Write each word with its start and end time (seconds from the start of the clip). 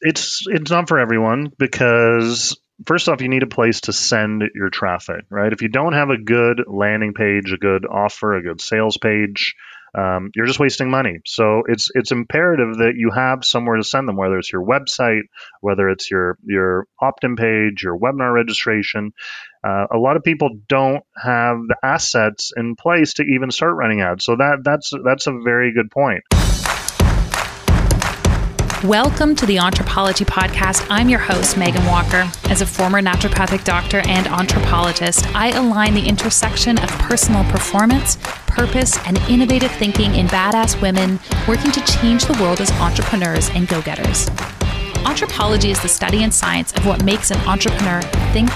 It's 0.00 0.44
it's 0.46 0.70
not 0.70 0.88
for 0.88 0.98
everyone 0.98 1.52
because 1.58 2.58
first 2.84 3.08
off, 3.08 3.20
you 3.20 3.28
need 3.28 3.42
a 3.42 3.48
place 3.48 3.82
to 3.82 3.92
send 3.92 4.42
your 4.54 4.70
traffic, 4.70 5.24
right? 5.30 5.52
If 5.52 5.62
you 5.62 5.68
don't 5.68 5.94
have 5.94 6.10
a 6.10 6.18
good 6.18 6.62
landing 6.66 7.14
page, 7.14 7.52
a 7.52 7.56
good 7.56 7.86
offer, 7.86 8.34
a 8.34 8.42
good 8.42 8.60
sales 8.60 8.98
page, 8.98 9.54
um, 9.96 10.30
you're 10.34 10.46
just 10.46 10.58
wasting 10.58 10.90
money. 10.90 11.20
So 11.24 11.62
it's 11.66 11.90
it's 11.94 12.12
imperative 12.12 12.78
that 12.78 12.94
you 12.96 13.10
have 13.10 13.44
somewhere 13.44 13.76
to 13.76 13.84
send 13.84 14.06
them, 14.06 14.16
whether 14.16 14.38
it's 14.38 14.52
your 14.52 14.64
website, 14.64 15.22
whether 15.60 15.88
it's 15.88 16.10
your 16.10 16.36
your 16.44 16.86
opt-in 17.00 17.36
page, 17.36 17.82
your 17.82 17.98
webinar 17.98 18.34
registration. 18.34 19.12
Uh, 19.64 19.86
a 19.90 19.96
lot 19.96 20.16
of 20.16 20.22
people 20.22 20.50
don't 20.68 21.02
have 21.16 21.56
the 21.66 21.76
assets 21.82 22.52
in 22.54 22.76
place 22.76 23.14
to 23.14 23.22
even 23.22 23.50
start 23.50 23.74
running 23.74 24.02
ads. 24.02 24.24
So 24.24 24.36
that 24.36 24.58
that's 24.62 24.92
that's 25.02 25.26
a 25.26 25.32
very 25.32 25.72
good 25.72 25.90
point. 25.90 26.22
Welcome 28.86 29.34
to 29.36 29.46
the 29.46 29.56
Entrepology 29.56 30.24
Podcast. 30.24 30.86
I'm 30.88 31.08
your 31.08 31.18
host, 31.18 31.56
Megan 31.56 31.84
Walker. 31.86 32.30
As 32.44 32.60
a 32.60 32.66
former 32.66 33.02
naturopathic 33.02 33.64
doctor 33.64 33.98
and 34.06 34.28
anthropologist, 34.28 35.26
I 35.34 35.48
align 35.58 35.94
the 35.94 36.06
intersection 36.06 36.78
of 36.78 36.88
personal 36.90 37.42
performance, 37.50 38.16
purpose, 38.46 38.96
and 39.04 39.18
innovative 39.28 39.72
thinking 39.72 40.14
in 40.14 40.28
badass 40.28 40.80
women 40.80 41.18
working 41.48 41.72
to 41.72 41.84
change 41.84 42.26
the 42.26 42.38
world 42.40 42.60
as 42.60 42.70
entrepreneurs 42.74 43.50
and 43.50 43.66
go 43.66 43.82
getters. 43.82 44.26
Entrepology 45.02 45.70
is 45.70 45.82
the 45.82 45.88
study 45.88 46.22
and 46.22 46.32
science 46.32 46.72
of 46.74 46.86
what 46.86 47.02
makes 47.04 47.32
an 47.32 47.40
entrepreneur 47.48 48.00
think, 48.32 48.52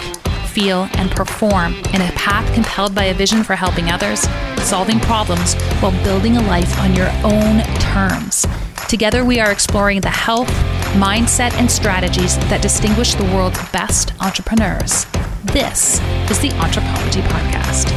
feel, 0.46 0.88
and 0.92 1.10
perform 1.10 1.74
in 1.92 2.02
a 2.02 2.12
path 2.12 2.54
compelled 2.54 2.94
by 2.94 3.06
a 3.06 3.14
vision 3.14 3.42
for 3.42 3.56
helping 3.56 3.90
others, 3.90 4.20
solving 4.60 5.00
problems, 5.00 5.54
while 5.80 6.04
building 6.04 6.36
a 6.36 6.42
life 6.42 6.78
on 6.78 6.94
your 6.94 7.10
own 7.24 7.64
terms. 7.80 8.46
Together, 8.90 9.24
we 9.24 9.38
are 9.38 9.52
exploring 9.52 10.00
the 10.00 10.10
health, 10.10 10.48
mindset, 10.94 11.52
and 11.52 11.70
strategies 11.70 12.36
that 12.48 12.60
distinguish 12.60 13.14
the 13.14 13.22
world's 13.26 13.60
best 13.70 14.12
entrepreneurs. 14.20 15.06
This 15.44 16.00
is 16.28 16.40
the 16.40 16.48
Entrepology 16.58 17.22
Podcast. 17.28 17.92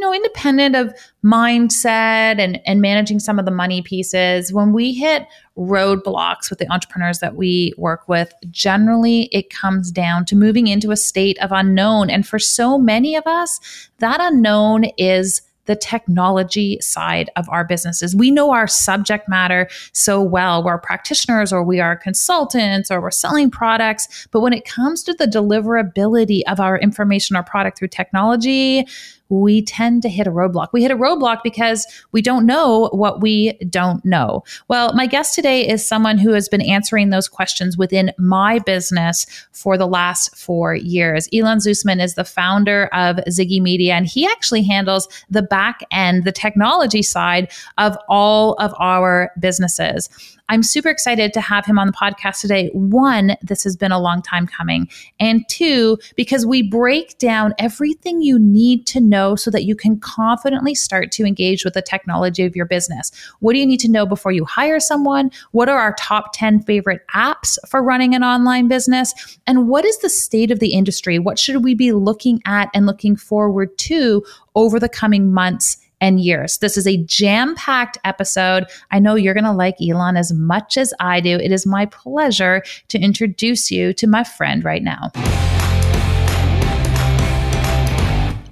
you 0.00 0.06
know, 0.06 0.14
independent 0.14 0.76
of 0.76 0.94
mindset 1.22 2.40
and, 2.40 2.58
and 2.64 2.80
managing 2.80 3.18
some 3.18 3.38
of 3.38 3.44
the 3.44 3.50
money 3.50 3.82
pieces, 3.82 4.50
when 4.50 4.72
we 4.72 4.94
hit 4.94 5.26
roadblocks 5.60 6.48
with 6.48 6.58
the 6.58 6.72
entrepreneurs 6.72 7.18
that 7.18 7.36
we 7.36 7.74
work 7.76 8.08
with, 8.08 8.32
generally 8.50 9.28
it 9.30 9.50
comes 9.50 9.90
down 9.90 10.24
to 10.24 10.34
moving 10.34 10.66
into 10.66 10.90
a 10.90 10.96
state 10.96 11.38
of 11.38 11.52
unknown. 11.52 12.08
And 12.10 12.26
for 12.26 12.38
so 12.38 12.78
many 12.78 13.14
of 13.14 13.26
us, 13.26 13.60
that 13.98 14.20
unknown 14.20 14.84
is 14.96 15.42
the 15.66 15.76
technology 15.76 16.80
side 16.80 17.30
of 17.36 17.48
our 17.48 17.64
businesses. 17.64 18.16
We 18.16 18.30
know 18.30 18.50
our 18.50 18.66
subject 18.66 19.28
matter 19.28 19.68
so 19.92 20.20
well. 20.20 20.64
We're 20.64 20.78
practitioners 20.78 21.52
or 21.52 21.62
we 21.62 21.78
are 21.78 21.94
consultants 21.94 22.90
or 22.90 23.00
we're 23.00 23.12
selling 23.12 23.50
products. 23.50 24.26
But 24.32 24.40
when 24.40 24.52
it 24.52 24.64
comes 24.64 25.04
to 25.04 25.14
the 25.14 25.26
deliverability 25.26 26.40
of 26.48 26.58
our 26.58 26.76
information 26.78 27.36
or 27.36 27.44
product 27.44 27.78
through 27.78 27.88
technology, 27.88 28.86
we 29.30 29.62
tend 29.62 30.02
to 30.02 30.08
hit 30.08 30.26
a 30.26 30.30
roadblock. 30.30 30.68
We 30.72 30.82
hit 30.82 30.90
a 30.90 30.96
roadblock 30.96 31.42
because 31.42 31.86
we 32.12 32.20
don't 32.20 32.44
know 32.44 32.90
what 32.92 33.20
we 33.20 33.52
don't 33.70 34.04
know. 34.04 34.44
Well, 34.68 34.92
my 34.94 35.06
guest 35.06 35.34
today 35.34 35.66
is 35.66 35.86
someone 35.86 36.18
who 36.18 36.32
has 36.32 36.48
been 36.48 36.60
answering 36.60 37.10
those 37.10 37.28
questions 37.28 37.78
within 37.78 38.12
my 38.18 38.58
business 38.58 39.26
for 39.52 39.78
the 39.78 39.86
last 39.86 40.36
four 40.36 40.74
years. 40.74 41.28
Elan 41.32 41.58
Zusman 41.58 42.02
is 42.02 42.14
the 42.14 42.24
founder 42.24 42.86
of 42.92 43.16
ZigiMedia, 43.28 43.90
and 43.90 44.06
he 44.06 44.26
actually 44.26 44.64
handles 44.64 45.08
the 45.30 45.42
back 45.42 45.80
end, 45.90 46.24
the 46.24 46.32
technology 46.32 47.02
side 47.02 47.50
of 47.78 47.96
all 48.08 48.54
of 48.54 48.74
our 48.78 49.30
businesses. 49.38 50.08
I'm 50.50 50.64
super 50.64 50.88
excited 50.88 51.32
to 51.34 51.40
have 51.40 51.64
him 51.64 51.78
on 51.78 51.86
the 51.86 51.92
podcast 51.92 52.40
today. 52.40 52.70
One, 52.72 53.36
this 53.40 53.62
has 53.62 53.76
been 53.76 53.92
a 53.92 54.00
long 54.00 54.20
time 54.20 54.48
coming. 54.48 54.88
And 55.20 55.48
two, 55.48 55.96
because 56.16 56.44
we 56.44 56.68
break 56.68 57.16
down 57.18 57.54
everything 57.56 58.20
you 58.20 58.36
need 58.36 58.84
to 58.88 59.00
know 59.00 59.36
so 59.36 59.52
that 59.52 59.62
you 59.62 59.76
can 59.76 60.00
confidently 60.00 60.74
start 60.74 61.12
to 61.12 61.24
engage 61.24 61.64
with 61.64 61.74
the 61.74 61.82
technology 61.82 62.44
of 62.44 62.56
your 62.56 62.66
business. 62.66 63.12
What 63.38 63.52
do 63.52 63.60
you 63.60 63.66
need 63.66 63.78
to 63.80 63.88
know 63.88 64.04
before 64.04 64.32
you 64.32 64.44
hire 64.44 64.80
someone? 64.80 65.30
What 65.52 65.68
are 65.68 65.78
our 65.78 65.94
top 65.96 66.32
10 66.34 66.64
favorite 66.64 67.06
apps 67.14 67.56
for 67.68 67.80
running 67.80 68.16
an 68.16 68.24
online 68.24 68.66
business? 68.66 69.38
And 69.46 69.68
what 69.68 69.84
is 69.84 69.98
the 69.98 70.10
state 70.10 70.50
of 70.50 70.58
the 70.58 70.72
industry? 70.72 71.20
What 71.20 71.38
should 71.38 71.62
we 71.62 71.76
be 71.76 71.92
looking 71.92 72.42
at 72.44 72.70
and 72.74 72.86
looking 72.86 73.14
forward 73.14 73.78
to 73.78 74.24
over 74.56 74.80
the 74.80 74.88
coming 74.88 75.32
months 75.32 75.76
and 76.00 76.20
years. 76.20 76.58
This 76.58 76.76
is 76.76 76.86
a 76.86 76.96
jam 77.04 77.54
packed 77.54 77.98
episode. 78.04 78.64
I 78.90 78.98
know 78.98 79.14
you're 79.14 79.34
going 79.34 79.44
to 79.44 79.52
like 79.52 79.76
Elan 79.80 80.16
as 80.16 80.32
much 80.32 80.76
as 80.76 80.94
I 81.00 81.20
do. 81.20 81.36
It 81.36 81.52
is 81.52 81.66
my 81.66 81.86
pleasure 81.86 82.62
to 82.88 82.98
introduce 82.98 83.70
you 83.70 83.92
to 83.94 84.06
my 84.06 84.24
friend 84.24 84.64
right 84.64 84.82
now. 84.82 85.10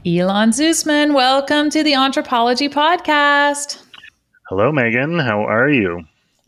Elan 0.06 0.50
Zusman, 0.50 1.12
welcome 1.14 1.68
to 1.70 1.82
the 1.82 1.92
Entrepology 1.92 2.72
Podcast. 2.72 3.82
Hello, 4.48 4.72
Megan. 4.72 5.18
How 5.18 5.42
are 5.42 5.68
you? 5.68 6.04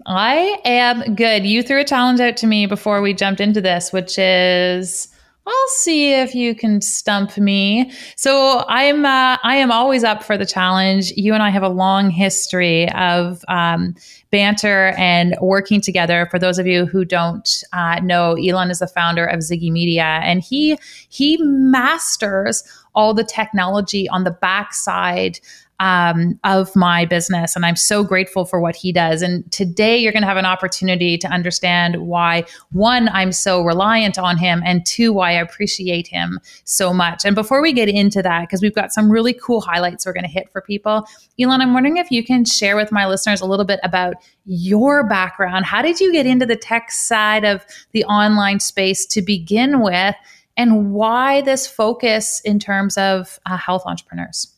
I 0.06 0.58
am 0.64 1.14
good. 1.14 1.44
You 1.44 1.62
threw 1.62 1.80
a 1.80 1.84
challenge 1.84 2.20
out 2.20 2.38
to 2.38 2.46
me 2.46 2.64
before 2.64 3.02
we 3.02 3.12
jumped 3.12 3.40
into 3.40 3.60
this, 3.60 3.92
which 3.92 4.18
is 4.18 5.08
I'll 5.46 5.68
see 5.68 6.12
if 6.12 6.34
you 6.34 6.54
can 6.54 6.80
stump 6.80 7.38
me. 7.38 7.92
So 8.16 8.64
I'm 8.68 9.06
uh, 9.06 9.38
I 9.42 9.56
am 9.56 9.72
always 9.72 10.04
up 10.04 10.22
for 10.22 10.36
the 10.36 10.44
challenge. 10.44 11.12
You 11.16 11.32
and 11.34 11.42
I 11.42 11.48
have 11.50 11.62
a 11.62 11.68
long 11.68 12.10
history 12.10 12.90
of 12.92 13.42
um, 13.48 13.94
banter 14.30 14.94
and 14.98 15.34
working 15.40 15.80
together. 15.80 16.28
For 16.30 16.38
those 16.38 16.58
of 16.58 16.66
you 16.66 16.86
who 16.86 17.04
don't 17.04 17.64
uh, 17.72 18.00
know, 18.00 18.36
Elan 18.36 18.70
is 18.70 18.80
the 18.80 18.86
founder 18.86 19.24
of 19.24 19.40
ZigiMedia, 19.40 19.98
and 19.98 20.42
he 20.42 20.78
he 21.08 21.38
masters 21.40 22.62
all 22.94 23.14
the 23.14 23.24
technology 23.24 24.08
on 24.10 24.24
the 24.24 24.30
backside 24.30 25.40
um, 25.80 26.38
of 26.44 26.76
my 26.76 27.06
business. 27.06 27.56
And 27.56 27.64
I'm 27.66 27.74
so 27.74 28.04
grateful 28.04 28.44
for 28.44 28.60
what 28.60 28.76
he 28.76 28.92
does. 28.92 29.22
And 29.22 29.50
today 29.50 29.96
you're 29.96 30.12
going 30.12 30.22
to 30.22 30.28
have 30.28 30.36
an 30.36 30.44
opportunity 30.44 31.16
to 31.18 31.26
understand 31.28 31.96
why, 31.96 32.44
one, 32.70 33.08
I'm 33.08 33.32
so 33.32 33.62
reliant 33.62 34.18
on 34.18 34.36
him, 34.36 34.62
and 34.64 34.84
two, 34.84 35.12
why 35.12 35.30
I 35.30 35.40
appreciate 35.40 36.06
him 36.06 36.38
so 36.64 36.92
much. 36.92 37.24
And 37.24 37.34
before 37.34 37.62
we 37.62 37.72
get 37.72 37.88
into 37.88 38.22
that, 38.22 38.42
because 38.42 38.60
we've 38.60 38.74
got 38.74 38.92
some 38.92 39.10
really 39.10 39.32
cool 39.32 39.62
highlights 39.62 40.04
we're 40.04 40.12
going 40.12 40.24
to 40.24 40.30
hit 40.30 40.52
for 40.52 40.60
people, 40.60 41.06
Elan, 41.40 41.62
I'm 41.62 41.72
wondering 41.72 41.96
if 41.96 42.10
you 42.10 42.22
can 42.22 42.44
share 42.44 42.76
with 42.76 42.92
my 42.92 43.06
listeners 43.06 43.40
a 43.40 43.46
little 43.46 43.64
bit 43.64 43.80
about 43.82 44.14
your 44.44 45.08
background. 45.08 45.64
How 45.64 45.80
did 45.80 45.98
you 45.98 46.12
get 46.12 46.26
into 46.26 46.44
the 46.44 46.56
tech 46.56 46.92
side 46.92 47.44
of 47.44 47.64
the 47.92 48.04
online 48.04 48.60
space 48.60 49.06
to 49.06 49.22
begin 49.22 49.80
with? 49.80 50.14
And 50.58 50.92
why 50.92 51.40
this 51.40 51.66
focus 51.66 52.42
in 52.44 52.58
terms 52.58 52.98
of 52.98 53.40
uh, 53.46 53.56
health 53.56 53.84
entrepreneurs? 53.86 54.54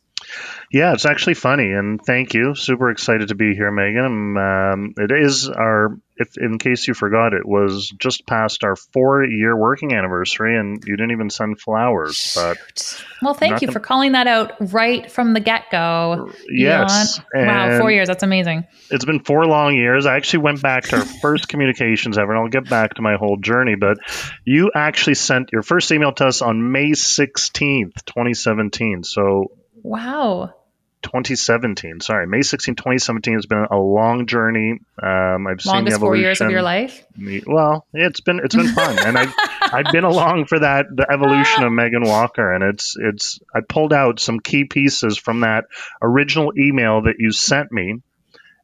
Yeah, 0.72 0.94
it's 0.94 1.04
actually 1.04 1.34
funny, 1.34 1.70
and 1.70 2.00
thank 2.02 2.32
you. 2.32 2.54
Super 2.54 2.90
excited 2.90 3.28
to 3.28 3.34
be 3.34 3.54
here, 3.54 3.70
Megan. 3.70 4.36
Um, 4.38 4.94
it 4.96 5.12
is 5.12 5.46
our, 5.50 5.98
if 6.16 6.38
in 6.38 6.58
case 6.58 6.88
you 6.88 6.94
forgot, 6.94 7.34
it 7.34 7.46
was 7.46 7.92
just 7.98 8.26
past 8.26 8.64
our 8.64 8.74
four-year 8.74 9.54
working 9.54 9.92
anniversary, 9.92 10.58
and 10.58 10.82
you 10.86 10.96
didn't 10.96 11.10
even 11.10 11.28
send 11.28 11.60
flowers. 11.60 12.32
But 12.34 13.04
well, 13.20 13.34
thank 13.34 13.60
you 13.60 13.70
for 13.70 13.80
calling 13.80 14.12
that 14.12 14.26
out 14.26 14.72
right 14.72 15.12
from 15.12 15.34
the 15.34 15.40
get-go. 15.40 16.32
Yes, 16.48 17.20
wow, 17.34 17.78
four 17.78 17.90
years. 17.90 18.08
That's 18.08 18.22
amazing. 18.22 18.64
It's 18.90 19.04
been 19.04 19.20
four 19.20 19.44
long 19.44 19.74
years. 19.76 20.06
I 20.06 20.16
actually 20.16 20.44
went 20.44 20.62
back 20.62 20.84
to 20.84 20.96
our 20.96 21.04
first 21.20 21.48
communications 21.48 22.16
ever, 22.16 22.32
and 22.32 22.40
I'll 22.40 22.48
get 22.48 22.70
back 22.70 22.94
to 22.94 23.02
my 23.02 23.16
whole 23.16 23.36
journey. 23.36 23.74
But 23.74 23.98
you 24.46 24.70
actually 24.74 25.16
sent 25.16 25.50
your 25.52 25.62
first 25.62 25.92
email 25.92 26.12
to 26.12 26.26
us 26.28 26.40
on 26.40 26.72
May 26.72 26.94
sixteenth, 26.94 28.06
twenty 28.06 28.32
seventeen. 28.32 29.04
So 29.04 29.52
Wow. 29.82 30.54
2017. 31.02 32.00
Sorry, 32.00 32.26
May 32.26 32.42
16, 32.42 32.76
2017 32.76 33.34
has 33.34 33.46
been 33.46 33.66
a 33.70 33.76
long 33.76 34.26
journey. 34.26 34.78
Um, 35.02 35.46
I've 35.46 35.64
Longest 35.64 35.64
seen 35.64 35.84
the 35.84 35.92
evolution. 35.92 36.00
four 36.00 36.16
years 36.16 36.40
of 36.40 36.50
your 36.50 36.62
life. 36.62 37.04
Well, 37.46 37.86
it's 37.92 38.20
been 38.20 38.40
it's 38.42 38.54
been 38.54 38.68
fun, 38.68 38.98
and 38.98 39.18
I've 39.18 39.34
I've 39.60 39.92
been 39.92 40.04
along 40.04 40.46
for 40.46 40.60
that 40.60 40.86
the 40.94 41.10
evolution 41.10 41.64
of 41.64 41.72
Megan 41.72 42.04
Walker, 42.04 42.52
and 42.52 42.62
it's 42.62 42.96
it's 42.98 43.40
I 43.54 43.60
pulled 43.68 43.92
out 43.92 44.20
some 44.20 44.38
key 44.40 44.64
pieces 44.64 45.18
from 45.18 45.40
that 45.40 45.64
original 46.00 46.52
email 46.56 47.02
that 47.02 47.16
you 47.18 47.32
sent 47.32 47.72
me, 47.72 48.00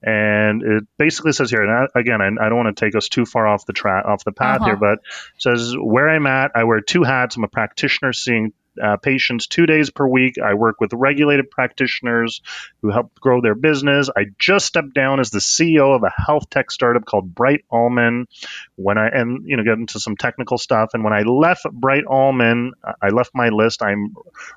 and 0.03 0.62
it 0.62 0.85
basically 0.97 1.32
says 1.32 1.50
here, 1.50 1.62
and 1.62 1.70
I, 1.70 1.99
again, 1.99 2.20
I, 2.20 2.26
I, 2.26 2.49
don't 2.49 2.59
want 2.59 2.76
to 2.76 2.85
take 2.85 2.94
us 2.94 3.09
too 3.09 3.26
far 3.26 3.49
off 3.49 3.67
the 3.67 3.73
track 3.73 4.05
off 4.05 4.23
the 4.23 4.32
path 4.32 4.61
uh-huh. 4.61 4.67
here, 4.67 4.76
but 4.76 5.00
says 5.38 5.75
where 5.76 6.09
I'm 6.09 6.26
at, 6.26 6.53
I 6.55 6.65
wear 6.65 6.81
two 6.81 7.03
hats. 7.03 7.37
I'm 7.37 7.44
a 7.44 7.49
practitioner 7.49 8.12
seeing 8.12 8.53
uh, 8.83 8.97
patients 8.97 9.47
two 9.47 9.67
days 9.67 9.91
per 9.91 10.07
week. 10.07 10.39
I 10.39 10.55
work 10.55 10.81
with 10.81 10.93
regulated 10.93 11.51
practitioners 11.51 12.41
who 12.83 12.91
help 12.91 13.15
grow 13.21 13.41
their 13.41 13.55
business. 13.55 14.11
I 14.15 14.27
just 14.39 14.67
stepped 14.67 14.95
down 14.95 15.21
as 15.21 15.31
the 15.31 15.39
CEO 15.39 15.95
of 15.95 16.03
a 16.03 16.11
health 16.11 16.51
tech 16.51 16.71
startup 16.71 17.05
called 17.05 17.35
Bright 17.35 17.65
Almond. 17.71 18.29
When 18.77 18.99
I 18.99 19.09
and 19.09 19.49
you 19.49 19.57
know 19.57 19.65
get 19.65 19.79
into 19.79 20.01
some 20.01 20.17
technical 20.17 20.59
stuff, 20.59 20.91
and 20.95 21.05
when 21.05 21.13
I 21.13 21.23
left 21.23 21.65
Bright 21.71 22.05
Almond, 22.07 22.75
I 23.03 23.09
left 23.09 23.33
my 23.35 23.49
list. 23.49 23.83
I'm 23.83 24.15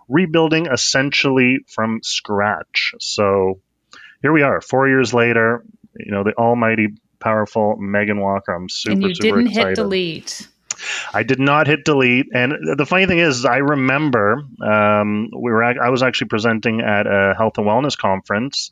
rebuilding 0.08 0.68
essentially 0.68 1.60
from 1.68 2.02
scratch. 2.04 2.94
So 3.00 3.60
here 4.22 4.32
we 4.32 4.44
are, 4.44 4.62
four 4.62 4.88
years 4.88 5.14
later. 5.14 5.64
You 5.98 6.12
know 6.12 6.24
the 6.24 6.34
almighty 6.38 6.88
powerful 7.22 7.78
Megan 7.78 8.20
Walker. 8.20 8.54
I'm 8.54 8.68
super, 8.68 8.94
and 8.94 9.04
you 9.04 9.16
super 9.16 9.38
didn't 9.38 9.48
excited. 9.48 9.70
hit 9.70 9.76
delete. 9.76 10.48
I 11.14 11.24
did 11.24 11.40
not 11.40 11.68
hit 11.68 11.86
delete. 11.86 12.28
And 12.34 12.54
the 12.78 12.86
funny 12.86 13.06
thing 13.06 13.20
is, 13.20 13.46
I 13.46 13.58
remember 13.58 14.44
um, 14.62 15.30
we 15.32 15.52
were. 15.52 15.64
I 15.64 15.90
was 15.90 16.04
actually 16.04 16.28
presenting 16.28 16.82
at 16.82 17.08
a 17.08 17.34
health 17.38 17.58
and 17.58 17.68
wellness 17.68 17.98
conference, 17.98 18.72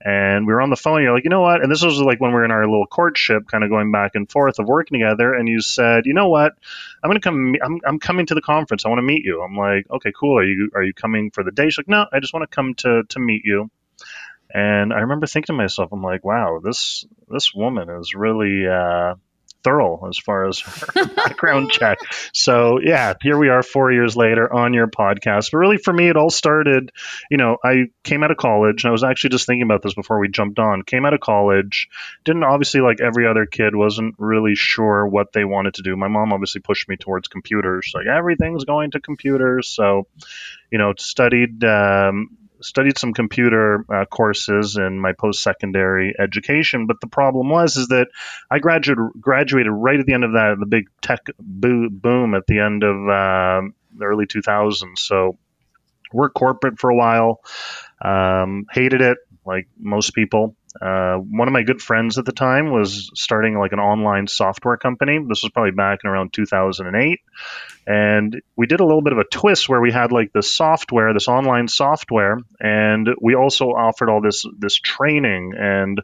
and 0.00 0.46
we 0.46 0.52
were 0.52 0.60
on 0.60 0.70
the 0.70 0.76
phone. 0.76 1.02
You're 1.02 1.14
like, 1.14 1.24
you 1.24 1.30
know 1.30 1.42
what? 1.42 1.62
And 1.62 1.70
this 1.70 1.82
was 1.82 1.98
like 2.00 2.20
when 2.20 2.30
we 2.30 2.36
were 2.36 2.44
in 2.44 2.50
our 2.50 2.66
little 2.66 2.86
courtship, 2.86 3.48
kind 3.48 3.64
of 3.64 3.70
going 3.70 3.92
back 3.92 4.14
and 4.14 4.30
forth 4.30 4.58
of 4.58 4.66
working 4.66 4.98
together. 4.98 5.34
And 5.34 5.48
you 5.48 5.60
said, 5.60 6.06
you 6.06 6.14
know 6.14 6.28
what? 6.28 6.54
I'm 7.02 7.08
gonna 7.08 7.20
come. 7.20 7.54
I'm, 7.62 7.80
I'm 7.86 7.98
coming 7.98 8.26
to 8.26 8.34
the 8.34 8.42
conference. 8.42 8.84
I 8.84 8.88
want 8.88 8.98
to 8.98 9.02
meet 9.02 9.24
you. 9.24 9.42
I'm 9.42 9.56
like, 9.56 9.90
okay, 9.90 10.12
cool. 10.18 10.38
Are 10.38 10.44
you 10.44 10.70
are 10.74 10.82
you 10.82 10.94
coming 10.94 11.30
for 11.30 11.44
the 11.44 11.52
day? 11.52 11.66
She's 11.66 11.78
like, 11.78 11.88
no, 11.88 12.06
I 12.12 12.20
just 12.20 12.32
want 12.32 12.48
to 12.50 12.54
come 12.54 12.74
to 12.74 13.02
to 13.08 13.18
meet 13.18 13.44
you. 13.44 13.70
And 14.52 14.92
I 14.92 15.00
remember 15.00 15.26
thinking 15.26 15.54
to 15.54 15.62
myself, 15.62 15.92
I'm 15.92 16.02
like, 16.02 16.24
wow, 16.24 16.60
this 16.62 17.04
this 17.28 17.54
woman 17.54 17.88
is 17.88 18.14
really 18.14 18.66
uh, 18.66 19.14
thorough 19.62 20.08
as 20.08 20.18
far 20.18 20.48
as 20.48 20.60
her 20.60 21.06
background 21.14 21.70
check. 21.70 21.98
So 22.32 22.80
yeah, 22.82 23.14
here 23.20 23.38
we 23.38 23.48
are 23.48 23.62
four 23.62 23.92
years 23.92 24.16
later 24.16 24.52
on 24.52 24.74
your 24.74 24.88
podcast. 24.88 25.50
But 25.50 25.58
really, 25.58 25.78
for 25.78 25.92
me, 25.92 26.08
it 26.08 26.16
all 26.16 26.30
started. 26.30 26.92
You 27.30 27.36
know, 27.36 27.56
I 27.64 27.86
came 28.04 28.22
out 28.22 28.30
of 28.30 28.36
college. 28.36 28.84
I 28.84 28.90
was 28.90 29.04
actually 29.04 29.30
just 29.30 29.46
thinking 29.46 29.62
about 29.62 29.82
this 29.82 29.94
before 29.94 30.18
we 30.18 30.28
jumped 30.28 30.58
on. 30.58 30.82
Came 30.82 31.04
out 31.04 31.14
of 31.14 31.20
college, 31.20 31.88
didn't 32.24 32.44
obviously 32.44 32.80
like 32.80 33.00
every 33.00 33.26
other 33.26 33.46
kid, 33.46 33.74
wasn't 33.74 34.14
really 34.18 34.54
sure 34.54 35.06
what 35.06 35.32
they 35.32 35.44
wanted 35.44 35.74
to 35.74 35.82
do. 35.82 35.96
My 35.96 36.08
mom 36.08 36.32
obviously 36.32 36.60
pushed 36.60 36.88
me 36.88 36.96
towards 36.96 37.28
computers. 37.28 37.92
Like 37.94 38.06
everything's 38.06 38.64
going 38.64 38.92
to 38.92 39.00
computers. 39.00 39.68
So, 39.68 40.06
you 40.70 40.78
know, 40.78 40.94
studied. 40.98 41.64
Um, 41.64 42.36
studied 42.62 42.98
some 42.98 43.12
computer 43.12 43.84
uh, 43.92 44.04
courses 44.04 44.76
in 44.76 44.98
my 44.98 45.12
post-secondary 45.12 46.14
education 46.18 46.86
but 46.86 47.00
the 47.00 47.06
problem 47.06 47.48
was 47.48 47.76
is 47.76 47.88
that 47.88 48.08
i 48.50 48.58
graduated 48.58 49.04
graduated 49.20 49.72
right 49.72 50.00
at 50.00 50.06
the 50.06 50.12
end 50.12 50.24
of 50.24 50.32
that 50.32 50.56
the 50.58 50.66
big 50.66 50.86
tech 51.00 51.20
boom 51.38 52.34
at 52.34 52.46
the 52.46 52.58
end 52.58 52.82
of 52.82 52.96
uh, 53.08 53.62
the 53.96 54.04
early 54.04 54.26
2000s 54.26 54.98
so 54.98 55.38
worked 56.12 56.34
corporate 56.34 56.78
for 56.78 56.90
a 56.90 56.94
while 56.94 57.40
um, 58.02 58.66
hated 58.72 59.00
it 59.00 59.18
like 59.44 59.68
most 59.78 60.14
people 60.14 60.56
uh, 60.80 61.16
one 61.16 61.48
of 61.48 61.52
my 61.52 61.62
good 61.62 61.82
friends 61.82 62.18
at 62.18 62.24
the 62.24 62.32
time 62.32 62.70
was 62.70 63.10
starting 63.14 63.58
like 63.58 63.72
an 63.72 63.80
online 63.80 64.26
software 64.26 64.76
company. 64.76 65.18
This 65.18 65.42
was 65.42 65.50
probably 65.52 65.72
back 65.72 66.00
in 66.04 66.10
around 66.10 66.32
2008. 66.32 67.20
And 67.86 68.40
we 68.56 68.66
did 68.66 68.80
a 68.80 68.84
little 68.84 69.02
bit 69.02 69.12
of 69.12 69.18
a 69.18 69.24
twist 69.24 69.68
where 69.68 69.80
we 69.80 69.90
had 69.90 70.12
like 70.12 70.32
this 70.32 70.54
software, 70.54 71.12
this 71.12 71.28
online 71.28 71.66
software, 71.66 72.38
and 72.60 73.08
we 73.20 73.34
also 73.34 73.70
offered 73.70 74.08
all 74.10 74.20
this 74.20 74.44
this 74.58 74.76
training 74.76 75.54
and 75.58 76.00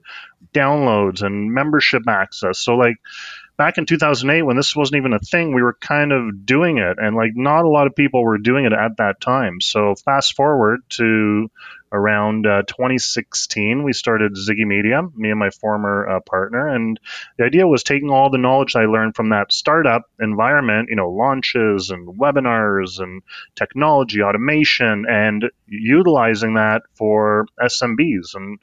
downloads 0.53 1.23
and 1.23 1.53
membership 1.53 2.03
access. 2.09 2.59
So 2.59 2.75
like 2.75 2.97
back 3.57 3.79
in 3.79 3.87
2008 3.87 4.43
when 4.43 4.57
this 4.57 4.77
wasn't 4.77 4.97
even 4.97 5.13
a 5.13 5.19
thing 5.19 5.55
we 5.55 5.63
were 5.63 5.77
kind 5.81 6.13
of 6.13 6.45
doing 6.45 6.79
it. 6.79 6.99
And 6.99 7.17
like 7.17 7.33
not 7.35 7.65
a 7.65 7.69
lot 7.69 7.87
of 7.87 7.95
people 7.95 8.23
were 8.23 8.39
doing 8.39 8.65
it 8.65 8.73
at 8.73 8.99
that 8.99 9.21
time. 9.21 9.61
So 9.61 9.95
fast 9.95 10.35
forward 10.35 10.81
to 10.91 11.51
around 11.93 12.47
uh, 12.47 12.63
2016 12.63 13.85
we 13.85 13.93
started 13.93 14.35
ZigiMedia 14.35 15.15
me 15.15 15.31
and 15.31 15.39
my 15.39 15.51
former 15.51 16.09
uh, 16.09 16.21
partner. 16.21 16.69
And 16.69 16.99
the 17.39 17.45
idea 17.45 17.67
was 17.67 17.85
taking 17.85 18.11
all 18.11 18.29
the 18.29 18.39
knowledge 18.39 18.75
i 18.75 18.87
learned 18.87 19.15
from 19.15 19.31
that 19.31 19.53
startup 19.53 20.03
environment 20.21 20.89
you 20.91 20.97
know 20.97 21.11
launches 21.11 21.91
and 21.91 22.19
webinars 22.19 22.99
and 22.99 23.23
technology 23.55 24.21
automation 24.23 25.07
and 25.09 25.45
utilizing 25.67 26.55
that 26.55 26.83
for 26.95 27.47
smbs 27.61 28.35
and 28.35 28.59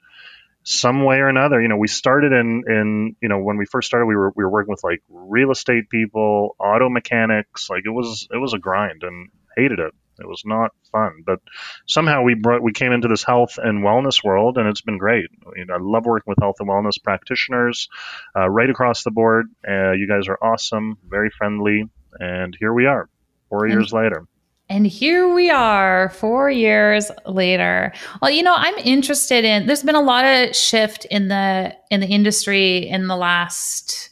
some 0.63 1.04
way 1.04 1.18
or 1.18 1.27
another, 1.27 1.62
you 1.62 1.68
know, 1.68 1.77
we 1.77 1.88
started 1.88 2.31
in 2.31 2.63
in 2.68 3.15
you 3.21 3.30
know 3.30 3.39
when 3.39 3.57
we 3.57 3.65
first 3.65 3.88
started, 3.88 4.06
we 4.06 4.15
were 4.15 4.31
we 4.36 4.44
were 4.44 4.50
working 4.50 4.71
with 4.71 4.83
like 4.83 5.01
real 5.10 5.51
estate 5.51 5.89
people, 5.89 6.56
auto 6.60 6.89
mechanics. 6.89 7.69
Like 7.69 7.83
it 7.86 7.89
was 7.89 8.27
it 8.31 8.38
was 8.38 8.54
a 8.54 8.60
grind 8.60 9.04
and 9.04 9.30
hated 9.57 9.80
it. 9.80 9.94
It 10.19 10.27
was 10.27 10.44
not 10.45 10.71
fun, 10.92 11.24
but 11.25 11.39
somehow 11.88 12.21
we 12.21 12.36
brought 12.36 12.62
we 12.62 12.71
came 12.71 12.92
into 12.92 13.07
this 13.07 13.24
health 13.24 13.57
and 13.57 13.83
wellness 13.83 14.24
world, 14.24 14.57
and 14.57 14.68
it's 14.68 14.81
been 14.81 14.98
great. 14.98 15.25
You 15.56 15.65
know, 15.65 15.74
I 15.74 15.77
love 15.80 16.06
working 16.06 16.30
with 16.30 16.39
health 16.39 16.57
and 16.60 16.69
wellness 16.69 17.01
practitioners 17.04 17.89
uh, 18.36 18.50
right 18.50 18.69
across 18.69 19.04
the 19.04 19.12
board. 19.12 19.48
Uh, 19.68 19.92
you 19.92 20.07
guys 20.07 20.27
are 20.27 20.38
awesome, 20.42 20.98
very 21.07 21.30
friendly, 21.30 21.89
and 22.19 22.56
here 22.57 22.74
we 22.74 22.86
are, 22.86 23.10
four 23.50 23.68
years 23.68 23.92
later. 23.92 24.25
And 24.69 24.88
here 24.88 25.33
we 25.33 25.50
are, 25.50 26.10
four 26.10 26.50
years 26.50 27.12
later. 27.25 27.94
Well, 28.21 28.31
you 28.31 28.42
know, 28.42 28.56
I'm 28.56 28.77
interested 28.80 29.44
in. 29.44 29.68
There's 29.68 29.83
been 29.83 29.95
a 29.95 30.01
lot 30.01 30.25
of 30.25 30.56
shift 30.56 31.06
in 31.06 31.27
the 31.27 31.75
in 31.92 32.00
the 32.00 32.07
industry 32.07 32.77
in 32.88 33.07
the 33.07 33.15
last, 33.18 34.10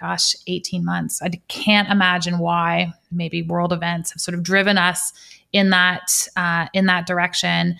gosh, 0.00 0.36
18 0.46 0.84
months. 0.84 1.20
I 1.20 1.28
can't 1.48 1.88
imagine 1.88 2.38
why. 2.38 2.92
Maybe 3.10 3.42
world 3.42 3.72
events 3.72 4.12
have 4.12 4.20
sort 4.20 4.36
of 4.36 4.44
driven 4.44 4.78
us 4.78 5.12
in 5.52 5.70
that 5.70 6.28
uh, 6.36 6.68
in 6.72 6.86
that 6.86 7.06
direction. 7.06 7.76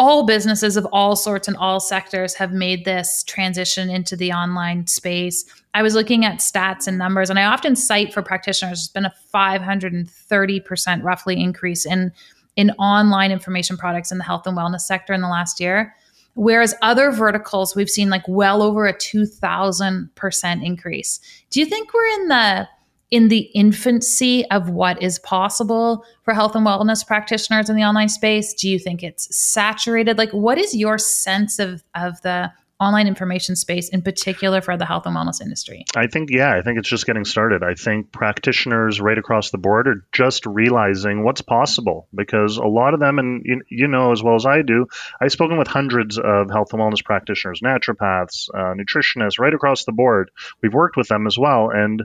All 0.00 0.24
businesses 0.24 0.76
of 0.76 0.86
all 0.92 1.16
sorts 1.16 1.48
and 1.48 1.56
all 1.56 1.80
sectors 1.80 2.34
have 2.34 2.52
made 2.52 2.84
this 2.84 3.24
transition 3.24 3.90
into 3.90 4.14
the 4.14 4.32
online 4.32 4.86
space. 4.86 5.44
I 5.74 5.82
was 5.82 5.96
looking 5.96 6.24
at 6.24 6.38
stats 6.38 6.86
and 6.86 6.96
numbers, 6.96 7.30
and 7.30 7.38
I 7.38 7.46
often 7.46 7.74
cite 7.74 8.14
for 8.14 8.22
practitioners, 8.22 8.78
it's 8.78 8.88
been 8.88 9.06
a 9.06 9.14
530% 9.34 11.02
roughly 11.02 11.42
increase 11.42 11.84
in, 11.84 12.12
in 12.54 12.70
online 12.78 13.32
information 13.32 13.76
products 13.76 14.12
in 14.12 14.18
the 14.18 14.24
health 14.24 14.46
and 14.46 14.56
wellness 14.56 14.82
sector 14.82 15.12
in 15.12 15.20
the 15.20 15.28
last 15.28 15.58
year. 15.58 15.92
Whereas 16.34 16.76
other 16.80 17.10
verticals, 17.10 17.74
we've 17.74 17.90
seen 17.90 18.08
like 18.08 18.22
well 18.28 18.62
over 18.62 18.86
a 18.86 18.94
2000% 18.94 20.64
increase. 20.64 21.18
Do 21.50 21.58
you 21.58 21.66
think 21.66 21.92
we're 21.92 22.06
in 22.06 22.28
the 22.28 22.68
in 23.10 23.28
the 23.28 23.50
infancy 23.54 24.48
of 24.50 24.68
what 24.70 25.02
is 25.02 25.18
possible 25.18 26.04
for 26.22 26.34
health 26.34 26.54
and 26.54 26.66
wellness 26.66 27.06
practitioners 27.06 27.70
in 27.70 27.76
the 27.76 27.84
online 27.84 28.08
space? 28.08 28.54
Do 28.54 28.68
you 28.68 28.78
think 28.78 29.02
it's 29.02 29.34
saturated? 29.36 30.18
Like, 30.18 30.30
what 30.30 30.58
is 30.58 30.74
your 30.74 30.98
sense 30.98 31.58
of 31.58 31.82
of 31.94 32.20
the 32.22 32.52
online 32.80 33.08
information 33.08 33.56
space 33.56 33.88
in 33.88 34.02
particular 34.02 34.60
for 34.60 34.76
the 34.76 34.84
health 34.84 35.04
and 35.04 35.16
wellness 35.16 35.40
industry? 35.40 35.84
I 35.96 36.06
think, 36.06 36.30
yeah, 36.30 36.54
I 36.54 36.62
think 36.62 36.78
it's 36.78 36.88
just 36.88 37.06
getting 37.06 37.24
started. 37.24 37.62
I 37.62 37.74
think 37.74 38.12
practitioners 38.12 39.00
right 39.00 39.18
across 39.18 39.50
the 39.50 39.58
board 39.58 39.88
are 39.88 40.06
just 40.12 40.46
realizing 40.46 41.24
what's 41.24 41.42
possible 41.42 42.08
because 42.14 42.56
a 42.56 42.66
lot 42.66 42.94
of 42.94 43.00
them, 43.00 43.18
and 43.18 43.42
you, 43.44 43.62
you 43.68 43.88
know 43.88 44.12
as 44.12 44.22
well 44.22 44.36
as 44.36 44.46
I 44.46 44.62
do, 44.62 44.86
I've 45.20 45.32
spoken 45.32 45.58
with 45.58 45.66
hundreds 45.66 46.18
of 46.18 46.50
health 46.50 46.72
and 46.72 46.80
wellness 46.80 47.04
practitioners, 47.04 47.60
naturopaths, 47.64 48.48
uh, 48.54 48.74
nutritionists, 48.74 49.40
right 49.40 49.54
across 49.54 49.84
the 49.84 49.92
board. 49.92 50.30
We've 50.62 50.74
worked 50.74 50.96
with 50.96 51.08
them 51.08 51.26
as 51.26 51.36
well. 51.36 51.70
And 51.70 52.02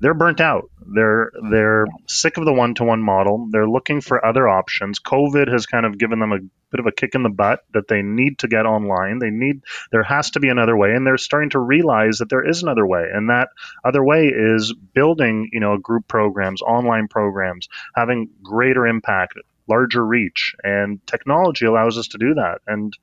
they're 0.00 0.14
burnt 0.14 0.40
out. 0.40 0.70
They're 0.94 1.30
they're 1.50 1.86
sick 2.06 2.36
of 2.36 2.44
the 2.44 2.52
one-to-one 2.52 3.02
model. 3.02 3.48
They're 3.50 3.68
looking 3.68 4.00
for 4.00 4.24
other 4.24 4.48
options. 4.48 5.00
COVID 5.00 5.50
has 5.50 5.66
kind 5.66 5.86
of 5.86 5.98
given 5.98 6.18
them 6.18 6.32
a 6.32 6.38
bit 6.70 6.80
of 6.80 6.86
a 6.86 6.92
kick 6.92 7.14
in 7.14 7.22
the 7.22 7.30
butt 7.30 7.60
that 7.72 7.88
they 7.88 8.02
need 8.02 8.40
to 8.40 8.48
get 8.48 8.66
online. 8.66 9.18
They 9.18 9.30
need 9.30 9.62
there 9.92 10.02
has 10.02 10.32
to 10.32 10.40
be 10.40 10.48
another 10.48 10.76
way, 10.76 10.92
and 10.92 11.06
they're 11.06 11.16
starting 11.16 11.50
to 11.50 11.60
realize 11.60 12.18
that 12.18 12.28
there 12.28 12.46
is 12.46 12.62
another 12.62 12.86
way, 12.86 13.04
and 13.12 13.30
that 13.30 13.48
other 13.84 14.04
way 14.04 14.26
is 14.26 14.74
building 14.92 15.48
you 15.52 15.60
know 15.60 15.78
group 15.78 16.08
programs, 16.08 16.62
online 16.62 17.08
programs, 17.08 17.68
having 17.94 18.30
greater 18.42 18.86
impact, 18.86 19.34
larger 19.68 20.04
reach, 20.04 20.54
and 20.62 21.04
technology 21.06 21.66
allows 21.66 21.96
us 21.96 22.08
to 22.08 22.18
do 22.18 22.34
that. 22.34 22.58
And 22.66 22.96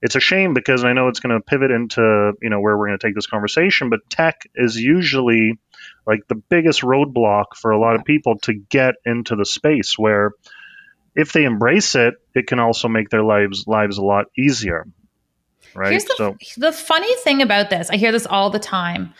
it's 0.00 0.16
a 0.16 0.20
shame 0.20 0.52
because 0.54 0.82
I 0.82 0.94
know 0.94 1.08
it's 1.08 1.20
going 1.20 1.38
to 1.38 1.44
pivot 1.44 1.70
into 1.70 2.32
you 2.42 2.50
know 2.50 2.60
where 2.60 2.76
we're 2.76 2.88
going 2.88 2.98
to 2.98 3.06
take 3.06 3.14
this 3.14 3.26
conversation, 3.26 3.90
but 3.90 4.00
tech 4.10 4.48
is 4.54 4.76
usually 4.76 5.58
like 6.06 6.26
the 6.28 6.34
biggest 6.34 6.82
roadblock 6.82 7.54
for 7.56 7.70
a 7.70 7.78
lot 7.78 7.96
of 7.96 8.04
people 8.04 8.38
to 8.40 8.54
get 8.54 8.94
into 9.04 9.36
the 9.36 9.44
space 9.44 9.98
where 9.98 10.32
if 11.14 11.32
they 11.32 11.44
embrace 11.44 11.94
it, 11.94 12.14
it 12.34 12.46
can 12.46 12.58
also 12.58 12.88
make 12.88 13.10
their 13.10 13.22
lives 13.22 13.64
lives 13.66 13.98
a 13.98 14.02
lot 14.02 14.26
easier. 14.36 14.86
Right. 15.74 15.90
Here's 15.90 16.04
the, 16.04 16.14
so 16.16 16.36
the 16.56 16.72
funny 16.72 17.14
thing 17.16 17.40
about 17.42 17.70
this, 17.70 17.90
I 17.90 17.96
hear 17.96 18.12
this 18.12 18.26
all 18.26 18.50
the 18.50 18.58
time. 18.58 19.14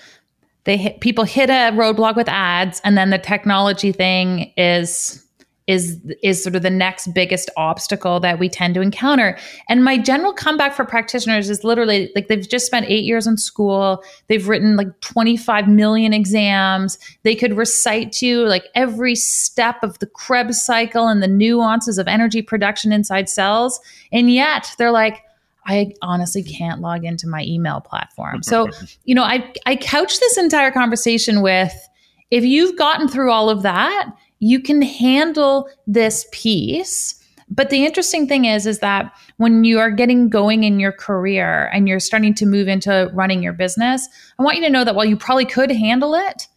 They 0.65 0.77
hit, 0.77 1.01
people 1.01 1.25
hit 1.25 1.51
a 1.51 1.73
roadblock 1.73 2.15
with 2.15 2.29
ads, 2.29 2.81
and 2.85 2.97
then 2.97 3.11
the 3.11 3.19
technology 3.19 3.91
thing 3.91 4.53
is 4.57 5.27
is 5.67 6.01
is 6.23 6.43
sort 6.43 6.57
of 6.57 6.63
the 6.63 6.71
next 6.71 7.15
biggest 7.15 7.49
obstacle 7.57 8.19
that 8.21 8.39
we 8.39 8.49
tend 8.49 8.75
to 8.75 8.81
encounter. 8.81 9.39
And 9.69 9.85
my 9.85 9.97
general 9.97 10.33
comeback 10.33 10.75
for 10.75 10.85
practitioners 10.85 11.49
is 11.49 11.63
literally 11.63 12.11
like 12.15 12.29
they've 12.29 12.49
just 12.49 12.67
spent 12.67 12.87
8 12.89 13.05
years 13.05 13.27
in 13.27 13.37
school. 13.37 14.03
They've 14.27 14.47
written 14.49 14.77
like 14.77 15.01
25 15.01 15.69
million 15.69 16.13
exams. 16.13 16.99
They 17.23 17.35
could 17.35 17.57
recite 17.57 18.13
to 18.13 18.27
you 18.27 18.47
like 18.47 18.67
every 18.75 19.15
step 19.15 19.83
of 19.83 19.99
the 20.01 20.07
krebs 20.07 20.61
cycle 20.61 21.07
and 21.07 21.23
the 21.23 21.29
nuances 21.29 21.99
of 21.99 22.09
energy 22.09 22.43
production 22.43 22.93
inside 22.93 23.29
cells. 23.29 23.81
And 24.11 24.33
yet 24.33 24.75
they're 24.79 24.91
like 24.91 25.23
I 25.65 25.93
honestly 26.03 26.43
can't 26.43 26.81
log 26.81 27.05
into 27.05 27.29
my 27.29 27.45
email 27.45 27.81
platform. 27.81 28.43
So, 28.43 28.69
you 29.05 29.15
know, 29.15 29.23
I 29.23 29.53
I 29.67 29.77
couch 29.77 30.19
this 30.19 30.37
entire 30.37 30.73
conversation 30.73 31.41
with 31.41 31.73
if 32.33 32.45
you've 32.45 32.77
gotten 32.77 33.09
through 33.09 33.31
all 33.31 33.49
of 33.51 33.63
that 33.63 34.11
you 34.43 34.61
can 34.61 34.83
handle 34.83 35.69
this 35.87 36.27
piece. 36.33 37.15
But 37.49 37.71
the 37.71 37.87
interesting 37.87 38.27
thing 38.27 38.45
is 38.45 38.67
is 38.67 38.81
that 38.81 39.13
when 39.37 39.63
you 39.63 39.79
are 39.79 39.91
getting 39.91 40.29
going 40.29 40.65
in 40.65 40.81
your 40.81 40.91
career 40.91 41.71
and 41.73 41.89
you're 41.89 42.01
starting 42.01 42.35
to 42.35 42.47
move 42.47 42.67
into 42.67 43.09
running 43.13 43.43
your 43.43 43.53
business 43.53 44.09
i 44.39 44.43
want 44.43 44.57
you 44.57 44.63
to 44.63 44.71
know 44.71 44.85
that 44.85 44.95
while 44.95 45.05
you 45.05 45.17
probably 45.17 45.45
could 45.45 45.71
handle 45.71 46.15
it 46.15 46.49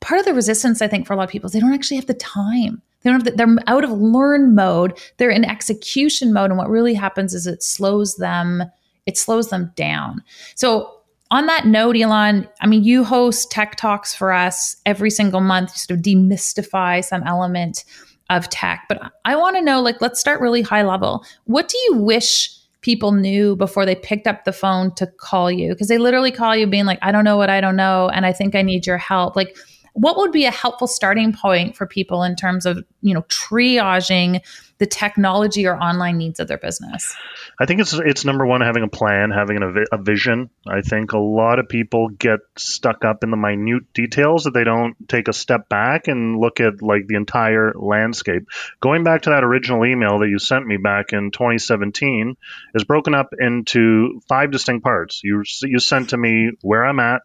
part 0.00 0.18
of 0.18 0.24
the 0.24 0.32
resistance 0.32 0.80
i 0.80 0.88
think 0.88 1.06
for 1.06 1.12
a 1.12 1.16
lot 1.16 1.24
of 1.24 1.30
people 1.30 1.46
is 1.46 1.52
they 1.52 1.60
don't 1.60 1.74
actually 1.74 1.96
have 1.96 2.06
the 2.06 2.14
time. 2.14 2.80
They 3.02 3.10
don't 3.10 3.20
have 3.20 3.24
the, 3.24 3.32
they're 3.32 3.56
out 3.66 3.84
of 3.84 3.90
learn 3.90 4.54
mode. 4.54 4.98
They're 5.16 5.30
in 5.30 5.44
execution 5.44 6.32
mode. 6.32 6.50
And 6.50 6.58
what 6.58 6.70
really 6.70 6.94
happens 6.94 7.34
is 7.34 7.46
it 7.48 7.62
slows 7.62 8.16
them 8.16 8.62
it 9.06 9.18
slows 9.18 9.48
them 9.48 9.72
down. 9.74 10.22
So 10.54 11.01
on 11.32 11.46
that 11.46 11.66
note, 11.66 11.96
Elan, 11.96 12.46
I 12.60 12.66
mean, 12.66 12.84
you 12.84 13.04
host 13.04 13.50
tech 13.50 13.76
talks 13.76 14.14
for 14.14 14.32
us 14.32 14.76
every 14.84 15.08
single 15.08 15.40
month, 15.40 15.74
sort 15.74 15.98
of 15.98 16.04
demystify 16.04 17.02
some 17.02 17.22
element 17.22 17.86
of 18.28 18.50
tech. 18.50 18.84
But 18.86 19.00
I 19.24 19.34
want 19.36 19.56
to 19.56 19.62
know, 19.62 19.80
like, 19.80 20.02
let's 20.02 20.20
start 20.20 20.42
really 20.42 20.60
high 20.60 20.82
level. 20.82 21.24
What 21.44 21.68
do 21.68 21.78
you 21.86 21.96
wish 21.96 22.54
people 22.82 23.12
knew 23.12 23.56
before 23.56 23.86
they 23.86 23.94
picked 23.94 24.26
up 24.26 24.44
the 24.44 24.52
phone 24.52 24.94
to 24.96 25.06
call 25.06 25.50
you? 25.50 25.70
Because 25.70 25.88
they 25.88 25.96
literally 25.96 26.32
call 26.32 26.54
you 26.54 26.66
being 26.66 26.84
like, 26.84 26.98
I 27.00 27.10
don't 27.10 27.24
know 27.24 27.38
what 27.38 27.48
I 27.48 27.62
don't 27.62 27.76
know, 27.76 28.10
and 28.10 28.26
I 28.26 28.34
think 28.34 28.54
I 28.54 28.60
need 28.60 28.86
your 28.86 28.98
help. 28.98 29.34
Like, 29.34 29.56
what 29.94 30.16
would 30.16 30.32
be 30.32 30.46
a 30.46 30.50
helpful 30.50 30.86
starting 30.86 31.32
point 31.32 31.76
for 31.76 31.86
people 31.86 32.22
in 32.22 32.36
terms 32.36 32.66
of 32.66 32.84
you 33.00 33.14
know 33.14 33.22
triaging 33.22 34.40
the 34.78 34.86
technology 34.86 35.66
or 35.66 35.76
online 35.76 36.18
needs 36.18 36.40
of 36.40 36.48
their 36.48 36.58
business? 36.58 37.14
I 37.60 37.66
think 37.66 37.80
it's 37.80 37.92
it's 37.92 38.24
number 38.24 38.46
one 38.46 38.62
having 38.62 38.82
a 38.82 38.88
plan 38.88 39.30
having 39.30 39.62
a, 39.62 39.96
a 39.96 40.02
vision. 40.02 40.50
I 40.66 40.80
think 40.80 41.12
a 41.12 41.18
lot 41.18 41.58
of 41.58 41.68
people 41.68 42.08
get 42.08 42.40
stuck 42.56 43.04
up 43.04 43.22
in 43.22 43.30
the 43.30 43.36
minute 43.36 43.92
details 43.92 44.44
that 44.44 44.54
they 44.54 44.64
don't 44.64 44.96
take 45.08 45.28
a 45.28 45.32
step 45.32 45.68
back 45.68 46.08
and 46.08 46.38
look 46.38 46.60
at 46.60 46.82
like 46.82 47.06
the 47.06 47.16
entire 47.16 47.72
landscape. 47.74 48.48
Going 48.80 49.04
back 49.04 49.22
to 49.22 49.30
that 49.30 49.44
original 49.44 49.84
email 49.84 50.18
that 50.20 50.28
you 50.28 50.38
sent 50.38 50.66
me 50.66 50.78
back 50.78 51.12
in 51.12 51.30
2017 51.30 52.36
is 52.74 52.84
broken 52.84 53.14
up 53.14 53.34
into 53.38 54.20
five 54.28 54.50
distinct 54.50 54.82
parts. 54.82 55.20
You 55.22 55.44
you 55.62 55.78
sent 55.78 56.10
to 56.10 56.16
me 56.16 56.50
where 56.62 56.84
i'm 56.84 56.98
at 56.98 57.22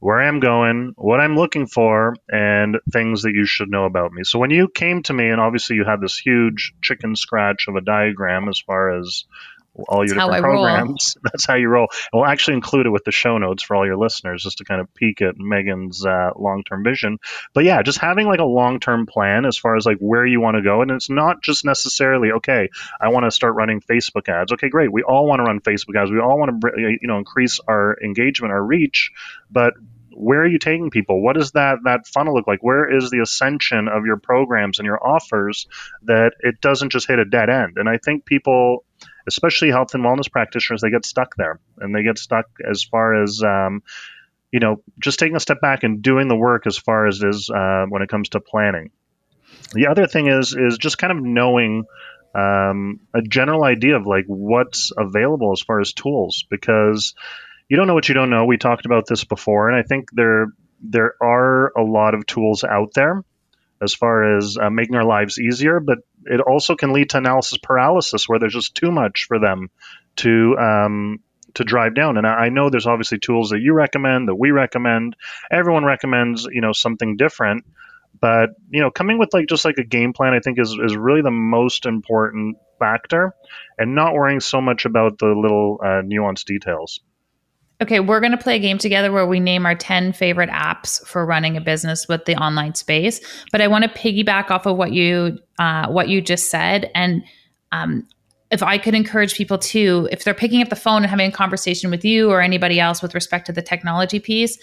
where 0.00 0.20
I'm 0.20 0.40
going, 0.40 0.92
what 0.96 1.20
I'm 1.20 1.36
looking 1.36 1.66
for, 1.66 2.16
and 2.28 2.78
things 2.92 3.22
that 3.22 3.34
you 3.34 3.46
should 3.46 3.70
know 3.70 3.84
about 3.84 4.12
me. 4.12 4.24
So 4.24 4.38
when 4.38 4.50
you 4.50 4.68
came 4.68 5.02
to 5.04 5.12
me, 5.12 5.28
and 5.28 5.40
obviously 5.40 5.76
you 5.76 5.84
had 5.84 6.00
this 6.00 6.18
huge 6.18 6.72
chicken 6.82 7.16
scratch 7.16 7.66
of 7.68 7.76
a 7.76 7.80
diagram 7.80 8.48
as 8.48 8.60
far 8.60 8.98
as 8.98 9.24
all 9.88 10.06
your 10.06 10.14
different 10.14 10.42
programs. 10.42 11.16
Roll. 11.16 11.22
That's 11.32 11.46
how 11.46 11.54
you 11.54 11.68
roll. 11.68 11.88
And 12.12 12.20
we'll 12.20 12.26
actually 12.26 12.54
include 12.54 12.86
it 12.86 12.90
with 12.90 13.04
the 13.04 13.12
show 13.12 13.38
notes 13.38 13.62
for 13.62 13.76
all 13.76 13.86
your 13.86 13.96
listeners, 13.96 14.42
just 14.42 14.58
to 14.58 14.64
kind 14.64 14.80
of 14.80 14.92
peek 14.94 15.22
at 15.22 15.36
Megan's 15.36 16.04
uh, 16.04 16.30
long-term 16.36 16.84
vision. 16.84 17.18
But 17.54 17.64
yeah, 17.64 17.82
just 17.82 17.98
having 17.98 18.26
like 18.26 18.40
a 18.40 18.44
long-term 18.44 19.06
plan 19.06 19.44
as 19.44 19.56
far 19.56 19.76
as 19.76 19.86
like 19.86 19.98
where 19.98 20.26
you 20.26 20.40
want 20.40 20.56
to 20.56 20.62
go, 20.62 20.82
and 20.82 20.90
it's 20.90 21.10
not 21.10 21.42
just 21.42 21.64
necessarily 21.64 22.32
okay. 22.32 22.68
I 23.00 23.08
want 23.08 23.24
to 23.24 23.30
start 23.30 23.54
running 23.54 23.80
Facebook 23.80 24.28
ads. 24.28 24.52
Okay, 24.52 24.68
great. 24.68 24.92
We 24.92 25.02
all 25.02 25.26
want 25.26 25.40
to 25.40 25.44
run 25.44 25.60
Facebook 25.60 26.00
ads. 26.00 26.10
We 26.10 26.20
all 26.20 26.38
want 26.38 26.60
to 26.60 26.98
you 27.00 27.08
know 27.08 27.18
increase 27.18 27.60
our 27.66 27.96
engagement, 28.02 28.52
our 28.52 28.62
reach, 28.62 29.12
but 29.50 29.74
where 30.18 30.40
are 30.40 30.46
you 30.46 30.58
taking 30.58 30.90
people? 30.90 31.22
What 31.22 31.36
does 31.36 31.52
that 31.52 31.78
that 31.84 32.06
funnel 32.06 32.34
look 32.34 32.48
like? 32.48 32.60
Where 32.60 32.92
is 32.92 33.10
the 33.10 33.20
ascension 33.20 33.86
of 33.88 34.04
your 34.04 34.16
programs 34.16 34.78
and 34.78 34.86
your 34.86 34.98
offers 35.06 35.68
that 36.02 36.32
it 36.40 36.60
doesn't 36.60 36.90
just 36.90 37.06
hit 37.06 37.20
a 37.20 37.24
dead 37.24 37.48
end? 37.48 37.76
And 37.76 37.88
I 37.88 37.98
think 37.98 38.24
people 38.24 38.84
especially 39.28 39.70
health 39.70 39.94
and 39.94 40.04
wellness 40.04 40.30
practitioners, 40.30 40.80
they 40.80 40.90
get 40.90 41.06
stuck 41.06 41.36
there 41.36 41.60
and 41.78 41.94
they 41.94 42.02
get 42.02 42.18
stuck 42.18 42.46
as 42.68 42.82
far 42.82 43.22
as, 43.22 43.42
um, 43.42 43.82
you 44.50 44.58
know, 44.58 44.82
just 44.98 45.20
taking 45.20 45.36
a 45.36 45.40
step 45.40 45.60
back 45.60 45.84
and 45.84 46.02
doing 46.02 46.26
the 46.26 46.36
work 46.36 46.66
as 46.66 46.76
far 46.76 47.06
as 47.06 47.22
it 47.22 47.28
is 47.28 47.50
uh, 47.50 47.86
when 47.88 48.02
it 48.02 48.08
comes 48.08 48.30
to 48.30 48.40
planning. 48.40 48.90
The 49.72 49.86
other 49.86 50.06
thing 50.06 50.26
is 50.26 50.54
is 50.54 50.78
just 50.78 50.98
kind 50.98 51.12
of 51.12 51.22
knowing 51.22 51.84
um, 52.34 53.00
a 53.14 53.22
general 53.22 53.64
idea 53.64 53.96
of 53.96 54.06
like 54.06 54.24
what's 54.26 54.92
available 54.96 55.52
as 55.52 55.60
far 55.60 55.80
as 55.80 55.92
tools 55.92 56.44
because 56.50 57.14
you 57.68 57.76
don't 57.76 57.86
know 57.86 57.94
what 57.94 58.08
you 58.08 58.14
don't 58.14 58.30
know. 58.30 58.46
We 58.46 58.56
talked 58.56 58.86
about 58.86 59.06
this 59.06 59.24
before, 59.24 59.68
and 59.68 59.78
I 59.78 59.82
think 59.82 60.10
there 60.12 60.48
there 60.80 61.14
are 61.20 61.72
a 61.76 61.82
lot 61.82 62.14
of 62.14 62.26
tools 62.26 62.64
out 62.64 62.94
there 62.94 63.24
as 63.80 63.94
far 63.94 64.38
as 64.38 64.56
uh, 64.60 64.70
making 64.70 64.96
our 64.96 65.04
lives 65.04 65.38
easier, 65.38 65.80
but 65.80 65.98
it 66.28 66.40
also 66.40 66.76
can 66.76 66.92
lead 66.92 67.10
to 67.10 67.18
analysis 67.18 67.58
paralysis 67.58 68.28
where 68.28 68.38
there's 68.38 68.54
just 68.54 68.74
too 68.74 68.90
much 68.90 69.24
for 69.26 69.38
them 69.38 69.70
to 70.16 70.56
um, 70.58 71.20
to 71.54 71.64
drive 71.64 71.94
down. 71.94 72.16
And 72.16 72.26
I, 72.26 72.50
know 72.50 72.70
there's 72.70 72.86
obviously 72.86 73.18
tools 73.18 73.50
that 73.50 73.60
you 73.60 73.72
recommend, 73.72 74.28
that 74.28 74.34
we 74.34 74.50
recommend. 74.50 75.16
Everyone 75.50 75.84
recommends, 75.84 76.46
you 76.50 76.60
know, 76.60 76.72
something 76.72 77.16
different. 77.16 77.64
But 78.20 78.50
you 78.70 78.80
know, 78.80 78.90
coming 78.90 79.18
with 79.18 79.32
like 79.32 79.48
just 79.48 79.64
like 79.64 79.78
a 79.78 79.84
game 79.84 80.12
plan, 80.12 80.34
I 80.34 80.40
think 80.40 80.58
is 80.58 80.70
is 80.72 80.96
really 80.96 81.22
the 81.22 81.30
most 81.30 81.86
important 81.86 82.56
factor, 82.78 83.34
and 83.76 83.94
not 83.94 84.14
worrying 84.14 84.40
so 84.40 84.60
much 84.60 84.86
about 84.86 85.18
the 85.18 85.26
little 85.26 85.78
uh, 85.82 86.02
nuanced 86.02 86.44
details. 86.44 87.00
Okay, 87.80 88.00
we're 88.00 88.18
going 88.18 88.32
to 88.32 88.38
play 88.38 88.56
a 88.56 88.58
game 88.58 88.78
together 88.78 89.12
where 89.12 89.26
we 89.26 89.38
name 89.38 89.64
our 89.64 89.76
10 89.76 90.12
favorite 90.12 90.50
apps 90.50 91.06
for 91.06 91.24
running 91.24 91.56
a 91.56 91.60
business 91.60 92.08
with 92.08 92.24
the 92.24 92.34
online 92.34 92.74
space. 92.74 93.20
But 93.52 93.60
I 93.60 93.68
want 93.68 93.84
to 93.84 93.90
piggyback 93.90 94.50
off 94.50 94.66
of 94.66 94.76
what 94.76 94.92
you 94.92 95.38
uh, 95.60 95.88
what 95.88 96.08
you 96.08 96.20
just 96.20 96.50
said, 96.50 96.90
and 96.94 97.22
um, 97.70 98.06
if 98.50 98.62
I 98.62 98.78
could 98.78 98.94
encourage 98.94 99.34
people 99.34 99.58
to, 99.58 100.08
if 100.10 100.24
they're 100.24 100.34
picking 100.34 100.62
up 100.62 100.70
the 100.70 100.76
phone 100.76 101.02
and 101.02 101.10
having 101.10 101.28
a 101.28 101.32
conversation 101.32 101.90
with 101.90 102.04
you 102.04 102.30
or 102.30 102.40
anybody 102.40 102.80
else 102.80 103.02
with 103.02 103.14
respect 103.14 103.46
to 103.46 103.52
the 103.52 103.62
technology 103.62 104.18
piece, 104.18 104.58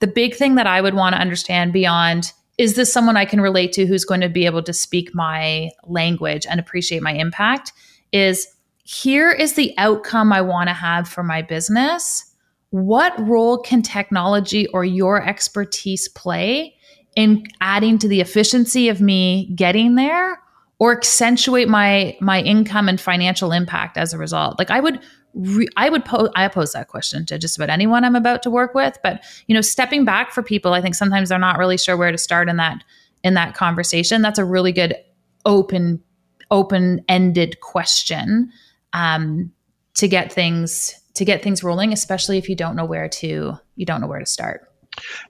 the 0.00 0.06
big 0.06 0.34
thing 0.34 0.54
that 0.56 0.66
I 0.66 0.80
would 0.80 0.94
want 0.94 1.14
to 1.14 1.20
understand 1.20 1.72
beyond 1.72 2.32
is 2.58 2.74
this 2.76 2.92
someone 2.92 3.16
I 3.16 3.24
can 3.24 3.40
relate 3.40 3.72
to 3.72 3.86
who's 3.86 4.04
going 4.04 4.20
to 4.20 4.28
be 4.28 4.44
able 4.44 4.62
to 4.64 4.72
speak 4.72 5.14
my 5.14 5.70
language 5.86 6.46
and 6.48 6.60
appreciate 6.60 7.02
my 7.02 7.12
impact 7.12 7.72
is 8.12 8.46
here 8.84 9.30
is 9.30 9.54
the 9.54 9.72
outcome 9.78 10.32
I 10.32 10.42
want 10.42 10.68
to 10.68 10.74
have 10.74 11.08
for 11.08 11.22
my 11.22 11.40
business 11.40 12.31
what 12.72 13.18
role 13.26 13.58
can 13.58 13.80
technology 13.80 14.66
or 14.68 14.84
your 14.84 15.22
expertise 15.22 16.08
play 16.08 16.74
in 17.14 17.44
adding 17.60 17.98
to 17.98 18.08
the 18.08 18.20
efficiency 18.20 18.88
of 18.88 19.00
me 19.00 19.52
getting 19.54 19.94
there 19.94 20.40
or 20.78 20.92
accentuate 20.92 21.68
my 21.68 22.16
my 22.20 22.40
income 22.42 22.88
and 22.88 23.00
financial 23.00 23.52
impact 23.52 23.96
as 23.96 24.12
a 24.12 24.18
result? 24.18 24.58
Like 24.58 24.70
i 24.70 24.80
would 24.80 25.00
re- 25.34 25.68
i 25.76 25.88
would 25.88 26.04
pose 26.04 26.28
i 26.34 26.48
pose 26.48 26.72
that 26.72 26.88
question 26.88 27.24
to 27.26 27.38
just 27.38 27.56
about 27.56 27.70
anyone 27.70 28.04
i'm 28.04 28.16
about 28.16 28.42
to 28.42 28.50
work 28.50 28.74
with 28.74 28.98
but 29.02 29.24
you 29.46 29.54
know 29.54 29.62
stepping 29.62 30.04
back 30.04 30.30
for 30.30 30.42
people 30.42 30.74
i 30.74 30.80
think 30.82 30.94
sometimes 30.94 31.30
they're 31.30 31.38
not 31.38 31.56
really 31.56 31.78
sure 31.78 31.96
where 31.96 32.12
to 32.12 32.18
start 32.18 32.50
in 32.50 32.58
that 32.58 32.84
in 33.24 33.34
that 33.34 33.54
conversation. 33.54 34.22
That's 34.22 34.38
a 34.38 34.44
really 34.44 34.72
good 34.72 34.96
open 35.44 36.02
open 36.50 37.02
ended 37.08 37.60
question 37.60 38.50
um, 38.92 39.50
to 39.94 40.06
get 40.06 40.30
things 40.30 40.94
to 41.14 41.24
get 41.24 41.42
things 41.42 41.62
rolling, 41.62 41.92
especially 41.92 42.38
if 42.38 42.48
you 42.48 42.56
don't 42.56 42.76
know 42.76 42.84
where 42.84 43.08
to 43.08 43.58
you 43.76 43.86
don't 43.86 44.00
know 44.00 44.06
where 44.06 44.20
to 44.20 44.26
start. 44.26 44.68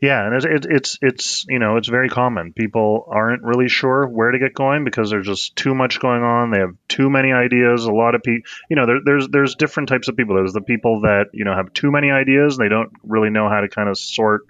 Yeah, 0.00 0.26
and 0.26 0.34
it's, 0.34 0.66
it's 0.68 0.98
it's 1.00 1.46
you 1.48 1.58
know 1.58 1.76
it's 1.76 1.88
very 1.88 2.08
common. 2.08 2.52
People 2.52 3.06
aren't 3.08 3.42
really 3.42 3.68
sure 3.68 4.06
where 4.08 4.32
to 4.32 4.38
get 4.38 4.54
going 4.54 4.84
because 4.84 5.10
there's 5.10 5.26
just 5.26 5.54
too 5.54 5.74
much 5.74 6.00
going 6.00 6.22
on. 6.22 6.50
They 6.50 6.58
have 6.58 6.74
too 6.88 7.08
many 7.08 7.32
ideas. 7.32 7.84
A 7.84 7.92
lot 7.92 8.14
of 8.14 8.22
people, 8.22 8.48
you 8.68 8.76
know, 8.76 8.86
there, 8.86 8.98
there's 9.04 9.28
there's 9.28 9.54
different 9.54 9.88
types 9.88 10.08
of 10.08 10.16
people. 10.16 10.34
There's 10.34 10.52
the 10.52 10.62
people 10.62 11.02
that 11.02 11.26
you 11.32 11.44
know 11.44 11.54
have 11.54 11.72
too 11.72 11.92
many 11.92 12.10
ideas. 12.10 12.56
They 12.56 12.68
don't 12.68 12.90
really 13.04 13.30
know 13.30 13.48
how 13.48 13.60
to 13.60 13.68
kind 13.68 13.88
of 13.88 13.96
sort 13.96 14.42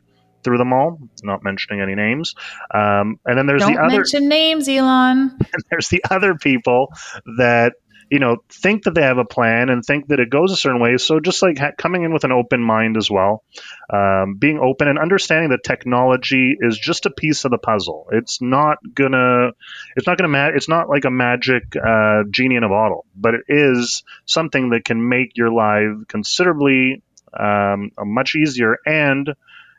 through 0.42 0.58
them 0.58 0.72
all. 0.72 0.98
Not 1.22 1.44
mentioning 1.44 1.80
any 1.80 1.94
names. 1.94 2.34
Um, 2.72 3.20
and 3.24 3.36
then 3.36 3.46
there's 3.46 3.62
don't 3.62 3.74
the 3.74 3.80
other 3.80 3.98
mention 3.98 4.28
names, 4.28 4.68
Elan. 4.68 5.38
And 5.52 5.64
there's 5.70 5.88
the 5.88 6.02
other 6.10 6.34
people 6.34 6.92
that 7.36 7.74
you 8.12 8.18
know, 8.18 8.36
think 8.50 8.84
that 8.84 8.94
they 8.94 9.00
have 9.00 9.16
a 9.16 9.24
plan 9.24 9.70
and 9.70 9.82
think 9.82 10.08
that 10.08 10.20
it 10.20 10.28
goes 10.28 10.52
a 10.52 10.56
certain 10.56 10.82
way. 10.82 10.98
So 10.98 11.18
just 11.18 11.40
like 11.40 11.56
ha- 11.56 11.72
coming 11.78 12.02
in 12.02 12.12
with 12.12 12.24
an 12.24 12.30
open 12.30 12.62
mind 12.62 12.98
as 12.98 13.10
well, 13.10 13.42
um, 13.88 14.34
being 14.34 14.58
open 14.58 14.86
and 14.86 14.98
understanding 14.98 15.48
that 15.48 15.64
technology 15.64 16.54
is 16.60 16.76
just 16.76 17.06
a 17.06 17.10
piece 17.10 17.46
of 17.46 17.50
the 17.52 17.56
puzzle. 17.56 18.08
It's 18.12 18.42
not 18.42 18.76
gonna, 18.94 19.52
it's 19.96 20.06
not 20.06 20.18
gonna, 20.18 20.28
ma- 20.28 20.54
it's 20.54 20.68
not 20.68 20.90
like 20.90 21.06
a 21.06 21.10
magic 21.10 21.74
uh, 21.74 22.24
genie 22.30 22.56
in 22.56 22.64
a 22.64 22.68
bottle, 22.68 23.06
but 23.16 23.32
it 23.32 23.44
is 23.48 24.02
something 24.26 24.68
that 24.70 24.84
can 24.84 25.08
make 25.08 25.38
your 25.38 25.50
life 25.50 26.06
considerably 26.06 27.02
um, 27.32 27.92
much 27.98 28.34
easier 28.34 28.76
and 28.84 29.32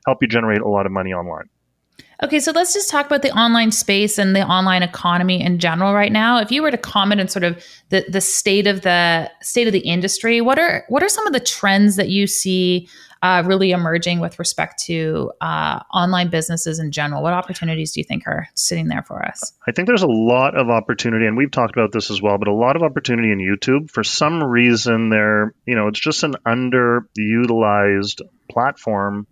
help 0.07 0.23
you 0.23 0.27
generate 0.27 0.61
a 0.61 0.67
lot 0.67 0.87
of 0.87 0.91
money 0.91 1.13
online. 1.13 1.49
Okay, 2.21 2.39
so 2.39 2.51
let's 2.51 2.73
just 2.73 2.89
talk 2.89 3.05
about 3.05 3.21
the 3.21 3.31
online 3.31 3.71
space 3.71 4.17
and 4.17 4.35
the 4.35 4.45
online 4.45 4.83
economy 4.83 5.41
in 5.41 5.57
general 5.57 5.93
right 5.93 6.11
now. 6.11 6.37
If 6.37 6.51
you 6.51 6.61
were 6.61 6.71
to 6.71 6.77
comment 6.77 7.19
on 7.21 7.27
sort 7.27 7.43
of 7.43 7.63
the 7.89 8.05
the 8.07 8.21
state 8.21 8.67
of 8.67 8.81
the 8.81 9.31
state 9.41 9.67
of 9.67 9.73
the 9.73 9.79
industry, 9.79 10.39
what 10.41 10.59
are 10.59 10.85
what 10.89 11.01
are 11.01 11.09
some 11.09 11.25
of 11.25 11.33
the 11.33 11.39
trends 11.39 11.95
that 11.95 12.09
you 12.09 12.27
see 12.27 12.87
uh, 13.23 13.41
really 13.45 13.71
emerging 13.71 14.19
with 14.19 14.37
respect 14.37 14.83
to 14.83 15.31
uh, 15.41 15.79
online 15.93 16.29
businesses 16.29 16.77
in 16.77 16.91
general? 16.91 17.23
What 17.23 17.33
opportunities 17.33 17.93
do 17.93 18.01
you 18.01 18.03
think 18.03 18.27
are 18.27 18.47
sitting 18.53 18.89
there 18.89 19.03
for 19.03 19.25
us? 19.25 19.53
I 19.65 19.71
think 19.71 19.87
there's 19.87 20.03
a 20.03 20.07
lot 20.07 20.57
of 20.57 20.69
opportunity, 20.69 21.25
and 21.25 21.37
we've 21.37 21.51
talked 21.51 21.75
about 21.75 21.93
this 21.93 22.11
as 22.11 22.21
well, 22.21 22.37
but 22.37 22.49
a 22.49 22.53
lot 22.53 22.75
of 22.75 22.83
opportunity 22.83 23.31
in 23.31 23.39
YouTube. 23.39 23.89
For 23.89 24.03
some 24.03 24.43
reason, 24.43 25.09
there, 25.09 25.55
you 25.65 25.75
know, 25.75 25.87
it's 25.87 25.99
just 25.99 26.23
an 26.23 26.35
underutilized 26.45 28.21
platform 28.51 29.25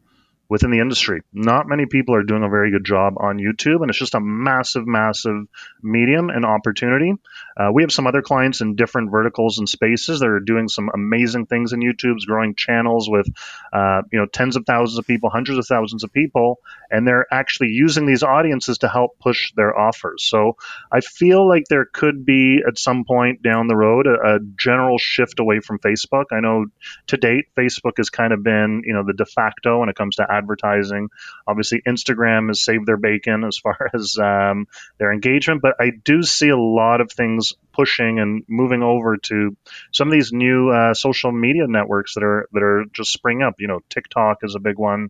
within 0.51 0.69
the 0.69 0.79
industry. 0.79 1.21
Not 1.31 1.65
many 1.65 1.85
people 1.85 2.13
are 2.13 2.23
doing 2.23 2.43
a 2.43 2.49
very 2.49 2.71
good 2.71 2.83
job 2.83 3.13
on 3.15 3.37
YouTube, 3.37 3.79
and 3.79 3.89
it's 3.89 3.97
just 3.97 4.15
a 4.15 4.19
massive, 4.19 4.85
massive 4.85 5.47
medium 5.81 6.29
and 6.29 6.45
opportunity. 6.45 7.13
Uh, 7.55 7.69
we 7.73 7.83
have 7.83 7.91
some 7.91 8.05
other 8.05 8.21
clients 8.21 8.59
in 8.59 8.75
different 8.75 9.11
verticals 9.11 9.59
and 9.59 9.69
spaces 9.69 10.19
that 10.19 10.27
are 10.27 10.41
doing 10.41 10.67
some 10.67 10.89
amazing 10.93 11.45
things 11.45 11.71
in 11.71 11.79
YouTube's 11.79 12.25
growing 12.25 12.53
channels 12.53 13.09
with, 13.09 13.27
uh, 13.71 14.01
you 14.11 14.19
know, 14.19 14.25
tens 14.25 14.57
of 14.57 14.65
thousands 14.65 14.99
of 14.99 15.07
people, 15.07 15.29
hundreds 15.29 15.57
of 15.57 15.65
thousands 15.65 16.03
of 16.03 16.11
people, 16.11 16.59
and 16.89 17.07
they're 17.07 17.27
actually 17.31 17.69
using 17.69 18.05
these 18.05 18.21
audiences 18.21 18.79
to 18.79 18.89
help 18.89 19.17
push 19.19 19.53
their 19.55 19.79
offers. 19.79 20.25
So 20.25 20.57
I 20.91 20.99
feel 20.99 21.47
like 21.47 21.63
there 21.69 21.85
could 21.85 22.25
be 22.25 22.59
at 22.67 22.77
some 22.77 23.05
point 23.05 23.41
down 23.41 23.69
the 23.69 23.77
road 23.77 24.05
a, 24.05 24.35
a 24.35 24.39
general 24.57 24.97
shift 24.97 25.39
away 25.39 25.61
from 25.61 25.79
Facebook. 25.79 26.25
I 26.33 26.41
know 26.41 26.65
to 27.07 27.15
date 27.15 27.45
Facebook 27.57 27.93
has 27.99 28.09
kind 28.09 28.33
of 28.33 28.43
been, 28.43 28.81
you 28.83 28.93
know, 28.93 29.03
the 29.05 29.13
de 29.13 29.25
facto 29.25 29.79
when 29.79 29.87
it 29.87 29.95
comes 29.95 30.17
to 30.17 30.27
advertising. 30.41 31.09
Obviously, 31.47 31.81
Instagram 31.81 32.47
has 32.47 32.61
saved 32.61 32.85
their 32.85 32.97
bacon 32.97 33.43
as 33.43 33.57
far 33.57 33.77
as 33.93 34.17
um, 34.17 34.67
their 34.97 35.11
engagement, 35.11 35.61
but 35.61 35.75
I 35.79 35.91
do 35.91 36.23
see 36.23 36.49
a 36.49 36.57
lot 36.57 37.01
of 37.01 37.11
things 37.11 37.53
pushing 37.71 38.19
and 38.19 38.43
moving 38.47 38.83
over 38.83 39.17
to 39.17 39.55
some 39.91 40.07
of 40.07 40.11
these 40.11 40.31
new 40.33 40.69
uh, 40.69 40.93
social 40.93 41.31
media 41.31 41.67
networks 41.67 42.15
that 42.15 42.23
are 42.23 42.47
that 42.51 42.63
are 42.63 42.85
just 42.93 43.11
spring 43.11 43.41
up. 43.41 43.55
You 43.59 43.67
know, 43.67 43.79
TikTok 43.89 44.39
is 44.43 44.55
a 44.55 44.59
big 44.59 44.77
one. 44.77 45.09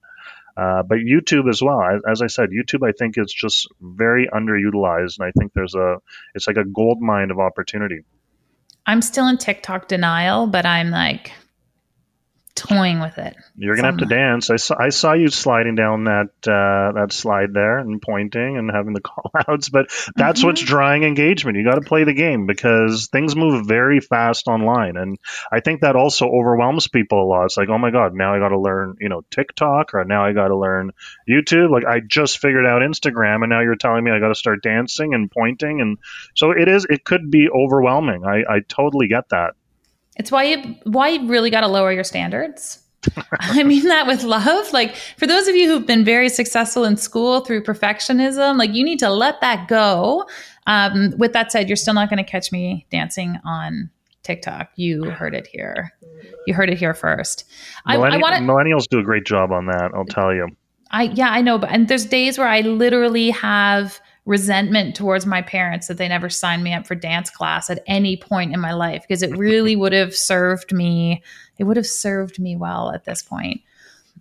Uh, 0.57 0.83
but 0.83 0.97
YouTube 0.97 1.49
as 1.49 1.61
well. 1.61 1.81
As, 1.81 2.01
as, 2.05 2.21
I 2.21 2.27
said, 2.27 2.49
YouTube 2.49 2.87
I 2.87 2.91
think 2.91 3.17
is 3.17 3.33
just 3.33 3.69
very 3.79 4.27
underutilized, 4.27 5.17
and 5.17 5.27
I 5.27 5.31
think 5.39 5.53
there's 5.53 5.75
a 5.75 5.97
it's 6.35 6.45
like 6.45 6.57
a 6.57 6.65
gold 6.65 7.01
mine 7.01 7.31
of 7.31 7.39
opportunity. 7.39 8.01
I'm 8.85 9.01
still 9.01 9.27
in 9.27 9.37
TikTok 9.37 9.87
denial, 9.87 10.47
but 10.47 10.65
I'm 10.65 10.91
like 10.91 11.31
toying 12.55 12.99
with 12.99 13.17
it. 13.17 13.35
You're 13.55 13.75
gonna 13.75 13.89
have 13.89 13.97
to 13.97 14.05
dance. 14.05 14.49
I 14.49 14.55
saw 14.57 14.75
I 14.79 14.89
saw 14.89 15.13
you 15.13 15.29
sliding 15.29 15.75
down 15.75 16.05
that 16.05 16.29
uh, 16.47 16.99
that 16.99 17.07
slide 17.11 17.53
there 17.53 17.79
and 17.79 18.01
pointing 18.01 18.57
and 18.57 18.69
having 18.71 18.93
the 18.93 19.01
call 19.01 19.31
outs, 19.47 19.69
but 19.69 19.91
that's 20.15 20.39
mm-hmm. 20.39 20.47
what's 20.47 20.61
drawing 20.61 21.03
engagement. 21.03 21.57
You 21.57 21.63
got 21.63 21.75
to 21.75 21.81
play 21.81 22.03
the 22.03 22.13
game 22.13 22.45
because 22.45 23.07
things 23.11 23.35
move 23.35 23.65
very 23.67 23.99
fast 23.99 24.47
online, 24.47 24.97
and 24.97 25.17
I 25.51 25.59
think 25.59 25.81
that 25.81 25.95
also 25.95 26.27
overwhelms 26.27 26.87
people 26.87 27.23
a 27.23 27.27
lot. 27.27 27.45
It's 27.45 27.57
like, 27.57 27.69
oh 27.69 27.77
my 27.77 27.91
god, 27.91 28.13
now 28.13 28.33
I 28.33 28.39
got 28.39 28.49
to 28.49 28.59
learn, 28.59 28.95
you 28.99 29.09
know, 29.09 29.23
TikTok, 29.29 29.93
or 29.93 30.03
now 30.05 30.25
I 30.25 30.33
got 30.33 30.49
to 30.49 30.57
learn 30.57 30.91
YouTube. 31.29 31.71
Like 31.71 31.85
I 31.85 31.99
just 31.99 32.39
figured 32.39 32.65
out 32.65 32.81
Instagram, 32.81 33.43
and 33.43 33.49
now 33.49 33.61
you're 33.61 33.75
telling 33.75 34.03
me 34.03 34.11
I 34.11 34.19
got 34.19 34.29
to 34.29 34.35
start 34.35 34.61
dancing 34.61 35.13
and 35.13 35.31
pointing, 35.31 35.81
and 35.81 35.97
so 36.35 36.51
it 36.51 36.67
is. 36.67 36.85
It 36.89 37.03
could 37.03 37.31
be 37.31 37.49
overwhelming. 37.49 38.25
I, 38.25 38.43
I 38.55 38.59
totally 38.67 39.07
get 39.07 39.29
that. 39.29 39.55
It's 40.21 40.31
why 40.31 40.43
you 40.43 40.75
why 40.83 41.09
you 41.09 41.27
really 41.27 41.49
got 41.49 41.61
to 41.61 41.67
lower 41.67 41.91
your 41.91 42.03
standards. 42.03 42.77
I 43.39 43.63
mean 43.63 43.85
that 43.85 44.05
with 44.05 44.21
love. 44.21 44.71
Like 44.71 44.95
for 45.17 45.25
those 45.25 45.47
of 45.47 45.55
you 45.55 45.67
who've 45.67 45.87
been 45.87 46.05
very 46.05 46.29
successful 46.29 46.83
in 46.83 46.95
school 46.95 47.39
through 47.39 47.63
perfectionism, 47.63 48.59
like 48.59 48.71
you 48.71 48.85
need 48.85 48.99
to 48.99 49.09
let 49.09 49.41
that 49.41 49.67
go. 49.67 50.27
Um, 50.67 51.15
with 51.17 51.33
that 51.33 51.51
said, 51.51 51.67
you're 51.67 51.75
still 51.75 51.95
not 51.95 52.07
going 52.07 52.23
to 52.23 52.31
catch 52.31 52.51
me 52.51 52.85
dancing 52.91 53.39
on 53.43 53.89
TikTok. 54.21 54.69
You 54.75 55.05
heard 55.05 55.33
it 55.33 55.47
here. 55.47 55.91
You 56.45 56.53
heard 56.53 56.69
it 56.69 56.77
here 56.77 56.93
first. 56.93 57.45
Millenni- 57.87 58.13
I, 58.13 58.17
I 58.17 58.19
wanna, 58.19 58.37
millennials 58.41 58.87
do 58.87 58.99
a 58.99 59.03
great 59.03 59.25
job 59.25 59.51
on 59.51 59.65
that. 59.65 59.89
I'll 59.95 60.05
tell 60.05 60.35
you. 60.35 60.49
I 60.91 61.03
yeah 61.03 61.31
I 61.31 61.41
know, 61.41 61.57
but 61.57 61.71
and 61.71 61.87
there's 61.87 62.05
days 62.05 62.37
where 62.37 62.47
I 62.47 62.61
literally 62.61 63.31
have 63.31 63.99
resentment 64.25 64.95
towards 64.95 65.25
my 65.25 65.41
parents 65.41 65.87
that 65.87 65.97
they 65.97 66.07
never 66.07 66.29
signed 66.29 66.63
me 66.63 66.73
up 66.73 66.85
for 66.85 66.93
dance 66.93 67.29
class 67.29 67.69
at 67.69 67.81
any 67.87 68.15
point 68.15 68.53
in 68.53 68.59
my 68.59 68.71
life 68.71 69.01
because 69.01 69.23
it 69.23 69.35
really 69.35 69.75
would 69.75 69.93
have 69.93 70.15
served 70.15 70.71
me 70.71 71.23
it 71.61 71.65
would 71.65 71.77
have 71.77 71.85
served 71.85 72.39
me 72.39 72.55
well 72.55 72.91
at 72.91 73.05
this 73.05 73.21
point. 73.21 73.61